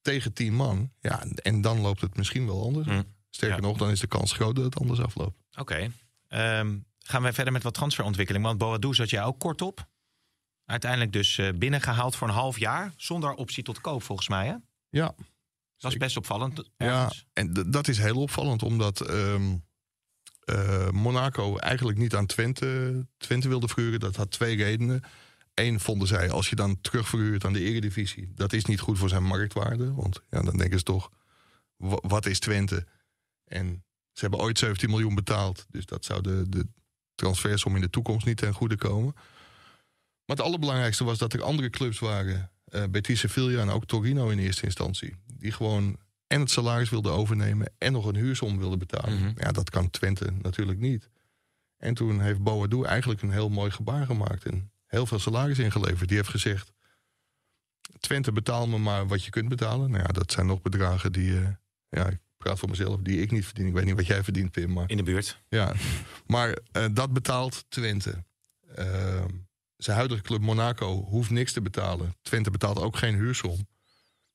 tegen 0.00 0.32
10 0.32 0.54
man. 0.54 0.90
Ja, 1.00 1.24
en 1.42 1.60
dan 1.60 1.80
loopt 1.80 2.00
het 2.00 2.16
misschien 2.16 2.46
wel 2.46 2.62
anders. 2.64 2.86
Hm. 2.86 3.02
Sterker 3.30 3.60
Ja. 3.60 3.66
nog, 3.68 3.76
dan 3.78 3.90
is 3.90 4.00
de 4.00 4.06
kans 4.06 4.32
groot 4.32 4.54
dat 4.56 4.64
het 4.64 4.76
anders 4.76 5.00
afloopt. 5.00 5.36
Oké. 5.58 5.90
Ehm, 6.28 6.78
gaan 6.98 7.22
we 7.22 7.32
verder 7.32 7.52
met 7.52 7.62
wat 7.62 7.74
transferontwikkeling. 7.74 8.44
Want 8.44 8.58
Boadou 8.58 8.94
zat 8.94 9.10
jij 9.10 9.22
ook 9.24 9.38
kort 9.38 9.62
op. 9.62 9.88
Uiteindelijk 10.64 11.12
dus 11.12 11.38
eh, 11.38 11.52
binnengehaald 11.54 12.16
voor 12.16 12.28
een 12.28 12.34
half 12.34 12.58
jaar. 12.58 12.92
Zonder 12.96 13.34
optie 13.34 13.62
tot 13.62 13.80
koop 13.80 14.02
volgens 14.02 14.28
mij. 14.28 14.46
Hè? 14.46 14.54
Ja, 14.88 15.14
Dat 15.78 15.90
is 15.90 15.96
best 15.96 16.16
opvallend. 16.16 16.70
Ja, 16.76 17.12
en 17.32 17.52
dat 17.70 17.88
is 17.88 17.98
heel 17.98 18.16
opvallend, 18.20 18.62
omdat 18.62 19.00
ehm, 19.00 19.56
eh, 20.48 20.90
Monaco 20.90 21.56
eigenlijk 21.56 21.98
niet 21.98 22.14
aan 22.14 22.26
Twente, 22.26 23.06
Twente 23.16 23.48
wilde 23.48 23.68
verhuren. 23.68 24.00
Dat 24.00 24.16
had 24.16 24.30
twee 24.30 24.56
redenen. 24.56 25.02
Eén 25.54 25.80
vonden 25.80 26.08
zij, 26.08 26.30
als 26.30 26.48
je 26.50 26.56
dan 26.56 26.80
terugverhuurt 26.80 27.44
aan 27.44 27.52
de 27.52 27.60
Eredivisie, 27.60 28.32
dat 28.34 28.52
is 28.52 28.64
niet 28.64 28.80
goed 28.80 28.98
voor 28.98 29.08
zijn 29.08 29.24
marktwaarde. 29.24 29.94
Want 29.94 30.22
ja, 30.30 30.42
dan 30.42 30.56
denken 30.56 30.78
ze 30.78 30.84
toch, 30.84 31.10
wa- 31.76 32.02
wat 32.02 32.26
is 32.26 32.38
Twente? 32.38 32.86
En 33.44 33.84
ze 34.12 34.20
hebben 34.20 34.40
ooit 34.40 34.58
17 34.58 34.90
miljoen 34.90 35.14
betaald, 35.14 35.66
dus 35.70 35.86
dat 35.86 36.04
zou 36.04 36.22
de, 36.22 36.44
de 36.48 36.66
transfersom 37.14 37.74
in 37.74 37.80
de 37.80 37.90
toekomst 37.90 38.26
niet 38.26 38.36
ten 38.36 38.52
goede 38.54 38.76
komen. 38.76 39.12
Maar 40.24 40.36
het 40.36 40.40
allerbelangrijkste 40.40 41.04
was 41.04 41.18
dat 41.18 41.32
er 41.32 41.42
andere 41.42 41.70
clubs 41.70 41.98
waren, 41.98 42.50
eh 42.64 42.84
Betis 42.90 43.20
Sevilla 43.20 43.60
en 43.60 43.70
ook 43.70 43.84
Torino 43.86 44.28
in 44.28 44.38
eerste 44.38 44.64
instantie, 44.64 45.16
die 45.34 45.52
gewoon 45.52 45.96
en 46.28 46.40
het 46.40 46.50
salaris 46.50 46.90
wilden 46.90 47.12
overnemen 47.12 47.72
en 47.78 47.92
nog 47.92 48.06
een 48.06 48.16
huursom 48.16 48.58
wilden 48.58 48.78
betalen. 48.78 49.18
Mhm. 49.18 49.32
Ja, 49.36 49.52
dat 49.52 49.70
kan 49.70 49.90
Twente 49.90 50.32
natuurlijk 50.42 50.78
niet. 50.78 51.10
En 51.76 51.94
toen 51.94 52.20
heeft 52.20 52.42
Boadou 52.42 52.86
eigenlijk 52.86 53.22
een 53.22 53.30
heel 53.30 53.48
mooi 53.48 53.70
gebaar 53.70 54.06
gemaakt 54.06 54.44
en 54.44 54.70
heel 54.86 55.06
veel 55.06 55.18
salaris 55.18 55.58
ingeleverd. 55.58 56.08
Die 56.08 56.16
heeft 56.16 56.28
gezegd: 56.28 56.72
Twente, 58.00 58.32
betaal 58.32 58.68
me 58.68 58.78
maar 58.78 59.06
wat 59.06 59.24
je 59.24 59.30
kunt 59.30 59.48
betalen. 59.48 59.90
Nou 59.90 60.02
ja, 60.02 60.08
dat 60.08 60.32
zijn 60.32 60.46
nog 60.46 60.62
bedragen 60.62 61.12
die, 61.12 61.38
eh, 61.38 61.48
ja, 61.88 62.06
ik 62.06 62.18
praat 62.36 62.58
voor 62.58 62.68
mezelf, 62.68 63.00
die 63.00 63.20
ik 63.20 63.30
niet 63.30 63.44
verdien. 63.44 63.66
Ik 63.66 63.72
weet 63.72 63.84
niet 63.84 63.94
wat 63.96 64.06
jij 64.06 64.24
verdient, 64.24 64.50
Pim, 64.50 64.72
maar 64.72 64.90
In 64.90 64.96
de 64.96 65.02
buurt. 65.02 65.42
ja, 65.48 65.74
maar 66.26 66.58
eh, 66.72 66.84
dat 66.92 67.12
betaalt 67.12 67.64
Twente. 67.68 68.24
Uh, 68.78 69.24
zijn 69.76 69.96
huidige 69.96 70.22
club 70.22 70.40
Monaco 70.40 71.04
hoeft 71.04 71.30
niks 71.30 71.52
te 71.52 71.60
betalen. 71.60 72.14
Twente 72.22 72.50
betaalt 72.50 72.78
ook 72.78 72.96
geen 72.96 73.14
huursom. 73.14 73.68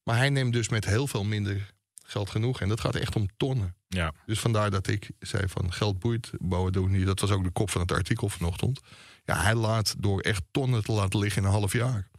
Maar 0.03 0.17
hij 0.17 0.29
neemt 0.29 0.53
dus 0.53 0.69
met 0.69 0.85
heel 0.85 1.07
veel 1.07 1.23
minder 1.23 1.73
geld 2.13 2.29
genoeg. 2.29 2.61
En 2.61 2.69
dat 2.69 2.79
gaat 2.79 2.95
echt 2.95 3.15
om 3.15 3.27
tonnen. 3.37 3.75
Ja. 3.87 4.13
Dus 4.25 4.39
vandaar 4.39 4.71
dat 4.71 4.87
ik 4.87 5.11
zei 5.19 5.47
van 5.47 5.73
geld 5.73 5.99
boeit 5.99 6.29
Boadou 6.39 6.89
niet. 6.89 7.05
Dat 7.05 7.19
was 7.19 7.31
ook 7.31 7.43
de 7.43 7.51
kop 7.51 7.69
van 7.69 7.81
het 7.81 7.91
artikel 7.91 8.29
vanochtend. 8.29 8.79
Ja, 9.25 9.41
hij 9.41 9.55
laat 9.55 9.95
door 9.97 10.19
echt 10.21 10.43
tonnen 10.51 10.83
te 10.83 10.91
laten 10.91 11.19
liggen 11.19 11.41
in 11.41 11.47
een 11.47 11.53
half 11.53 11.73
jaar. 11.73 12.09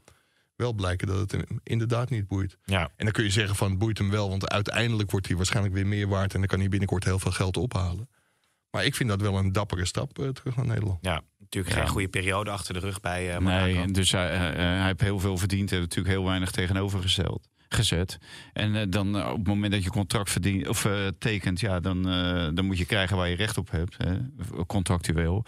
Wel 0.56 0.72
blijken 0.72 1.06
dat 1.06 1.18
het 1.18 1.32
hem 1.32 1.44
inderdaad 1.62 2.10
niet 2.10 2.26
boeit. 2.26 2.56
Ja. 2.64 2.82
En 2.96 3.04
dan 3.04 3.12
kun 3.12 3.24
je 3.24 3.30
zeggen 3.30 3.56
van 3.56 3.70
het 3.70 3.78
boeit 3.78 3.98
hem 3.98 4.10
wel. 4.10 4.28
Want 4.28 4.48
uiteindelijk 4.50 5.10
wordt 5.10 5.26
hij 5.26 5.36
waarschijnlijk 5.36 5.74
weer 5.74 5.86
meer 5.86 6.08
waard. 6.08 6.32
En 6.34 6.38
dan 6.38 6.48
kan 6.48 6.58
hij 6.58 6.68
binnenkort 6.68 7.04
heel 7.04 7.18
veel 7.18 7.30
geld 7.32 7.56
ophalen. 7.56 8.08
Maar 8.70 8.84
ik 8.84 8.94
vind 8.94 9.08
dat 9.08 9.20
wel 9.20 9.36
een 9.38 9.52
dappere 9.52 9.84
stap 9.84 10.18
eh, 10.18 10.28
terug 10.28 10.56
naar 10.56 10.66
Nederland. 10.66 10.98
ja. 11.02 11.22
Natuurlijk 11.38 11.74
Ja. 11.74 11.80
geen 11.80 11.90
goede 11.92 12.08
periode 12.08 12.50
achter 12.50 12.74
de 12.74 12.80
rug 12.80 13.00
bij 13.00 13.34
eh 13.34 13.38
Monaco. 13.38 13.64
Nee, 13.72 13.86
dus 13.92 14.10
hij, 14.12 14.30
eh, 14.30 14.38
hij 14.56 14.84
heeft 14.86 15.00
heel 15.00 15.18
veel 15.20 15.36
verdiend. 15.38 15.70
Heeft 15.70 15.82
natuurlijk 15.82 16.14
heel 16.14 16.24
weinig 16.24 16.50
tegenovergesteld. 16.50 17.48
Gezet. 17.74 18.18
En 18.52 18.74
eh, 18.74 18.82
dan 18.88 19.18
eh, 19.18 19.30
op 19.30 19.36
het 19.36 19.46
moment 19.46 19.72
dat 19.72 19.84
je 19.84 19.90
contract 19.90 20.30
verdient, 20.30 20.68
of, 20.68 20.84
eh, 20.84 20.92
tekent, 21.18 21.60
ja, 21.60 21.80
dan, 21.80 22.02
dan 22.54 22.64
moet 22.64 22.78
je 22.78 22.84
krijgen 22.84 23.16
waar 23.16 23.28
je 23.28 23.36
recht 23.36 23.58
op 23.58 23.70
hebt. 23.70 23.96
Hè, 23.98 24.16
contractueel. 24.66 25.44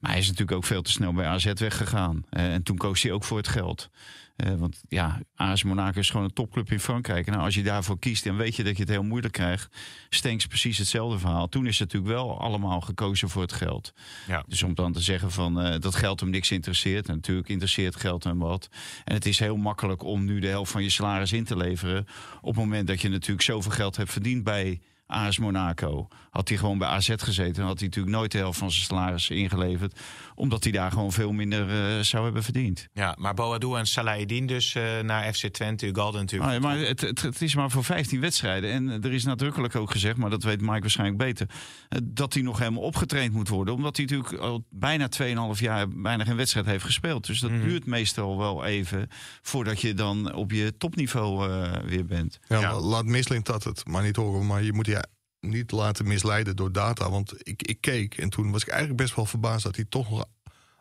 Maar 0.00 0.10
hij 0.10 0.20
is 0.20 0.26
natuurlijk 0.26 0.56
ook 0.56 0.64
veel 0.64 0.82
te 0.82 0.90
snel 0.90 1.12
bij 1.12 1.26
AZ 1.26 1.52
weggegaan. 1.54 2.24
En 2.30 2.62
toen 2.62 2.76
koos 2.76 3.02
hij 3.02 3.12
ook 3.12 3.24
voor 3.24 3.36
het 3.36 3.48
geld. 3.48 3.90
Eh, 4.38 4.54
want 4.54 4.82
ja, 4.88 5.20
AS 5.34 5.62
Monaco 5.62 5.98
is 5.98 6.10
gewoon 6.10 6.26
een 6.26 6.32
topclub 6.32 6.70
in 6.70 6.80
Frankrijk. 6.80 7.26
En 7.26 7.32
nou, 7.32 7.44
als 7.44 7.54
je 7.54 7.62
daarvoor 7.62 7.98
kiest, 7.98 8.24
dan 8.24 8.36
weet 8.36 8.56
je 8.56 8.64
dat 8.64 8.76
je 8.76 8.82
het 8.82 8.90
heel 8.90 9.02
moeilijk 9.02 9.32
krijgt. 9.32 9.76
Stenks 10.08 10.46
precies 10.46 10.78
hetzelfde 10.78 11.18
verhaal. 11.18 11.48
Toen 11.48 11.66
is 11.66 11.78
het 11.78 11.92
natuurlijk 11.92 12.20
wel 12.20 12.40
allemaal 12.40 12.80
gekozen 12.80 13.28
voor 13.28 13.42
het 13.42 13.52
geld. 13.52 13.92
Ja. 14.26 14.44
Dus 14.46 14.62
om 14.62 14.74
dan 14.74 14.92
te 14.92 15.00
zeggen 15.00 15.30
van 15.30 15.60
eh, 15.60 15.80
dat 15.80 15.94
geld 15.94 16.20
hem 16.20 16.30
niks 16.30 16.50
interesseert. 16.50 17.08
En 17.08 17.14
natuurlijk 17.14 17.48
interesseert 17.48 17.96
geld 17.96 18.24
hem 18.24 18.38
wat. 18.38 18.68
En 19.04 19.14
het 19.14 19.26
is 19.26 19.38
heel 19.38 19.56
makkelijk 19.56 20.02
om 20.02 20.24
nu 20.24 20.40
de 20.40 20.48
helft 20.48 20.70
van 20.70 20.82
je 20.82 20.90
salaris 20.90 21.32
in 21.32 21.44
te 21.44 21.56
leveren. 21.56 22.06
Op 22.40 22.54
het 22.54 22.64
moment 22.64 22.86
dat 22.86 23.00
je 23.00 23.08
natuurlijk 23.08 23.42
zoveel 23.42 23.72
geld 23.72 23.96
hebt 23.96 24.12
verdiend 24.12 24.44
bij 24.44 24.80
AS 25.08 25.38
Monaco. 25.38 26.08
Had 26.30 26.48
hij 26.48 26.58
gewoon 26.58 26.78
bij 26.78 26.88
AZ 26.88 27.12
gezeten, 27.16 27.54
dan 27.54 27.66
had 27.66 27.78
hij 27.78 27.86
natuurlijk 27.88 28.16
nooit 28.16 28.32
de 28.32 28.38
helft 28.38 28.58
van 28.58 28.70
zijn 28.70 28.84
salaris 28.84 29.30
ingeleverd. 29.30 29.98
Omdat 30.34 30.62
hij 30.62 30.72
daar 30.72 30.90
gewoon 30.92 31.12
veel 31.12 31.32
minder 31.32 31.68
eh, 31.96 32.00
zou 32.02 32.24
hebben 32.24 32.42
verdiend. 32.42 32.88
Ja, 32.92 33.14
maar 33.18 33.34
Boadou 33.34 33.78
en 33.78 33.86
Salahedin 33.86 34.46
dus 34.46 34.74
eh, 34.74 34.82
naar 35.02 35.32
FC 35.32 35.46
Twente. 35.46 35.86
Ugalde 35.86 36.18
natuurlijk. 36.18 36.50
Ah, 36.50 36.56
ja, 36.56 36.66
maar 36.68 36.78
het, 36.78 37.00
het, 37.00 37.22
het 37.22 37.42
is 37.42 37.54
maar 37.54 37.70
voor 37.70 37.84
15 37.84 38.20
wedstrijden. 38.20 38.70
En 38.70 38.88
er 39.02 39.12
is 39.12 39.24
nadrukkelijk 39.24 39.76
ook 39.76 39.90
gezegd, 39.90 40.16
maar 40.16 40.30
dat 40.30 40.42
weet 40.42 40.60
Mike 40.60 40.80
waarschijnlijk 40.80 41.18
beter. 41.18 41.46
eh, 41.88 41.98
Dat 42.04 42.34
hij 42.34 42.42
nog 42.42 42.58
helemaal 42.58 42.82
opgetraind 42.82 43.32
moet 43.32 43.48
worden. 43.48 43.74
Omdat 43.74 43.96
hij 43.96 44.06
natuurlijk 44.06 44.42
al 44.42 44.64
bijna 44.70 45.08
2,5 45.54 45.60
jaar 45.60 45.88
bijna 45.88 46.24
geen 46.24 46.36
wedstrijd 46.36 46.66
heeft 46.66 46.84
gespeeld. 46.84 47.26
Dus 47.26 47.40
dat 47.40 47.50
Mhm. 47.50 47.62
duurt 47.62 47.86
meestal 47.86 48.38
wel 48.38 48.64
even 48.64 49.08
voordat 49.42 49.80
je 49.80 49.94
dan 49.94 50.34
op 50.34 50.50
je 50.50 50.76
topniveau 50.76 51.50
eh, 51.50 51.72
weer 51.84 52.04
bent. 52.06 52.38
Ja, 52.48 52.60
Ja. 52.60 52.72
la- 52.72 52.80
Laat 52.80 53.04
Misling 53.04 53.44
dat 53.44 53.64
het 53.64 53.86
maar 53.86 54.02
niet 54.02 54.16
horen. 54.16 54.46
Maar 54.46 54.62
je 54.62 54.72
moet 54.72 54.86
je 54.86 54.97
niet 55.40 55.70
laten 55.70 56.06
misleiden 56.06 56.56
door 56.56 56.72
data. 56.72 57.10
Want 57.10 57.48
ik, 57.48 57.62
ik 57.62 57.80
keek 57.80 58.18
en 58.18 58.30
toen 58.30 58.50
was 58.50 58.62
ik 58.62 58.68
eigenlijk 58.68 59.00
best 59.00 59.14
wel 59.14 59.26
verbaasd... 59.26 59.64
dat 59.64 59.76
hij 59.76 59.84
toch 59.84 60.10
nog 60.10 60.24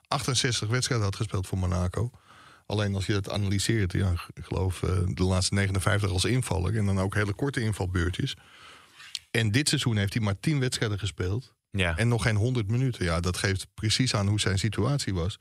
68 0.07 0.69
wedstrijden 0.69 1.05
had 1.05 1.15
gespeeld 1.15 1.47
voor 1.47 1.57
Monaco. 1.57 2.11
Alleen 2.65 2.95
als 2.95 3.05
je 3.05 3.13
dat 3.13 3.29
analyseert, 3.29 3.93
ja, 3.93 4.11
ik 4.33 4.45
geloof 4.45 4.83
eh, 4.83 4.89
de 5.07 5.23
laatste 5.23 5.53
59 5.53 6.11
als 6.11 6.25
invaller... 6.25 6.77
en 6.77 6.85
dan 6.85 6.99
ook 6.99 7.13
hele 7.13 7.33
korte 7.33 7.61
invalbeurtjes. 7.61 8.35
En 9.31 9.51
dit 9.51 9.67
seizoen 9.69 9.97
heeft 9.97 10.13
hij 10.13 10.23
maar 10.23 10.39
10 10.39 10.59
wedstrijden 10.59 10.99
gespeeld. 10.99 11.53
Ja. 11.71 11.97
En 11.97 12.07
nog 12.07 12.23
geen 12.23 12.35
100 12.35 12.67
minuten. 12.67 13.05
Ja, 13.05 13.19
dat 13.19 13.37
geeft 13.37 13.67
precies 13.73 14.15
aan 14.15 14.27
hoe 14.27 14.39
zijn 14.39 14.59
situatie 14.59 15.13
was. 15.13 15.39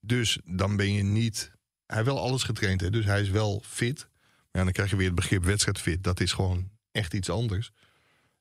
Dus 0.00 0.38
dan 0.44 0.76
ben 0.76 0.92
je 0.92 1.02
niet. 1.02 1.52
Hij 1.86 1.96
heeft 1.96 2.08
wel 2.08 2.20
alles 2.20 2.42
getraind, 2.42 2.80
hè? 2.80 2.90
dus 2.90 3.04
hij 3.04 3.20
is 3.20 3.30
wel 3.30 3.62
fit. 3.66 3.98
Maar 3.98 4.48
ja, 4.50 4.64
dan 4.64 4.72
krijg 4.72 4.90
je 4.90 4.96
weer 4.96 5.06
het 5.06 5.14
begrip 5.14 5.44
wedstrijdfit. 5.44 6.04
Dat 6.04 6.20
is 6.20 6.32
gewoon 6.32 6.70
echt 6.92 7.14
iets 7.14 7.30
anders. 7.30 7.72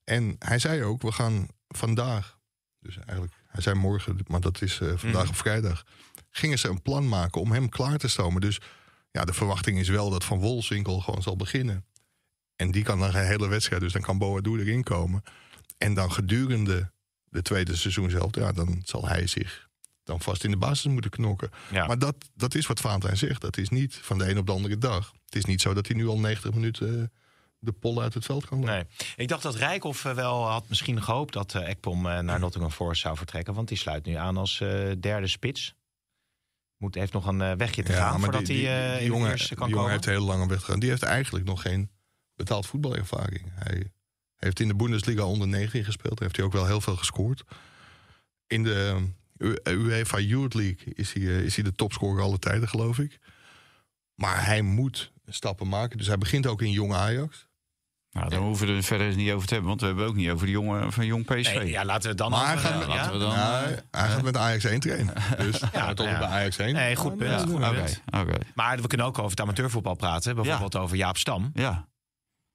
En 0.04 0.36
hij 0.40 0.60
zei 0.60 0.84
ook: 0.84 1.02
we 1.02 1.12
gaan 1.12 1.48
vandaag, 1.68 2.38
dus 2.80 2.98
eigenlijk, 2.98 3.34
hij 3.48 3.62
zei 3.62 3.76
morgen, 3.76 4.20
maar 4.28 4.42
dat 4.42 4.62
is 4.62 4.80
eh, 4.80 4.92
vandaag 4.96 5.22
Mhm. 5.22 5.30
op 5.32 5.36
vrijdag. 5.38 5.84
Gingen 6.30 6.60
ze 6.60 6.68
een 6.68 6.82
plan 6.82 7.08
maken 7.08 7.42
om 7.42 7.52
hem 7.52 7.70
klaar 7.70 7.98
te 7.98 8.08
stomen. 8.08 8.42
Dus 8.42 8.60
ja, 9.12 9.26
de 9.26 9.34
verwachting 9.34 9.80
is 9.80 9.90
wel 9.90 10.10
dat 10.10 10.24
Van 10.24 10.40
Wolfswinkel 10.40 11.00
gewoon 11.00 11.22
zal 11.22 11.36
beginnen. 11.36 11.86
En 12.56 12.72
die 12.72 12.84
kan 12.84 13.00
dan 13.00 13.16
een 13.16 13.26
hele 13.26 13.48
wedstrijd, 13.48 13.82
dus 13.82 13.94
dan 13.94 14.02
kan 14.02 14.18
Boadu 14.18 14.60
erin 14.60 14.84
komen. 14.84 15.24
En 15.78 15.94
dan 15.94 16.12
gedurende 16.12 16.92
de 17.24 17.42
tweede 17.42 17.76
seizoen 17.76 18.10
zelf, 18.10 18.36
ja, 18.36 18.52
dan 18.52 18.82
zal 18.86 19.08
hij 19.08 19.28
zich 19.28 19.68
dan 20.04 20.22
vast 20.22 20.44
in 20.44 20.52
de 20.52 20.58
basis 20.58 20.92
moeten 20.92 21.12
knokken. 21.12 21.50
Ja. 21.72 21.86
Maar 21.88 22.00
dat, 22.00 22.16
dat 22.36 22.56
is 22.56 22.68
wat 22.68 22.80
Valentijn 22.80 23.18
zegt. 23.18 23.42
Dat 23.42 23.58
is 23.58 23.70
niet 23.70 23.96
van 23.96 24.18
de 24.18 24.30
een 24.30 24.38
op 24.38 24.46
de 24.46 24.52
andere 24.52 24.78
dag. 24.78 25.14
Het 25.26 25.36
is 25.36 25.46
niet 25.46 25.62
zo 25.62 25.74
dat 25.74 25.88
hij 25.88 25.96
nu 25.96 26.08
al 26.08 26.20
90 26.20 26.54
minuten 26.54 27.00
eh, 27.02 27.08
de 27.64 27.72
pollen 27.72 28.04
uit 28.04 28.14
het 28.14 28.26
veld 28.26 28.46
kan 28.46 28.58
lopen. 28.60 28.74
Nee. 28.74 28.84
Ik 29.16 29.28
dacht 29.28 29.44
dat 29.44 29.56
Rijkoff 29.56 30.06
eh, 30.06 30.14
wel 30.14 30.48
had 30.48 30.70
misschien 30.70 31.04
gehoopt 31.04 31.34
dat 31.34 31.56
eh, 31.56 31.70
Ekpom 31.70 32.06
eh, 32.08 32.20
naar 32.20 32.40
Nottingham 32.40 32.72
Forest 32.72 33.02
zou 33.02 33.18
vertrekken. 33.18 33.54
Want 33.54 33.68
die 33.68 33.78
sluit 33.78 34.06
nu 34.06 34.14
aan 34.14 34.38
als 34.38 34.58
derde 35.00 35.28
spits. 35.28 35.76
Moet, 36.78 36.96
heeft 36.96 37.14
nog 37.14 37.26
een 37.28 37.58
wegje 37.58 37.84
te 37.84 37.94
gaan 37.94 38.20
voordat 38.20 38.46
die, 38.46 38.68
hij 38.68 38.98
die- 38.98 39.08
jongen, 39.08 39.38
kan 39.38 39.38
die 39.38 39.58
jongen 39.58 39.72
komen. 39.72 39.92
heeft 39.92 40.06
een 40.06 40.12
hele 40.12 40.26
lange 40.26 40.48
weg 40.48 40.60
gegaan. 40.60 40.80
Die 40.80 40.90
heeft 40.90 41.04
eigenlijk 41.04 41.46
nog 41.46 41.62
geen 41.62 41.90
betaald 42.36 42.66
voetbalervaring. 42.66 43.52
Hij 43.56 43.92
heeft 44.36 44.60
in 44.60 44.68
de 44.68 44.76
Bundesliga 44.76 45.24
onder 45.24 45.48
19 45.48 45.84
gespeeld. 45.84 46.20
Heeft 46.20 46.36
hij 46.36 46.46
ook 46.46 46.54
wel 46.54 46.66
heel 46.66 46.82
veel 46.82 46.96
gescoord. 46.96 47.44
In 48.48 48.64
de 48.64 49.08
UEFA 49.64 50.20
Youth 50.20 50.54
League 50.54 50.94
is 50.94 51.14
hij, 51.14 51.24
is 51.24 51.56
hij 51.56 51.64
de 51.64 51.74
topscorer 51.74 52.24
alle 52.24 52.40
tijden, 52.40 52.68
geloof 52.70 53.00
ik. 53.00 53.20
Maar 54.16 54.46
hij 54.46 54.62
moet 54.62 55.12
stappen 55.26 55.68
maken. 55.68 55.98
Dus 55.98 56.08
hij 56.08 56.18
begint 56.18 56.48
ook 56.48 56.62
in 56.62 56.72
jong 56.72 56.94
Ajax. 56.94 57.48
Nou, 58.14 58.30
daar 58.30 58.40
hoeven 58.40 58.68
we 58.68 58.74
er 58.74 58.84
verder 58.84 59.16
niet 59.16 59.32
over 59.32 59.48
te 59.48 59.54
hebben, 59.54 59.70
want 59.70 59.82
we 59.82 59.88
hebben 59.88 60.06
ook 60.08 60.16
niet 60.16 60.30
over 60.30 60.46
de 60.46 60.52
jongen 60.52 60.92
van 60.92 61.06
Jong 61.06 61.26
PSV. 61.26 61.56
Nee, 61.56 61.70
ja, 61.70 61.86
laten 61.86 62.02
we 62.02 62.08
het 62.08 62.18
dan 62.18 62.32
Maar 62.32 62.48
hij 62.48 62.58
gaat, 62.58 62.82
eh, 62.82 62.88
ja? 62.88 62.96
laten 62.96 63.12
we 63.12 63.20
dan, 63.20 63.36
Nou, 63.36 63.66
eh, 63.66 63.78
hij 63.92 64.10
gaat 64.10 64.22
met 64.22 64.38
Ajax 64.38 64.64
1 64.64 64.80
trainen. 64.80 65.14
Dus 65.38 65.62
ja, 65.74 65.94
tot 65.94 66.06
ja. 66.06 66.18
bij 66.18 66.28
Ajax 66.28 66.58
1. 66.58 66.74
Nee, 66.74 66.96
goed 66.96 67.18
punt. 67.18 67.30
Ja, 67.32 67.38
goed 67.38 67.54
oké, 67.54 67.74
punt. 67.74 68.02
oké. 68.20 68.38
Maar 68.56 68.82
we 68.82 68.88
kunnen 68.88 69.08
ook 69.08 69.18
over 69.18 69.30
het 69.32 69.40
amateurvoetbal 69.42 69.96
praten. 69.96 70.36
Bijvoorbeeld 70.36 70.76
over 70.76 70.98
Jaap 70.98 71.18
Stam. 71.18 71.52
Ja. 71.54 71.88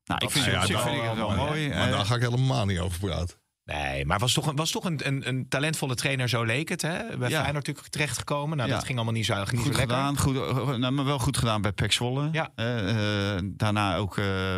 Nou, 0.04 0.24
ik 0.24 0.30
vind, 0.30 0.46
is- 0.46 0.52
het 0.52 0.66
ja, 0.68 0.80
vind 0.80 0.96
ik 0.96 1.02
het 1.02 1.16
wel 1.16 1.28
mooi, 1.28 1.38
mooi. 1.38 1.68
Maar 1.68 1.86
Eh, 1.86 1.90
daar 1.96 2.04
ga 2.06 2.14
ik 2.14 2.20
helemaal 2.20 2.64
niet 2.66 2.78
over 2.78 2.98
praten. 2.98 3.36
Nee, 3.74 4.04
maar 4.06 4.18
was 4.18 4.32
toch 4.32 4.46
een, 4.46 4.56
was 4.56 4.70
toch 4.70 4.84
een, 4.84 5.00
een, 5.06 5.28
een 5.28 5.48
talentvolle 5.48 5.94
trainer, 5.94 6.28
zo 6.28 6.42
leek 6.44 6.68
het. 6.68 6.82
Hè? 6.82 7.16
Bij 7.18 7.28
Ja. 7.28 7.40
Feyenoord 7.40 7.66
natuurlijk 7.66 7.88
terechtgekomen. 7.88 8.56
Nou, 8.56 8.68
Ja. 8.68 8.74
dat 8.74 8.84
ging 8.84 8.96
allemaal 8.96 9.14
niet 9.16 9.26
zo, 9.26 9.34
niet 9.38 9.48
Goed 9.48 9.58
zo 9.58 9.64
lekker. 9.64 9.80
gedaan, 9.80 10.18
goed, 10.18 10.36
eh, 10.36 10.74
nou, 10.76 10.90
maar 10.92 11.04
wel 11.04 11.18
goed 11.18 11.36
gedaan 11.36 11.62
bij 11.62 11.72
Pek 11.72 11.92
Zwolle. 11.92 12.28
Ja. 12.32 12.50
Eh, 12.54 13.34
eh, 13.36 13.42
daarna 13.44 13.96
ook 13.96 14.14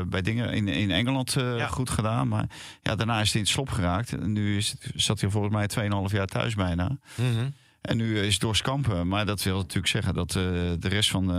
bij 0.08 0.22
dingen 0.22 0.52
in, 0.52 0.68
in 0.68 0.90
Engeland 0.90 1.32
Ja. 1.32 1.66
goed 1.66 1.90
gedaan. 1.90 2.28
Maar 2.28 2.46
ja, 2.82 2.94
daarna 2.94 3.20
is 3.20 3.26
hij 3.32 3.40
in 3.40 3.46
het 3.46 3.48
slop 3.54 3.68
geraakt. 3.70 4.20
Nu 4.26 4.56
is 4.56 4.74
zat 4.94 5.20
hij 5.20 5.30
volgens 5.30 5.54
mij 5.54 5.66
2,5 5.66 6.12
jaar 6.12 6.26
thuis 6.26 6.54
bijna. 6.54 6.98
Mhm. 7.14 7.48
En 7.80 7.96
nu 7.96 8.18
is 8.20 8.32
het 8.32 8.42
doorskampen. 8.42 9.08
Maar 9.08 9.26
dat 9.26 9.42
wil 9.42 9.56
natuurlijk 9.56 9.86
zeggen 9.86 10.14
dat 10.14 10.30
de 10.32 10.78
rest 10.88 11.10
van 11.10 11.34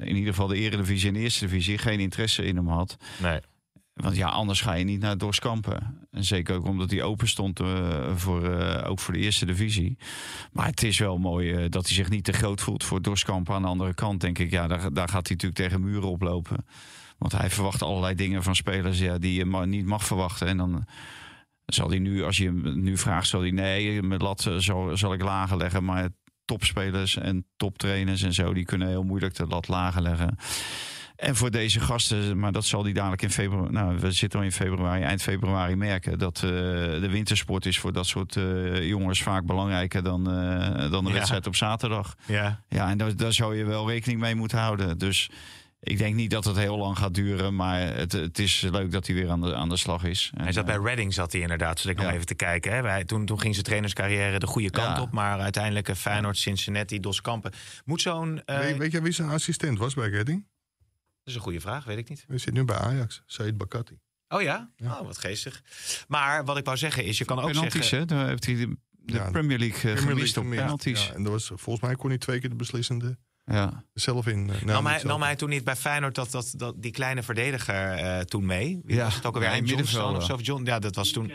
in 0.00 0.16
ieder 0.16 0.30
geval 0.32 0.46
de 0.46 0.56
eredivisie 0.56 1.08
en 1.08 1.14
de 1.14 1.20
eerste 1.20 1.44
divisie 1.46 1.78
geen 1.78 2.00
interesse 2.00 2.44
in 2.44 2.56
hem 2.56 2.68
had. 2.68 2.96
Nee. 3.18 3.40
Want 3.96 4.16
ja, 4.16 4.28
anders 4.28 4.60
ga 4.60 4.72
je 4.72 4.84
niet 4.84 5.00
naar 5.00 5.18
doorskampen. 5.18 6.06
En 6.10 6.24
zeker 6.24 6.54
ook 6.54 6.66
omdat 6.66 6.90
hij 6.90 7.02
open 7.02 7.28
stond 7.28 7.60
eh, 7.60 8.16
voor, 8.16 8.44
eh, 8.44 8.90
ook 8.90 8.98
voor 8.98 9.14
de 9.14 9.20
eerste 9.20 9.46
divisie. 9.46 9.98
Maar 10.52 10.66
het 10.66 10.82
is 10.82 10.98
wel 10.98 11.18
mooi 11.18 11.52
eh, 11.52 11.70
dat 11.70 11.86
hij 11.86 11.94
zich 11.94 12.08
niet 12.08 12.24
te 12.24 12.32
groot 12.32 12.62
voelt 12.62 12.84
voor 12.84 13.02
doorskampen. 13.02 13.54
Aan 13.54 13.62
de 13.62 13.68
andere 13.68 13.94
kant 13.94 14.20
denk 14.20 14.38
ik, 14.38 14.50
ja, 14.50 14.66
daar, 14.66 14.92
daar 14.92 15.08
gaat 15.08 15.26
hij 15.26 15.36
natuurlijk 15.36 15.54
tegen 15.54 15.80
muren 15.80 16.08
oplopen. 16.08 16.66
Want 17.18 17.32
hij 17.32 17.50
verwacht 17.50 17.82
allerlei 17.82 18.14
dingen 18.14 18.42
van 18.42 18.56
spelers 18.56 18.98
ja, 18.98 19.18
die 19.18 19.34
je 19.34 19.44
maar 19.44 19.66
niet 19.66 19.86
mag 19.86 20.04
verwachten. 20.04 20.46
En 20.46 20.56
dan 20.56 20.86
zal 21.66 21.88
hij 21.88 21.98
nu, 21.98 22.24
als 22.24 22.36
je 22.36 22.44
hem 22.44 22.82
nu 22.82 22.98
vraagt, 22.98 23.28
zal 23.28 23.40
hij 23.40 23.50
nee, 23.50 24.02
mijn 24.02 24.22
lat 24.22 24.50
zal, 24.56 24.96
zal 24.96 25.12
ik 25.12 25.22
lager 25.22 25.56
leggen. 25.56 25.84
Maar 25.84 26.08
topspelers 26.44 27.16
en 27.16 27.46
toptrainers 27.56 28.22
en 28.22 28.34
zo, 28.34 28.54
die 28.54 28.64
kunnen 28.64 28.88
heel 28.88 29.02
moeilijk 29.02 29.34
de 29.34 29.46
lat 29.46 29.68
lager 29.68 30.02
leggen. 30.02 30.36
En 31.16 31.36
voor 31.36 31.50
deze 31.50 31.80
gasten, 31.80 32.38
maar 32.38 32.52
dat 32.52 32.64
zal 32.64 32.82
die 32.82 32.94
dadelijk 32.94 33.22
in 33.22 33.30
februari, 33.30 33.72
nou 33.72 33.98
we 33.98 34.10
zitten 34.12 34.38
al 34.38 34.44
in 34.44 34.52
februari, 34.52 35.02
eind 35.02 35.22
februari 35.22 35.76
merken, 35.76 36.18
dat 36.18 36.36
eh, 36.36 36.50
de 36.50 37.08
wintersport 37.10 37.66
is 37.66 37.78
voor 37.78 37.92
dat 37.92 38.06
soort 38.06 38.36
eh, 38.36 38.88
jongens 38.88 39.22
vaak 39.22 39.44
belangrijker 39.44 40.02
dan, 40.02 40.30
eh, 40.30 40.90
dan 40.90 41.04
de 41.04 41.10
Ja. 41.10 41.14
wedstrijd 41.16 41.46
op 41.46 41.56
zaterdag. 41.56 42.14
Ja. 42.26 42.60
Ja, 42.68 42.88
en 42.90 42.98
daar, 42.98 43.16
daar 43.16 43.32
zou 43.32 43.56
je 43.56 43.64
wel 43.64 43.88
rekening 43.90 44.20
mee 44.20 44.34
moeten 44.34 44.58
houden. 44.58 44.98
Dus 44.98 45.30
ik 45.80 45.98
denk 45.98 46.14
niet 46.14 46.30
dat 46.30 46.44
het 46.44 46.56
heel 46.56 46.78
lang 46.78 46.98
gaat 46.98 47.14
duren, 47.14 47.56
maar 47.56 47.80
het, 47.80 48.12
het 48.12 48.38
is 48.38 48.60
leuk 48.70 48.90
dat 48.92 49.06
hij 49.06 49.16
weer 49.16 49.30
aan 49.30 49.40
de, 49.40 49.54
aan 49.54 49.68
de 49.68 49.76
slag 49.76 50.04
is. 50.04 50.30
En, 50.34 50.42
Hij 50.42 50.52
zat 50.52 50.66
bij 50.66 50.76
Reading, 50.76 51.14
zat 51.14 51.32
hij 51.32 51.40
inderdaad. 51.40 51.80
Zat 51.80 51.90
ik 51.90 51.96
nog 51.98 52.10
even 52.10 52.26
te 52.26 52.34
kijken. 52.34 52.72
Hè. 52.90 53.04
Toen, 53.04 53.24
toen 53.26 53.40
ging 53.40 53.52
zijn 53.54 53.66
trainerscarrière 53.66 54.38
de 54.38 54.46
goede 54.46 54.70
kant 54.70 54.96
Ja. 54.96 55.02
op. 55.02 55.12
Maar 55.12 55.38
uiteindelijk 55.40 55.96
Feyenoord, 55.96 56.38
Cincinnati, 56.38 57.00
Dos 57.00 57.20
Kampen. 57.20 57.52
Moet 57.84 58.00
zo'n... 58.00 58.42
eh, 58.44 58.58
weet, 58.58 58.76
weet 58.76 58.92
jij 58.92 59.02
wie 59.02 59.12
zijn 59.12 59.28
assistent 59.28 59.78
was 59.78 59.94
bij 59.94 60.08
Redding? 60.08 60.44
Dat 61.26 61.34
is 61.34 61.40
een 61.40 61.46
goede 61.46 61.60
vraag, 61.60 61.84
weet 61.84 61.98
ik 61.98 62.08
niet. 62.08 62.24
Hij 62.28 62.38
zit 62.38 62.54
nu 62.54 62.64
bij 62.64 62.76
Ajax. 62.76 63.22
Said 63.26 63.56
Bakati. 63.56 63.98
Oh 64.28 64.42
ja? 64.42 64.70
Ja. 64.76 64.98
Oh, 65.00 65.06
wat 65.06 65.18
geestig. 65.18 65.62
Maar 66.08 66.44
wat 66.44 66.56
ik 66.56 66.64
wou 66.64 66.76
zeggen 66.76 67.04
is, 67.04 67.18
je 67.18 67.24
kan 67.24 67.38
ook 67.38 67.46
penalties, 67.46 67.72
zeggen... 67.88 67.98
hè? 67.98 68.04
Daar 68.04 68.28
heeft 68.28 68.46
hij 68.46 68.54
de, 68.54 68.76
de 68.90 69.12
Ja, 69.12 69.30
Premier 69.30 69.58
League 69.58 69.76
eh, 69.90 69.96
Premier 69.96 70.14
gemist 70.16 70.36
op 70.36 70.50
penalties. 70.50 71.06
Ja, 71.06 71.14
en 71.14 71.22
dat 71.22 71.32
was, 71.32 71.46
volgens 71.54 71.80
mij 71.80 71.94
kon 71.94 72.08
hij 72.08 72.18
twee 72.18 72.40
keer 72.40 72.48
de 72.48 72.54
beslissende 72.56 73.18
Ja. 73.44 73.84
zelf 73.92 74.26
in. 74.26 74.44
nou, 74.46 74.64
nam, 74.64 74.86
hij, 74.86 74.98
zelf. 74.98 75.12
nam 75.12 75.22
hij 75.22 75.36
toen 75.36 75.48
niet 75.48 75.64
bij 75.64 75.76
Feyenoord 75.76 76.14
dat, 76.14 76.30
dat, 76.30 76.52
dat, 76.56 76.74
die 76.82 76.90
kleine 76.92 77.22
verdediger 77.22 77.92
eh, 77.92 78.20
toen 78.20 78.46
mee? 78.46 78.80
Wie 78.84 78.96
Ja. 78.96 79.04
was 79.04 79.14
het 79.14 79.26
ook 79.26 79.34
alweer? 79.34 79.64
Ja, 79.64 79.80
of 79.80 79.88
zo? 79.88 80.32
Of 80.34 80.46
John, 80.46 80.64
ja, 80.64 80.78
dat 80.78 80.94
was 80.94 81.10
toen... 81.10 81.32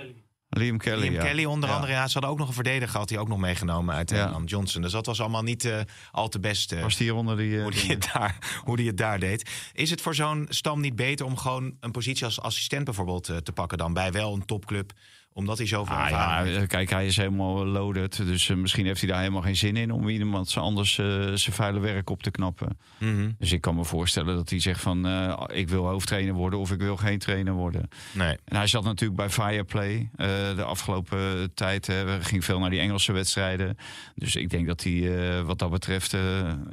Liam 0.57 0.77
Kelly. 0.77 1.01
Liam 1.01 1.13
ja. 1.13 1.21
Kelly 1.23 1.45
onder 1.45 1.69
Ja. 1.69 1.75
andere. 1.75 1.91
Ja, 1.93 2.07
ze 2.07 2.13
hadden 2.13 2.31
ook 2.31 2.37
nog 2.37 2.47
een 2.47 2.53
verdediger, 2.53 2.97
had 2.99 3.09
hij 3.09 3.19
ook 3.19 3.27
nog 3.27 3.37
meegenomen 3.37 3.95
uit 3.95 4.09
Ja. 4.09 4.17
Engeland, 4.23 4.49
Johnson. 4.49 4.81
Dus 4.81 4.91
dat 4.91 5.05
was 5.05 5.19
allemaal 5.21 5.43
niet 5.43 5.65
eh, 5.65 5.79
al 6.11 6.27
te 6.29 6.39
best. 6.39 6.71
eh, 6.71 6.81
Was 6.81 6.97
die 6.97 7.13
onder 7.13 7.37
die... 7.37 7.57
eh, 7.57 7.63
hoe 7.63 7.73
het 7.87 8.09
daar, 8.13 8.37
hoe 8.63 8.77
die 8.77 8.87
het 8.87 8.97
daar 8.97 9.19
deed. 9.19 9.49
Is 9.73 9.89
het 9.89 10.01
voor 10.01 10.15
zo'n 10.15 10.45
stam 10.49 10.81
niet 10.81 10.95
beter 10.95 11.25
om 11.25 11.37
gewoon 11.37 11.75
een 11.79 11.91
positie 11.91 12.25
als 12.25 12.41
assistent 12.41 12.83
bijvoorbeeld 12.85 13.23
te 13.23 13.51
pakken 13.53 13.77
dan 13.77 13.93
bij 13.93 14.11
wel 14.11 14.33
een 14.33 14.45
topclub? 14.45 14.91
Omdat 15.33 15.57
hij 15.57 15.67
zoveel 15.67 15.95
Ah, 15.95 16.03
ervaring 16.05 16.47
ja, 16.49 16.55
heeft? 16.57 16.67
kijk, 16.67 16.89
hij 16.89 17.05
is 17.05 17.17
helemaal 17.17 17.65
loaded. 17.65 18.17
Dus 18.17 18.49
eh, 18.49 18.55
misschien 18.57 18.85
heeft 18.85 18.99
hij 19.01 19.09
daar 19.09 19.19
helemaal 19.19 19.41
geen 19.41 19.55
zin 19.55 19.75
in 19.75 19.91
om 19.91 20.09
iemand 20.09 20.57
anders 20.57 20.97
eh, 20.97 21.05
zijn 21.33 21.55
vuile 21.55 21.79
werk 21.79 22.09
op 22.09 22.23
te 22.23 22.31
knappen. 22.31 22.77
Mhm. 22.97 23.29
Dus 23.39 23.51
ik 23.51 23.61
kan 23.61 23.75
me 23.75 23.83
voorstellen 23.85 24.35
dat 24.35 24.49
hij 24.49 24.59
zegt 24.59 24.81
van 24.81 25.05
eh, 25.07 25.43
ik 25.47 25.69
wil 25.69 25.85
hoofdtrainer 25.87 26.33
worden 26.33 26.59
of 26.59 26.71
ik 26.71 26.79
wil 26.79 26.97
geen 26.97 27.19
trainer 27.19 27.53
worden. 27.53 27.89
Nee. 28.11 28.37
En 28.45 28.55
hij 28.55 28.67
zat 28.67 28.83
natuurlijk 28.83 29.19
bij 29.19 29.29
Fireplay 29.29 30.09
de 30.55 30.63
afgelopen 30.63 31.53
tijd. 31.53 31.87
Hè, 31.87 32.21
ging 32.23 32.45
veel 32.45 32.59
naar 32.59 32.69
die 32.69 32.79
Engelse 32.79 33.11
wedstrijden. 33.11 33.77
Dus 34.15 34.35
ik 34.35 34.49
denk 34.49 34.67
dat 34.67 34.83
hij 34.83 35.43
wat 35.43 35.59
dat 35.59 35.69
betreft 35.71 36.15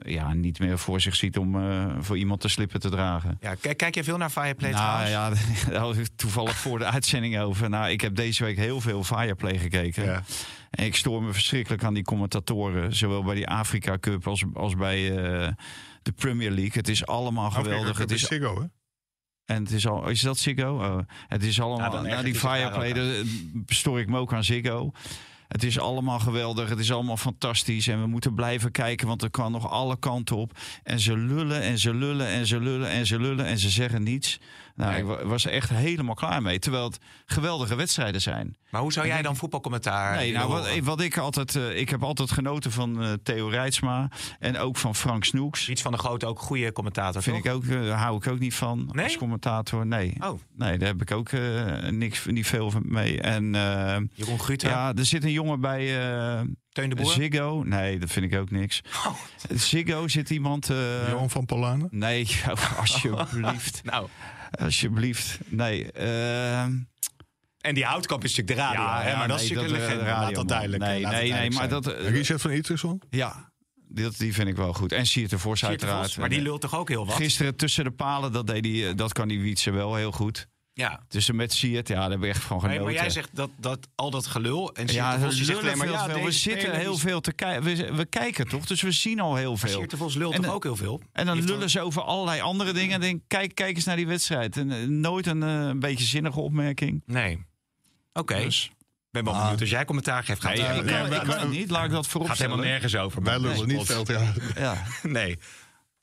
ja, 0.03 0.33
niet 0.35 0.59
meer 0.59 0.79
voor 0.79 1.01
zich 1.01 1.17
ziet 1.17 1.39
om 1.39 1.57
voor 2.01 2.19
iemand 2.19 2.41
te 2.41 2.49
slippen 2.49 2.81
te 2.81 2.89
dragen. 2.91 3.39
Ja, 3.41 3.55
kijk, 3.55 3.77
kijk 3.77 3.95
jij 3.95 4.05
veel 4.05 4.17
naar 4.17 4.31
Fireplay 4.31 4.71
Nou 4.71 5.07
trouwens? 5.07 5.41
ja, 5.61 5.71
daar 5.95 5.95
toevallig 6.17 6.57
voor 6.57 6.79
de 6.79 6.85
uitzending 6.85 7.39
over. 7.39 7.71
Nou, 7.71 7.91
ik 7.91 8.01
heb 8.01 8.15
deze 8.15 8.45
week 8.45 8.48
heel 8.57 8.81
veel 8.81 9.05
Fireplay 9.05 9.59
gekeken. 9.59 10.05
Ja. 10.05 10.23
En 10.71 10.85
ik 10.85 10.95
stoor 10.95 11.23
me 11.23 11.33
verschrikkelijk 11.33 11.85
aan 11.85 11.95
die 11.95 12.05
commentatoren. 12.05 12.97
Zowel 12.97 13.23
bij 13.25 13.35
die 13.35 13.49
Afrika 13.49 13.99
Cup 13.99 14.27
als, 14.27 14.45
als 14.55 14.77
bij 14.77 15.17
eh, 15.17 15.53
de 16.03 16.13
Premier 16.13 16.51
League. 16.51 16.73
Het 16.73 16.89
is 16.89 17.07
allemaal 17.07 17.51
geweldig. 17.51 17.89
Afrika 17.91 18.01
Het 18.01 18.11
is, 18.11 18.27
Ziggo, 18.27 18.61
hè? 18.61 18.67
en 19.55 19.63
het 19.63 19.73
is 19.73 19.87
al, 19.87 20.09
is 20.09 20.21
dat 20.21 20.39
Ziggo? 20.39 20.75
Oh, 20.75 20.99
het 21.29 21.43
is 21.43 21.57
Ja, 21.57 21.63
allemaal. 21.63 21.91
dan 21.91 22.07
nou, 22.07 22.25
die 22.25 22.35
Fireplay, 22.35 22.93
daar 22.93 23.25
stoor 23.67 24.01
ik 24.01 24.09
me 24.09 24.19
ook 24.19 24.33
aan 24.33 24.45
Ziggo. 24.45 24.93
Het 25.49 25.65
is 25.65 25.79
allemaal 25.79 26.19
geweldig. 26.19 26.69
Het 26.69 26.79
is 26.79 26.93
allemaal 26.93 27.17
fantastisch. 27.17 27.89
En 27.89 28.01
we 28.01 28.07
moeten 28.07 28.35
blijven 28.35 28.71
kijken, 28.71 29.07
want 29.07 29.23
er 29.23 29.31
kan 29.31 29.53
nog 29.53 29.71
alle 29.71 29.99
kanten 29.99 30.37
op. 30.37 30.59
En 30.83 31.01
ze 31.01 31.17
lullen 31.17 31.63
en 31.63 31.79
ze 31.79 31.95
lullen 31.95 32.27
en 32.27 32.47
ze 32.47 32.61
lullen 32.61 32.89
en 32.89 33.07
ze 33.07 33.21
lullen 33.21 33.47
en 33.47 33.59
ze 33.59 33.71
zeggen 33.71 34.03
niets. 34.03 34.41
Nou, 34.79 34.91
Nee. 34.91 35.01
ik 35.01 35.07
wa- 35.07 35.25
was 35.25 35.45
er 35.45 35.51
echt 35.53 35.71
helemaal 35.71 36.15
klaar 36.15 36.43
mee. 36.43 36.59
Terwijl 36.59 36.85
het 36.85 36.99
geweldige 37.27 37.75
wedstrijden 37.75 38.21
zijn. 38.21 38.57
Maar 38.71 38.81
hoe 38.81 38.93
zou 38.93 39.07
jij 39.07 39.23
dan 39.23 39.37
voetbalcommentaar 39.37 40.17
Nee, 40.17 40.33
nou, 40.33 40.49
wat, 40.83 41.01
ik 41.01 41.17
altijd. 41.19 41.57
eh, 41.57 41.79
ik 41.81 41.89
heb 41.89 42.03
altijd 42.03 42.31
genoten 42.31 42.73
van 42.73 43.03
eh, 43.03 43.13
Theo 43.23 43.49
Rijtsma. 43.49 44.11
En 44.39 44.59
ook 44.59 44.77
van 44.77 44.95
Frank 44.95 45.25
Snoeks. 45.25 45.69
Iets 45.69 45.83
van 45.83 45.93
de 45.93 45.99
grote, 45.99 46.27
ook 46.27 46.39
goede 46.39 46.73
commentator, 46.73 47.23
Vind 47.23 47.37
toch? 47.37 47.47
ik 47.47 47.53
ook, 47.53 47.65
eh, 47.65 47.83
daar 47.87 47.99
hou 47.99 48.17
ik 48.17 48.27
ook 48.27 48.39
niet 48.39 48.55
van 48.55 48.89
Nee? 48.93 49.05
als 49.05 49.17
commentator. 49.17 49.87
Nee. 49.87 50.15
Oh, 50.21 50.41
Nee, 50.57 50.79
daar 50.79 50.89
heb 50.89 51.03
ik 51.03 51.11
ook 51.11 51.29
eh, 51.29 51.77
niks, 51.91 52.27
niet 52.27 52.47
veel 52.47 52.71
van 52.71 52.83
mee. 52.85 53.21
En 53.21 53.51
Jeroen 54.15 54.41
Guta, 54.41 54.69
ja, 54.69 54.93
er 54.95 55.05
zit 55.07 55.25
een 55.25 55.33
jongen 55.33 55.61
bij 55.61 56.09
eh, 56.11 56.41
Teun 56.73 56.89
de 56.89 56.95
Boer. 56.95 57.13
Ziggo. 57.13 57.63
Nee, 57.67 57.99
dat 57.99 58.11
vind 58.11 58.33
ik 58.33 58.39
ook 58.41 58.51
niks. 58.51 58.81
Ziggo 59.55 60.09
zit 60.09 60.31
iemand. 60.31 60.71
eh, 60.71 61.09
Johan 61.09 61.31
van 61.31 61.47
Polanen. 61.47 61.89
nee, 61.91 62.29
alsjeblieft. 62.79 63.81
Nou, 63.91 64.07
Alsjeblieft. 64.51 65.39
Nee. 65.47 65.93
eh, 65.93 66.63
En 66.63 67.75
die 67.75 67.85
houtkamp 67.85 68.25
is 68.25 68.37
natuurlijk 68.37 68.59
de 68.59 68.65
radio, 68.65 69.11
hè? 69.11 69.17
maar 69.17 69.29
dat 69.29 69.41
is 69.41 69.51
natuurlijk 69.51 69.75
een 69.75 69.81
eh, 69.81 69.87
legende, 69.89 70.05
laat 70.11 70.21
radio, 70.21 70.35
dat 70.37 70.49
duidelijk 70.49 70.83
Nee, 70.83 71.01
laat 71.01 71.13
het 71.13 71.23
nee, 71.23 71.33
nee, 71.33 71.51
maar 71.51 71.69
dat... 71.69 71.87
eh, 71.87 72.09
Richard 72.11 72.41
van 72.41 72.51
Itterson? 72.51 73.03
ja, 73.11 73.53
dat, 73.91 74.17
die 74.19 74.35
vind 74.35 74.49
ik 74.49 74.57
wel 74.57 74.73
goed. 74.73 74.93
En 74.93 74.97
Siert 75.07 75.11
Siert 75.11 75.31
de 75.31 75.39
Vos, 75.39 75.65
uiteraard. 75.65 76.17
Maar 76.17 76.29
die 76.29 76.41
lult 76.41 76.61
toch 76.61 76.77
ook 76.77 76.89
heel 76.89 77.07
wat? 77.07 77.17
Gisteren 77.17 77.57
tussen 77.57 77.85
de 77.85 77.91
palen, 77.91 78.33
dat, 78.33 78.47
deed 78.47 78.63
die, 78.63 78.89
eh, 78.89 78.95
dat 78.97 79.13
kan 79.13 79.29
die 79.29 79.41
Wietse 79.41 79.71
wel 79.71 79.95
heel 79.95 80.13
goed. 80.13 80.47
Ja. 80.79 81.01
Tussen 81.09 81.37
met 81.37 81.53
Siert, 81.53 81.89
ja, 81.89 81.95
daar 82.01 82.11
heb 82.11 82.23
ik 82.23 82.29
echt 82.29 82.43
van 82.43 82.57
Nee, 82.57 82.61
genoten. 82.67 82.85
maar 82.85 82.93
jij 83.03 83.11
zegt 83.11 83.29
dat, 83.33 83.51
dat 83.57 83.89
al 83.95 84.11
dat 84.11 84.27
gelul 84.27 84.75
en 84.75 84.89
Siert 84.89 84.93
ja, 85.05 85.17
de 85.17 85.25
Vos 85.25 85.37
zegt 85.41 85.59
alleen 85.61 85.79
maar 85.79 85.89
ja, 85.91 86.05
veel, 86.05 86.25
we 86.25 86.31
zitten 86.33 86.75
heel 86.79 86.97
veel 86.97 87.21
te 87.21 87.33
kijken. 87.33 87.63
We, 87.63 87.95
we 87.95 88.05
kijken 88.05 88.49
toch, 88.49 88.67
dus 88.67 88.83
we 88.83 88.91
zien 88.91 89.21
al 89.21 89.37
heel 89.37 89.57
veel. 89.57 89.69
Siert 89.69 89.91
de 89.91 89.97
Vos 89.97 90.15
lult 90.15 90.35
En 90.35 90.43
toch 90.43 90.53
ook 90.55 90.63
heel 90.63 90.77
veel? 90.77 91.01
En 91.13 91.27
dan 91.27 91.45
lullen 91.45 91.71
ze 91.71 91.81
over 91.81 92.03
allerlei 92.03 92.41
andere 92.41 92.73
dingen. 92.73 92.95
En 92.95 93.01
denk, 93.01 93.23
kijk, 93.27 93.55
kijk 93.55 93.77
eens 93.77 93.85
naar 93.85 93.97
die 93.97 94.07
wedstrijd. 94.07 94.57
En, 94.57 94.71
eh, 94.73 94.87
nooit 94.87 95.27
een, 95.27 95.43
eh, 95.43 95.49
een 95.67 95.81
beetje 95.81 96.05
zinnige 96.05 96.41
opmerking. 96.41 97.03
Nee. 97.07 97.45
Oké. 98.13 98.41
Dus, 98.43 98.71
ben 99.11 99.25
wel 99.25 99.35
Ah. 99.35 99.41
benieuwd. 99.43 99.61
Als 99.61 99.71
jij 99.71 99.85
commentaar 99.85 100.25
geeft, 100.25 100.41
gaat 100.43 100.55
nee, 100.55 100.63
het 100.63 100.77
ik 100.77 100.85
nee, 100.85 100.95
kan, 101.01 101.09
wij- 101.09 101.19
ik 101.19 101.25
kan 101.25 101.35
wij- 101.35 101.41
het 101.45 101.51
niet. 101.51 101.71
Laat 101.71 101.85
ik 101.85 101.91
dat 101.91 102.07
voorop 102.07 102.29
gaat 102.29 102.39
helemaal 102.39 102.59
nergens 102.65 102.97
over. 102.97 103.23
Wij 103.23 103.39
lullen 103.39 103.67
Nee, 103.67 103.77
niet 103.77 103.87
veel. 103.87 104.05
Ja. 104.07 104.33
Ja, 104.57 104.83
Nee. 105.03 105.39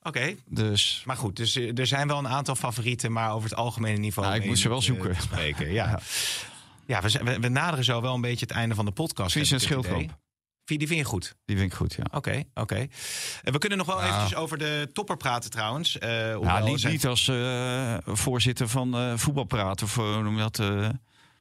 Oké. 0.07 0.35
dus... 0.45 1.01
Maar 1.05 1.17
goed, 1.17 1.35
dus 1.35 1.55
eh, 1.55 1.77
er 1.79 1.87
zijn 1.87 2.07
wel 2.07 2.17
een 2.17 2.27
aantal 2.27 2.55
favorieten, 2.55 3.11
maar 3.11 3.33
over 3.33 3.49
het 3.49 3.57
algemene 3.57 3.97
niveau. 3.97 4.27
Nou, 4.27 4.41
ik 4.41 4.47
moet 4.47 4.59
ze 4.59 4.69
wel 4.69 4.77
eh, 4.77 4.83
zoeken. 4.83 5.13
te 5.15 5.21
spreken. 5.21 5.71
Ja, 5.81 5.99
ja 6.85 7.01
we, 7.01 7.09
zijn- 7.09 7.25
we, 7.25 7.39
we 7.39 7.47
naderen 7.47 7.85
zo 7.85 8.01
wel 8.01 8.13
een 8.13 8.21
beetje 8.21 8.45
het 8.45 8.55
einde 8.55 8.75
van 8.75 8.85
de 8.85 8.91
podcast. 8.91 9.35
Idee. 9.35 9.59
Schildkamp. 9.59 10.17
Vind- 10.65 10.79
Die 10.79 10.87
vind 10.87 10.99
je 10.99 11.05
goed? 11.05 11.35
Die 11.45 11.57
vind 11.57 11.71
ik 11.71 11.77
goed, 11.77 11.93
ja. 11.93 12.03
Oké, 12.11 12.43
oké. 12.53 12.87
En 13.43 13.51
we 13.53 13.57
kunnen 13.57 13.77
nog 13.77 13.87
wel 13.87 14.01
Ja. 14.01 14.07
eventjes 14.07 14.35
over 14.35 14.57
de 14.57 14.89
topper 14.93 15.17
praten 15.17 15.49
trouwens. 15.49 15.97
Eh, 15.97 16.09
Ja, 16.09 16.33
hoewel 16.35 16.65
niet, 16.65 16.79
zijn- 16.79 16.93
niet 16.93 17.05
als 17.05 17.27
eh, 17.27 17.97
voorzitter 18.05 18.67
van 18.67 18.95
eh 18.95 19.13
voetbalpraat. 19.17 19.81
Of 19.81 19.95
noem 19.97 20.35
je 20.35 20.41
dat? 20.41 20.59
eh, 20.59 20.89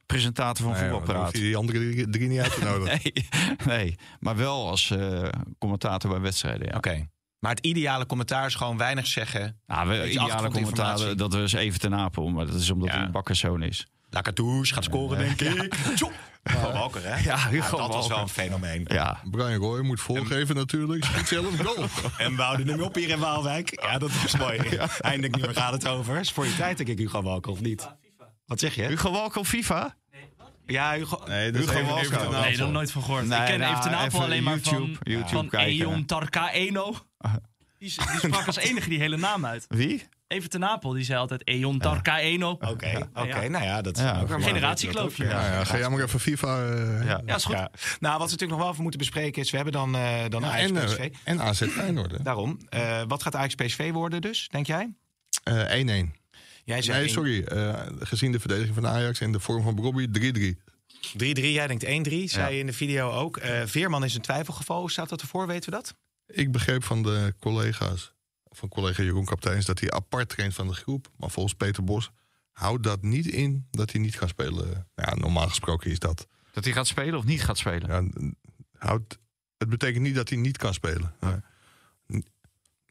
presentator 0.05 0.65
van 0.65 0.73
Nee, 0.73 0.81
dan 0.81 0.89
voetbalpraat. 0.91 1.25
hoef 1.25 1.33
je 1.35 1.41
die 1.41 1.57
andere 1.57 1.79
drie, 1.91 2.09
drie 2.09 2.27
niet 2.27 2.39
uit 2.39 2.53
te 2.53 2.63
nodigen. 2.69 2.99
Nee, 3.03 3.25
nee, 3.65 3.95
maar 4.19 4.35
wel 4.35 4.69
als 4.69 4.91
eh, 4.91 5.27
commentator 5.59 6.09
bij 6.11 6.19
wedstrijden. 6.19 6.67
Ja. 6.67 6.75
Oké. 6.77 7.07
Maar 7.45 7.55
het 7.55 7.65
ideale 7.65 8.05
commentaar 8.05 8.45
is 8.45 8.55
gewoon 8.55 8.77
weinig 8.77 9.07
zeggen. 9.07 9.59
Nou, 9.67 9.87
we, 9.87 10.09
ideale 10.09 10.49
commentaar, 10.49 11.15
dat 11.15 11.33
was 11.33 11.53
even 11.53 11.79
ten 11.79 11.95
Apel. 11.95 12.27
Maar 12.27 12.45
dat 12.45 12.55
is 12.55 12.69
omdat 12.69 12.87
Ja. 12.87 12.95
hij 12.95 13.05
een 13.05 13.11
bakkerszoon 13.11 13.61
is. 13.63 13.87
Lacatoes 14.09 14.71
gaat 14.71 14.83
scoren, 14.83 15.17
denk 15.17 15.41
ik. 15.41 15.73
Hugo 16.43 16.71
Walker, 16.71 17.01
hè? 17.03 17.23
Ja, 17.23 17.49
Hugo 17.49 17.77
dat 17.77 17.87
was 17.87 18.07
wel 18.07 18.17
een 18.19 18.29
fenomeen. 18.29 18.85
Ja, 18.87 19.19
Brian 19.31 19.53
Roy 19.53 19.79
moet 19.81 20.01
volgeven 20.01 20.55
natuurlijk. 20.55 21.03
Schiet 21.03 21.27
zelf 21.27 21.59
goal. 21.59 21.85
En 22.17 22.35
Wouden 22.35 22.67
hem 22.67 22.81
op 22.81 22.95
hier 22.95 23.09
in 23.09 23.19
Waalwijk. 23.19 23.81
Ja, 23.81 23.97
dat 23.97 24.11
was 24.21 24.37
mooi. 24.37 24.57
Eindelijk 24.99 25.35
niet 25.35 25.45
meer 25.45 25.55
gaat 25.55 25.71
het 25.71 25.87
over. 25.87 26.19
Is 26.19 26.31
voor 26.31 26.45
je 26.45 26.55
tijd, 26.55 26.77
denk 26.77 26.89
ik, 26.89 26.97
Hugo 26.97 27.21
Walker, 27.21 27.51
of 27.51 27.61
niet? 27.61 27.89
Wat 28.45 28.59
zeg 28.59 28.75
je? 28.75 28.83
Hugo 28.83 29.11
Walker 29.11 29.39
op 29.39 29.45
FIFA? 29.45 29.95
Ja, 30.65 30.93
Hugo... 30.93 31.21
Nee, 31.27 31.51
dat 31.51 31.61
is 31.61 31.69
Hugo 31.69 31.85
Walker. 31.85 32.11
Nee, 32.11 32.35
aanval. 32.35 32.57
nog 32.57 32.71
nooit 32.71 32.91
van 32.91 33.01
gehoord. 33.03 33.25
Nee, 33.27 33.39
ik 33.39 33.45
ken 33.45 33.59
nou, 33.59 33.77
even 33.77 34.05
even 34.05 34.19
alleen 34.19 34.43
maar 34.43 34.57
YouTube- 34.57 34.79
van, 34.85 34.97
YouTube 35.03 35.29
van 35.29 35.49
kijken. 35.49 35.85
Eon 35.85 36.05
Tarkaeno. 36.05 36.95
Die, 37.79 37.93
die 38.11 38.19
sprak 38.31 38.47
als 38.47 38.55
enige 38.57 38.89
die 38.89 38.99
hele 38.99 39.17
naam 39.17 39.45
uit. 39.45 39.65
Wie? 39.67 40.07
Even 40.27 40.49
ten 40.49 40.65
Apel, 40.65 40.91
die 40.91 41.03
zei 41.03 41.19
altijd 41.19 41.43
Eon 41.43 41.79
Tarkaeno. 41.79 42.49
Oké, 42.51 43.09
oké. 43.13 43.39
Ja. 43.41 43.47
nou 43.49 43.63
ja, 43.63 43.81
dat 43.81 43.97
is 43.97 44.03
Ja, 44.03 44.19
ook 44.21 44.29
mooi. 44.29 44.43
Generatiekloofje. 44.43 45.23
Ja, 45.23 45.29
Ja, 45.45 45.51
ja, 45.53 45.63
ga 45.63 45.77
jij 45.77 45.89
maar 45.89 46.01
even 46.03 46.19
FIFA. 46.19 46.65
eh, 46.73 47.05
Ja. 47.05 47.21
Ja, 47.25 47.35
is 47.35 47.43
goed. 47.43 47.55
Ja. 47.55 47.71
Nou, 47.99 48.17
wat 48.17 48.25
we 48.25 48.31
natuurlijk 48.31 48.51
nog 48.51 48.59
wel 48.59 48.69
even 48.69 48.81
moeten 48.81 48.99
bespreken 48.99 49.41
is... 49.41 49.49
we 49.49 49.55
hebben 49.55 49.73
dan, 49.73 49.95
eh 49.95 50.23
dan 50.29 50.41
ja, 50.41 50.47
Ajax 50.51 50.71
en, 50.71 50.85
PSV. 50.85 50.97
eh, 50.97 51.09
en 51.23 51.41
AZ 51.41 51.63
Feyenoord. 51.67 52.23
Daarom. 52.25 52.59
Eh, 52.69 53.01
wat 53.07 53.23
gaat 53.23 53.35
Ajax 53.35 53.55
PSV 53.55 53.91
worden 53.91 54.21
dus, 54.21 54.47
denk 54.51 54.67
jij? 54.67 54.93
Eh, 55.43 55.79
1-1. 55.79 56.13
Jij 56.63 56.81
zegt 56.81 56.99
Nee, 56.99 57.07
sorry. 57.07 57.43
eh, 57.43 57.73
gezien 57.99 58.31
de 58.31 58.39
verdediging 58.39 58.75
van 58.75 58.87
Ajax 58.87 59.19
en 59.21 59.31
de 59.31 59.39
vorm 59.39 59.63
van 59.63 59.75
Bobby 59.75 60.07
3-3. 60.07 60.57
3-3, 61.17 61.51
jij 61.51 61.67
denkt 61.67 61.83
1-3, 61.83 62.23
zei 62.29 62.53
je 62.53 62.59
in 62.59 62.65
de 62.65 62.73
video 62.73 63.11
ook. 63.11 63.37
Eh, 63.37 63.61
Veerman 63.65 64.03
is 64.03 64.15
een 64.15 64.21
twijfelgeval. 64.21 64.79
Hoe 64.79 64.91
staat 64.91 65.09
dat 65.09 65.21
ervoor, 65.21 65.47
weten 65.47 65.69
we 65.69 65.75
dat? 65.75 65.95
Ik 66.27 66.51
begreep 66.51 66.83
van 66.83 67.03
de 67.03 67.33
collega's, 67.39 68.13
van 68.49 68.69
collega 68.69 69.03
Jeroen 69.03 69.25
Kapteins, 69.25 69.65
dat 69.65 69.79
hij 69.79 69.91
apart 69.91 70.29
traint 70.29 70.53
van 70.53 70.67
de 70.67 70.73
groep. 70.73 71.07
Maar 71.17 71.29
volgens 71.29 71.55
Peter 71.55 71.83
Bos 71.83 72.11
houdt 72.51 72.83
dat 72.83 73.01
niet 73.01 73.25
in 73.25 73.67
dat 73.71 73.91
hij 73.91 74.01
niet 74.01 74.17
gaat 74.17 74.29
spelen. 74.29 74.87
Ja, 74.95 75.15
normaal 75.15 75.47
gesproken 75.47 75.91
is 75.91 75.99
dat. 75.99 76.27
Dat 76.51 76.63
hij 76.63 76.73
gaat 76.73 76.87
spelen 76.87 77.19
of 77.19 77.25
niet 77.25 77.43
gaat 77.43 77.57
spelen? 77.57 78.13
Ja, 78.13 78.33
houdt, 78.77 79.19
het 79.57 79.69
betekent 79.69 80.03
niet 80.03 80.15
dat 80.15 80.29
hij 80.29 80.37
niet 80.37 80.57
kan 80.57 80.73
spelen. 80.73 81.15
Maar, 81.19 81.43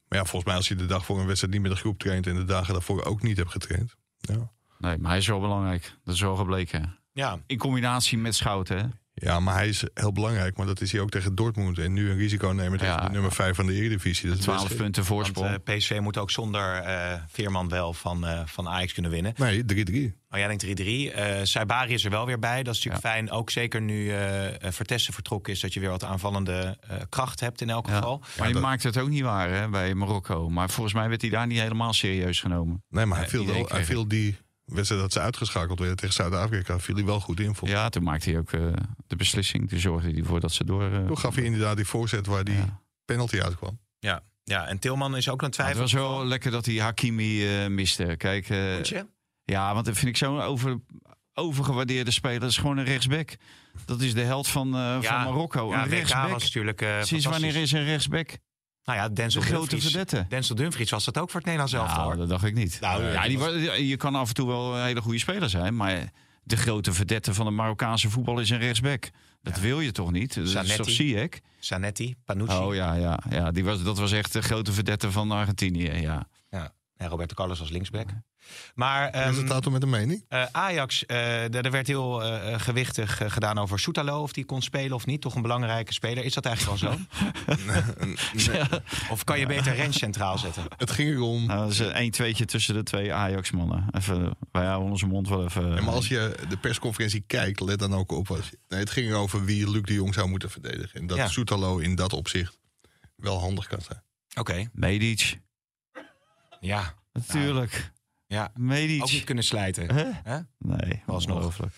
maar 0.09 0.19
ja, 0.19 0.25
volgens 0.25 0.45
mij 0.45 0.55
als 0.55 0.69
je 0.69 0.75
de 0.75 0.87
dag 0.87 1.05
voor 1.05 1.21
een 1.21 1.27
wedstrijd 1.27 1.53
niet 1.55 1.63
met 1.63 1.71
de 1.73 1.77
groep 1.79 1.99
traint 1.99 2.27
en 2.27 2.35
de 2.35 2.45
dagen 2.45 2.73
daarvoor 2.73 3.05
ook 3.05 3.23
niet 3.23 3.37
hebt 3.37 3.51
getraind. 3.51 3.97
Ja. 4.19 4.53
Nee, 4.79 4.99
maar 4.99 5.11
hij 5.11 5.19
is 5.19 5.27
wel 5.27 5.41
belangrijk. 5.41 5.97
Dat 6.05 6.15
is 6.15 6.21
wel 6.21 6.37
gebleken. 6.37 6.99
Ja, 7.13 7.39
In 7.47 7.59
combinatie 7.59 8.19
met 8.19 8.35
Schouten? 8.35 9.01
Ja, 9.15 9.41
maar 9.41 9.55
hij 9.55 9.69
is 9.69 9.85
heel 9.95 10.13
belangrijk. 10.13 10.57
Maar 10.57 10.67
dat 10.67 10.81
is 10.81 10.93
hij 10.93 11.01
ook 11.01 11.11
tegen 11.11 11.35
Dortmund. 11.35 11.79
En 11.79 11.93
nu 11.93 12.11
een 12.11 12.17
risico 12.17 12.49
nemen 12.49 12.79
tegen 12.79 12.95
Ja. 12.95 13.05
de 13.07 13.11
nummer 13.11 13.33
5 13.33 13.57
van 13.57 13.67
de 13.67 13.73
Eredivisie. 13.73 14.29
Dat 14.29 14.39
is 14.39 14.43
12 14.45 14.63
best- 14.63 14.77
punten 14.77 15.05
want 15.05 15.15
voorsprong. 15.15 15.59
eh, 15.65 15.77
PSV 15.77 15.99
moet 16.01 16.19
ook 16.19 16.31
zonder 16.31 16.75
eh, 16.77 17.13
Veerman 17.29 17.69
wel 17.69 17.93
van, 17.93 18.27
eh, 18.27 18.41
van 18.47 18.69
Ajax 18.69 18.93
kunnen 18.93 19.11
winnen. 19.11 19.33
Nee, 19.37 19.65
3-3. 19.65 20.15
Maar 20.29 20.39
jij 20.39 20.49
denkt 20.49 20.63
3-3. 20.63 21.11
Eh 21.13 21.41
Saibari 21.43 21.93
is 21.95 22.05
er 22.05 22.11
wel 22.11 22.27
weer 22.27 22.39
bij. 22.39 22.63
Dat 22.63 22.75
is 22.75 22.85
natuurlijk 22.85 23.15
fijn. 23.15 23.31
Ook 23.31 23.51
zeker 23.51 23.81
nu 23.81 24.11
eh 24.11 24.47
eh, 24.65 24.73
Vertessen 24.73 25.13
vertrokken 25.15 25.53
is... 25.53 25.61
dat 25.61 25.73
je 25.75 25.81
weer 25.81 25.91
wat 25.91 26.05
aanvallende 26.05 26.79
eh, 26.81 26.97
kracht 27.09 27.41
hebt 27.41 27.61
in 27.61 27.71
elk 27.71 27.87
Ja. 27.87 27.95
geval. 27.95 28.23
Maar 28.39 28.47
je 28.49 28.53
dat- 28.53 28.63
maakt 28.63 28.83
het 28.83 28.99
ook 28.99 29.09
niet 29.09 29.23
waar 29.23 29.51
hè, 29.51 29.69
bij 29.69 29.95
Marokko. 29.95 30.51
Maar 30.51 30.71
volgens 30.71 30.95
mij 30.95 31.09
werd 31.09 31.21
hij 31.21 31.31
daar 31.31 31.47
niet 31.47 31.61
helemaal 31.61 31.93
serieus 31.93 32.41
genomen. 32.41 32.83
Nee, 32.89 33.07
maar 33.07 33.19
hij 33.19 33.29
viel, 33.29 33.47
wel, 33.47 33.67
hij 33.69 33.85
viel 33.85 34.09
die 34.09 34.37
wedstrijd 34.65 35.01
dat 35.03 35.13
ze 35.13 35.21
uitgeschakeld 35.21 35.79
werden 35.79 35.97
tegen 35.97 36.15
Zuid-Afrika, 36.15 36.79
viel 36.79 36.95
hij 36.95 37.05
wel 37.05 37.21
goed 37.21 37.41
in. 37.41 37.55
Vond. 37.55 37.71
Ja, 37.71 37.89
toen 37.89 38.03
maakte 38.03 38.31
hij 38.31 38.39
ook 38.39 38.53
eh, 38.53 38.61
de 39.07 39.17
beslissing. 39.17 39.69
Toen 39.69 39.79
zorgde 39.79 40.11
hij 40.11 40.19
ervoor 40.19 40.41
dat 40.41 40.53
ze 40.53 40.65
door... 40.65 40.91
eh, 40.93 41.07
Toen 41.07 41.19
gaf 41.19 41.35
hij 41.35 41.45
inderdaad 41.45 41.77
die 41.77 41.85
voorzet 41.87 42.27
waar 42.27 42.45
die 42.45 42.55
Ja. 42.55 42.81
penalty 43.05 43.41
uitkwam. 43.41 43.79
Ja. 43.99 44.23
ja, 44.45 44.67
en 44.67 44.79
Tilman 44.79 45.17
is 45.17 45.29
ook 45.29 45.41
een 45.41 45.47
het 45.47 45.55
twijfel. 45.55 45.81
was 45.81 45.93
wel 45.93 46.27
lekker 46.27 46.51
dat 46.51 46.67
hij 46.67 46.75
Hakimi 46.75 47.47
eh, 47.63 47.67
miste. 47.69 48.15
Kijk, 48.19 48.49
eh, 48.49 48.83
ja, 49.45 49.75
want 49.75 49.87
dat 49.87 49.97
vind 49.97 50.09
ik 50.11 50.17
zo'n 50.17 50.41
over, 50.41 50.81
overgewaardeerde 51.35 52.11
speler. 52.11 52.41
Dat 52.41 52.51
is 52.51 52.57
gewoon 52.57 52.77
een 52.79 52.85
rechtsback. 52.85 53.37
Dat 53.85 54.01
is 54.01 54.15
de 54.15 54.21
held 54.21 54.49
van, 54.49 54.75
eh, 54.75 55.03
van 55.03 55.23
Marokko. 55.25 55.71
Ja, 55.71 55.83
een 55.83 55.89
rechtsback. 55.89 56.31
was 56.31 56.43
natuurlijk 56.43 56.81
eh, 56.83 57.03
Sinds 57.03 57.25
wanneer 57.27 57.57
is 57.57 57.73
een 57.73 57.85
rechtsback? 57.85 58.39
Nou 58.85 58.99
ja, 58.99 59.09
Denzel 59.09 59.41
De 59.41 59.47
grote 59.47 59.69
Dumfries. 59.69 59.93
verdette. 59.93 60.27
Denzel 60.29 60.55
Dumfries 60.55 60.91
was 60.91 61.05
dat 61.05 61.19
ook 61.19 61.27
voor 61.31 61.41
het 61.41 61.45
Nederlands 61.45 61.73
elftal. 61.73 61.97
Nou, 61.97 62.09
hoor. 62.09 62.17
dat 62.17 62.29
dacht 62.29 62.45
ik 62.45 62.55
niet. 62.55 62.79
Nou, 62.81 63.05
ja, 63.05 63.23
die 63.29 63.39
was- 63.39 63.53
je 63.79 63.97
kan 63.97 64.15
af 64.15 64.29
en 64.29 64.35
toe 64.35 64.47
wel 64.47 64.77
een 64.77 64.85
hele 64.85 65.01
goede 65.01 65.19
speler 65.19 65.51
zijn, 65.51 65.77
maar 65.77 66.11
de 66.43 66.57
grote 66.57 66.93
verdette 66.93 67.35
van 67.35 67.45
de 67.47 67.51
Marokkaanse 67.53 68.11
voetbal 68.11 68.39
is 68.39 68.51
een 68.51 68.59
rechtsback. 68.59 69.11
Dat 69.43 69.59
wil 69.61 69.81
je 69.81 69.93
toch 69.93 70.13
niet? 70.13 70.35
Dat 70.35 70.45
is 70.45 70.53
Zanetti. 70.53 70.77
toch 70.77 70.91
Ziyech? 70.91 71.39
Zanetti, 71.59 72.15
Panucci. 72.25 72.57
Oh 72.57 72.75
ja, 72.75 72.95
ja, 72.95 73.19
ja. 73.31 73.51
Die 73.51 73.65
was, 73.65 73.83
dat 73.83 73.99
was 73.99 74.13
echt 74.13 74.33
de 74.33 74.43
grote 74.43 74.73
verdette 74.73 75.11
van 75.13 75.31
Argentinië. 75.31 75.91
Ja. 75.93 76.27
Ja. 76.51 76.73
En 76.97 77.09
Roberto 77.09 77.35
Carlos 77.35 77.61
als 77.61 77.71
linksback. 77.71 78.09
Maar 78.75 79.11
En 79.11 79.23
ehm, 79.35 79.51
er 79.51 79.73
met 79.73 79.83
een 79.83 79.91
mening. 79.91 80.25
eh, 80.29 80.45
Ajax, 80.53 81.07
eh, 81.07 81.55
er 81.55 81.65
er 81.65 81.71
werd 81.71 81.87
heel 81.87 82.23
eh, 82.23 82.61
gewichtig 82.61 83.21
gedaan 83.27 83.59
over 83.59 83.79
Soetalo. 83.79 84.23
Of 84.23 84.33
die 84.33 84.45
kon 84.45 84.63
spelen 84.63 84.93
of 84.97 85.07
niet. 85.07 85.21
Toch 85.21 85.35
een 85.35 85.43
belangrijke 85.43 85.93
speler. 85.93 86.25
Is 86.25 86.35
dat 86.35 86.45
eigenlijk 86.47 86.81
wel 86.81 86.93
zo? 86.93 86.99
Of 89.11 89.25
kan 89.25 89.39
je 89.39 89.47
beter 89.47 89.75
Rens 89.75 89.99
centraal 89.99 90.39
zetten? 90.39 90.65
Het 90.77 90.91
ging 90.91 91.11
erom. 91.15 91.47
Nou, 91.47 91.61
dat 91.61 91.71
is 91.71 91.79
een 91.79 91.93
1 91.93 92.11
tweetje 92.11 92.45
tussen 92.45 92.75
de 92.75 92.83
twee 92.83 93.13
Ajax-mannen. 93.13 93.87
Even, 93.91 94.37
wij 94.53 94.65
houden 94.67 94.91
onze 94.91 95.07
mond 95.07 95.29
wel 95.29 95.45
even... 95.45 95.75
Ja, 95.75 95.81
maar 95.83 95.95
als 95.95 96.09
je 96.09 96.37
de 96.49 96.57
persconferentie 96.57 97.25
kijkt, 97.27 97.61
let 97.61 97.79
dan 97.79 97.95
ook 97.95 98.13
op. 98.13 98.31
Als 98.31 98.49
je- 98.49 98.59
nee, 98.69 98.81
het 98.81 98.91
ging 98.91 99.13
over 99.13 99.45
wie 99.45 99.71
Luc 99.71 99.83
de 99.83 99.93
Jong 99.95 100.15
zou 100.15 100.29
moeten 100.29 100.51
verdedigen. 100.51 101.01
En 101.01 101.07
dat 101.07 101.17
Ja. 101.17 101.29
Soetalo 101.29 101.79
in 101.79 101.95
dat 101.95 102.13
opzicht 102.13 102.59
wel 103.17 103.41
handig 103.41 103.67
kan 103.67 103.81
zijn. 103.81 104.03
Oké, 104.35 104.69
Medic, 104.73 105.41
ja. 106.61 106.95
natuurlijk. 107.13 107.93
Ja. 108.27 108.53
Medic. 108.55 109.03
Ook 109.03 109.13
niet 109.13 109.25
kunnen 109.25 109.45
slijten. 109.45 109.95
Hè? 109.95 110.39
Nee, 110.59 111.03
Alsnog. 111.07 111.37
ongelooflijk. 111.37 111.75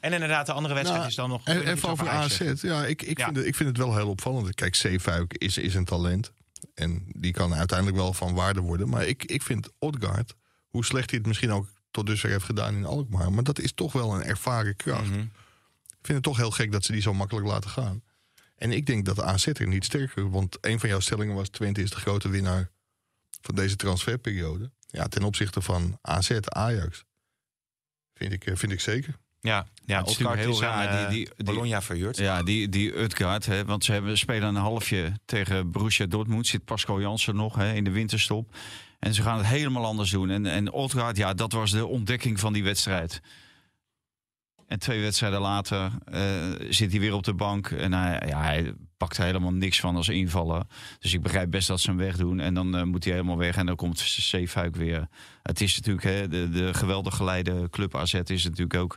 En 0.00 0.12
inderdaad, 0.12 0.46
de 0.46 0.52
andere 0.52 0.74
wedstrijd 0.74 1.00
Nou, 1.00 1.10
is 1.10 1.16
dan 1.16 1.28
nog... 1.28 1.44
En, 1.44 1.52
wil 1.52 1.62
je 1.62 1.68
en 1.68 1.76
iets 1.76 1.86
over 1.86 2.08
AZ, 2.08 2.62
ja, 2.62 2.84
ik, 2.84 3.02
ik, 3.02 3.18
Ja. 3.18 3.24
Vind 3.24 3.36
het, 3.36 3.46
ik 3.46 3.54
vind 3.54 3.68
het 3.68 3.78
wel 3.78 3.96
heel 3.96 4.08
opvallend. 4.08 4.54
Kijk, 4.54 4.74
Zeefuik 4.74 5.34
is, 5.34 5.58
is 5.58 5.74
een 5.74 5.84
talent. 5.84 6.32
En 6.74 7.06
die 7.16 7.32
kan 7.32 7.54
uiteindelijk 7.54 7.98
wel 7.98 8.12
van 8.12 8.34
waarde 8.34 8.60
worden. 8.60 8.88
Maar 8.88 9.06
ik, 9.06 9.24
ik 9.24 9.42
vind 9.42 9.68
Odgaard, 9.78 10.34
hoe 10.68 10.84
slecht 10.84 11.10
hij 11.10 11.18
het 11.18 11.28
misschien 11.28 11.50
ook 11.50 11.68
tot 11.90 12.06
dusver 12.06 12.30
heeft 12.30 12.44
gedaan 12.44 12.74
in 12.74 12.84
Alkmaar... 12.84 13.32
maar 13.32 13.44
dat 13.44 13.58
is 13.58 13.72
toch 13.72 13.92
wel 13.92 14.14
een 14.14 14.22
ervaren 14.22 14.76
kracht. 14.76 15.10
Mhm. 15.10 15.20
Ik 15.86 16.12
vind 16.12 16.18
het 16.18 16.22
toch 16.22 16.36
heel 16.36 16.50
gek 16.50 16.72
dat 16.72 16.84
ze 16.84 16.92
die 16.92 17.00
zo 17.00 17.14
makkelijk 17.14 17.46
laten 17.46 17.70
gaan. 17.70 18.02
En 18.56 18.72
ik 18.72 18.86
denk 18.86 19.04
dat 19.04 19.16
de 19.16 19.22
AZ 19.22 19.46
er 19.46 19.68
niet 19.68 19.84
sterker... 19.84 20.30
want 20.30 20.58
een 20.60 20.80
van 20.80 20.88
jouw 20.88 21.00
stellingen 21.00 21.34
was... 21.34 21.48
Twente 21.48 21.82
is 21.82 21.90
de 21.90 21.96
grote 21.96 22.28
winnaar 22.28 22.70
van 23.40 23.54
deze 23.54 23.76
transferperiode. 23.76 24.70
Ja, 24.86 25.06
ten 25.08 25.22
opzichte 25.22 25.60
van 25.60 25.98
AZ, 26.02 26.30
Ajax... 26.44 27.04
vind 28.14 28.32
ik, 28.32 28.46
eh, 28.46 28.56
vind 28.56 28.72
ik 28.72 28.80
zeker. 28.80 29.16
Ja, 29.40 29.66
ja 29.84 29.98
Het 29.98 30.08
is 30.08 30.16
heel 30.18 30.60
raar, 30.60 30.88
eh, 30.88 30.98
die- 30.98 31.08
die- 31.24 31.34
die- 31.36 31.44
Bologna 31.44 31.82
verhuurd. 31.82 32.16
Ja, 32.16 32.42
die, 32.42 32.68
die 32.68 32.98
Utgaard, 32.98 33.46
hè, 33.46 33.64
want 33.64 33.84
ze 33.84 33.92
hebben, 33.92 34.18
spelen 34.18 34.48
een 34.48 34.54
halfje 34.54 35.12
tegen 35.24 35.70
Borussia 35.70 36.06
Dortmund. 36.06 36.46
Zit 36.46 36.64
Pascal 36.64 37.00
Jansen 37.00 37.36
nog 37.36 37.54
hè, 37.54 37.72
in 37.72 37.84
de 37.84 37.90
winterstop. 37.90 38.56
En 38.98 39.14
ze 39.14 39.22
gaan 39.22 39.36
het 39.38 39.46
helemaal 39.46 39.84
anders 39.84 40.10
doen. 40.10 40.30
En, 40.30 40.46
en 40.46 40.78
Utgaard, 40.82 41.16
ja, 41.16 41.34
dat 41.34 41.52
was 41.52 41.70
de 41.70 41.86
ontdekking 41.86 42.40
van 42.40 42.52
die 42.52 42.64
wedstrijd. 42.64 43.20
En 44.66 44.78
twee 44.78 45.00
wedstrijden 45.00 45.40
later 45.40 45.90
eh, 46.04 46.52
zit 46.70 46.90
hij 46.90 47.00
weer 47.00 47.14
op 47.14 47.24
de 47.24 47.34
bank. 47.34 47.70
En 47.70 47.92
hij, 47.92 48.22
ja, 48.28 48.42
hij 48.42 48.74
pakt 48.96 49.16
er 49.16 49.24
helemaal 49.24 49.52
niks 49.52 49.80
van 49.80 49.96
als 49.96 50.08
invaller. 50.08 50.62
Dus 50.98 51.14
ik 51.14 51.22
begrijp 51.22 51.50
best 51.50 51.68
dat 51.68 51.80
ze 51.80 51.90
hem 51.90 51.98
wegdoen. 51.98 52.40
En 52.40 52.54
dan 52.54 52.76
eh, 52.76 52.82
moet 52.82 53.04
hij 53.04 53.12
helemaal 53.12 53.38
weg. 53.38 53.56
En 53.56 53.66
dan 53.66 53.76
komt 53.76 53.98
Zeefuik 53.98 54.76
weer. 54.76 55.08
Het 55.42 55.60
is 55.60 55.76
natuurlijk 55.76 56.06
hè, 56.06 56.28
de, 56.28 56.48
de 56.48 56.74
geweldig 56.74 57.16
geleide 57.16 57.68
club 57.70 57.96
AZ 57.96 58.14
is 58.14 58.44
natuurlijk 58.44 58.74
ook... 58.74 58.96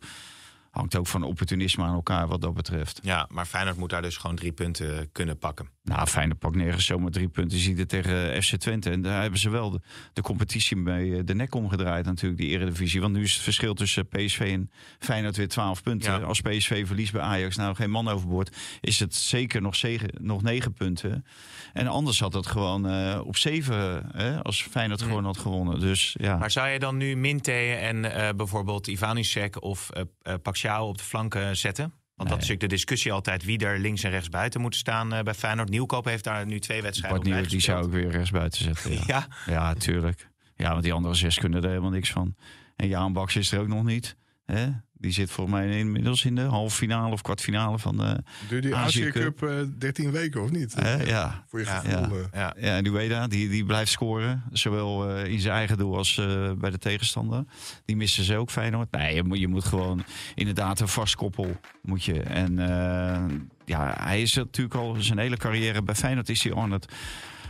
Hangt 0.79 0.95
ook 0.95 1.07
van 1.07 1.23
opportunisme 1.23 1.83
aan 1.83 1.93
elkaar 1.93 2.27
wat 2.27 2.41
dat 2.41 2.53
betreft. 2.53 2.99
Ja, 3.03 3.27
maar 3.31 3.45
Feyenoord 3.45 3.77
moet 3.77 3.89
daar 3.89 4.01
dus 4.01 4.17
gewoon 4.17 4.35
drie 4.35 4.51
punten 4.51 5.11
kunnen 5.11 5.37
pakken. 5.37 5.69
Nou, 5.83 6.07
Feyenoord 6.07 6.39
pakt 6.39 6.55
nergens 6.55 6.85
zomaar 6.85 7.11
drie 7.11 7.27
punten. 7.27 7.57
Je 7.57 7.63
ziet 7.63 7.77
het 7.77 7.89
tegen 7.89 8.43
FC 8.43 8.55
Twente. 8.55 8.89
En 8.89 9.01
daar 9.01 9.21
hebben 9.21 9.39
ze 9.39 9.49
wel 9.49 9.69
de, 9.69 9.81
de 10.13 10.21
competitie 10.21 10.77
mee 10.77 11.15
eh, 11.15 11.21
de 11.25 11.35
nek 11.35 11.55
omgedraaid 11.55 12.05
natuurlijk, 12.05 12.41
die 12.41 12.49
eredivisie. 12.49 13.01
Want 13.01 13.13
nu 13.13 13.23
is 13.23 13.33
het 13.33 13.43
verschil 13.43 13.73
tussen 13.73 14.07
PSV 14.07 14.39
en 14.39 14.71
Feyenoord 14.99 15.37
weer 15.37 15.47
12 15.47 15.83
punten. 15.83 16.19
Ja. 16.19 16.25
Als 16.25 16.41
PSV 16.41 16.87
verliest 16.87 17.11
bij 17.11 17.21
Ajax, 17.21 17.55
nou 17.55 17.75
geen 17.75 17.91
man 17.91 18.07
overboord, 18.07 18.55
is 18.81 18.99
het 18.99 19.15
zeker 19.15 19.61
nog, 19.61 19.75
zegen, 19.75 20.09
nog 20.21 20.41
negen 20.41 20.73
punten. 20.73 21.25
En 21.73 21.87
anders 21.87 22.19
had 22.19 22.33
het 22.33 22.47
gewoon 22.47 22.87
eh, 22.87 23.21
op 23.25 23.37
zeven, 23.37 24.09
hè, 24.11 24.43
als 24.43 24.61
Feyenoord 24.61 25.01
gewoon 25.01 25.25
had 25.25 25.37
gewonnen. 25.37 25.79
Dus 25.79 26.15
ja. 26.19 26.37
Maar 26.37 26.51
zou 26.51 26.67
je 26.67 26.79
dan 26.79 26.97
nu 26.97 27.15
Minte 27.15 27.51
en 27.51 28.13
eh, 28.13 28.33
bijvoorbeeld 28.35 28.87
Ivanusek 28.87 29.63
of 29.63 29.89
uh, 29.97 30.03
uh, 30.23 30.33
Op 30.77 30.97
de 30.97 31.03
flanken 31.03 31.57
zetten? 31.57 31.93
Want 32.15 32.29
dat 32.29 32.41
is 32.41 32.47
natuurlijk 32.47 32.69
de 32.69 32.75
discussie 32.75 33.11
altijd 33.11 33.45
wie 33.45 33.65
er 33.65 33.79
links 33.79 34.03
en 34.03 34.09
rechts 34.09 34.29
buiten 34.29 34.61
moet 34.61 34.75
staan 34.75 35.13
uh, 35.13 35.21
bij 35.21 35.33
Feyenoord. 35.33 35.69
Nieuwkoop 35.69 36.05
heeft 36.05 36.23
daar 36.23 36.45
nu 36.45 36.59
twee 36.59 36.81
wedstrijden 36.81 37.19
Bart 37.19 37.33
op 37.33 37.39
Nieuw, 37.39 37.49
Die 37.49 37.59
zou 37.59 37.85
ik 37.85 37.91
weer 37.91 38.09
rechts 38.11 38.31
buiten 38.31 38.63
zetten. 38.63 38.91
Ja, 38.91 39.01
ja. 39.07 39.27
ja 39.45 39.73
tuurlijk. 39.73 40.29
Ja, 40.55 40.71
want 40.71 40.83
die 40.83 40.93
andere 40.93 41.13
zes 41.13 41.37
kunnen 41.37 41.63
er 41.63 41.69
helemaal 41.69 41.89
niks 41.89 42.11
van. 42.11 42.35
En 42.75 42.87
Jaan 42.87 43.13
Baks 43.13 43.35
is 43.35 43.51
er 43.51 43.59
ook 43.59 43.67
nog 43.67 43.83
niet. 43.83 44.15
Hè? 44.45 44.69
Die 45.01 45.11
zit 45.11 45.31
voor 45.31 45.49
mij 45.49 45.77
inmiddels 45.77 46.25
in 46.25 46.35
de 46.35 46.41
halve 46.41 46.75
finale 46.75 47.11
of 47.11 47.21
kwartfinale 47.21 47.79
van 47.79 47.97
de 47.97 48.23
Duurt 48.49 48.63
die 48.63 48.75
Azië 48.75 49.09
Cup 49.09 49.43
uh, 49.43 49.51
13 49.77 50.11
weken 50.11 50.43
of 50.43 50.51
niet? 50.51 50.75
Uh, 50.79 51.07
ja. 51.07 51.43
Voor 51.47 51.59
je 51.59 51.65
gevoel. 51.65 51.91
Ja, 51.91 52.09
uh. 52.09 52.25
ja. 52.33 52.55
ja 52.57 52.77
en 52.77 52.85
Ueda, 52.85 53.27
die, 53.27 53.49
die 53.49 53.65
blijft 53.65 53.91
scoren. 53.91 54.43
Zowel 54.51 55.17
uh, 55.17 55.25
in 55.25 55.39
zijn 55.39 55.53
eigen 55.53 55.77
doel 55.77 55.97
als 55.97 56.17
uh, 56.17 56.51
bij 56.51 56.69
de 56.69 56.77
tegenstander. 56.77 57.43
Die 57.85 57.95
missen 57.95 58.23
ze 58.23 58.37
ook 58.37 58.51
Feyenoord. 58.51 58.91
Nee, 58.91 59.15
je 59.15 59.23
moet, 59.23 59.39
je 59.39 59.47
moet 59.47 59.65
gewoon 59.65 60.03
inderdaad 60.35 60.79
een 60.79 60.87
vast 60.87 61.15
koppel. 61.15 61.59
Moet 61.81 62.03
je. 62.03 62.21
En 62.21 62.59
eh, 62.59 63.35
ja, 63.65 63.95
hij 63.99 64.21
is 64.21 64.33
natuurlijk 64.33 64.75
al 64.75 64.95
zijn 64.99 65.17
hele 65.17 65.37
carrière 65.37 65.81
bij 65.81 65.95
Feyenoord 65.95 66.29
is 66.29 66.43
hij 66.43 66.51
on 66.51 66.71
het 66.71 66.85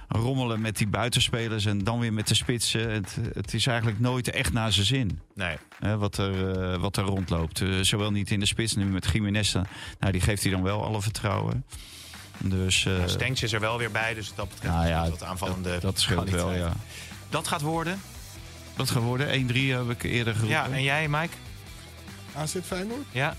rommelen 0.10 0.62
met 0.62 0.78
die 0.78 0.88
buitenspelers 0.88 1.66
en 1.66 1.84
dan 1.84 2.00
weer 2.00 2.14
met 2.14 2.28
de 2.28 2.36
spitsen. 2.36 2.92
Het, 2.92 3.18
het 3.34 3.54
is 3.54 3.68
eigenlijk 3.68 4.00
nooit 4.00 4.30
echt 4.30 4.54
naar 4.54 4.72
zijn 4.72 4.86
zin. 4.86 5.20
Nee. 5.34 5.58
Hè, 5.80 5.98
wat, 5.98 6.18
er, 6.18 6.58
uh, 6.58 6.76
wat 6.76 6.98
er 6.98 7.04
rondloopt. 7.04 7.60
Uh, 7.60 7.82
zowel 7.82 8.12
niet 8.12 8.32
in 8.32 8.40
de 8.40 8.46
spits, 8.46 8.76
nu 8.76 8.86
met 8.86 9.10
Jiménez. 9.14 9.54
Nou, 10.00 10.12
die 10.12 10.22
geeft 10.22 10.44
hij 10.44 10.52
dan 10.52 10.64
wel 10.64 10.84
alle 10.84 11.02
vertrouwen. 11.02 11.66
Dus, 12.38 12.86
uh, 12.86 13.32
is 13.32 13.54
er 13.54 13.60
wel 13.60 13.78
weer 13.78 13.92
bij, 13.92 14.14
dus 14.14 14.32
dat 14.36 14.50
betreft 14.50 14.74
nou 14.74 14.88
ja, 14.88 15.10
wat 15.10 15.24
aanvallende 15.24 15.70
dat, 15.70 15.82
dat 15.82 16.00
scheelt 16.00 16.30
wel, 16.30 16.54
ja. 16.54 16.74
Dat 17.30 17.48
gaat 17.48 17.62
worden? 17.62 18.02
Dat 18.76 18.90
gaat 18.90 19.04
worden. 19.04 19.50
1-3 19.50 19.54
heb 19.56 19.90
ik 19.90 20.04
eerder 20.04 20.34
geroepen. 20.34 20.58
Ja, 20.58 20.70
en 20.70 20.84
jij, 20.84 21.08
Mike? 21.08 21.36
AZ 22.36 22.56
Feyenoord? 22.64 23.06
Ja. 23.12 23.36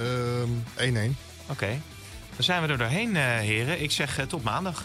Um, 0.00 0.64
1-1. 0.76 0.76
Oké. 0.76 1.14
Okay. 1.46 1.80
Dan 2.34 2.44
zijn 2.44 2.62
we 2.62 2.68
er 2.68 2.78
doorheen, 2.78 3.16
heren. 3.16 3.82
Ik 3.82 3.90
zeg 3.90 4.26
tot 4.28 4.42
maandag. 4.42 4.84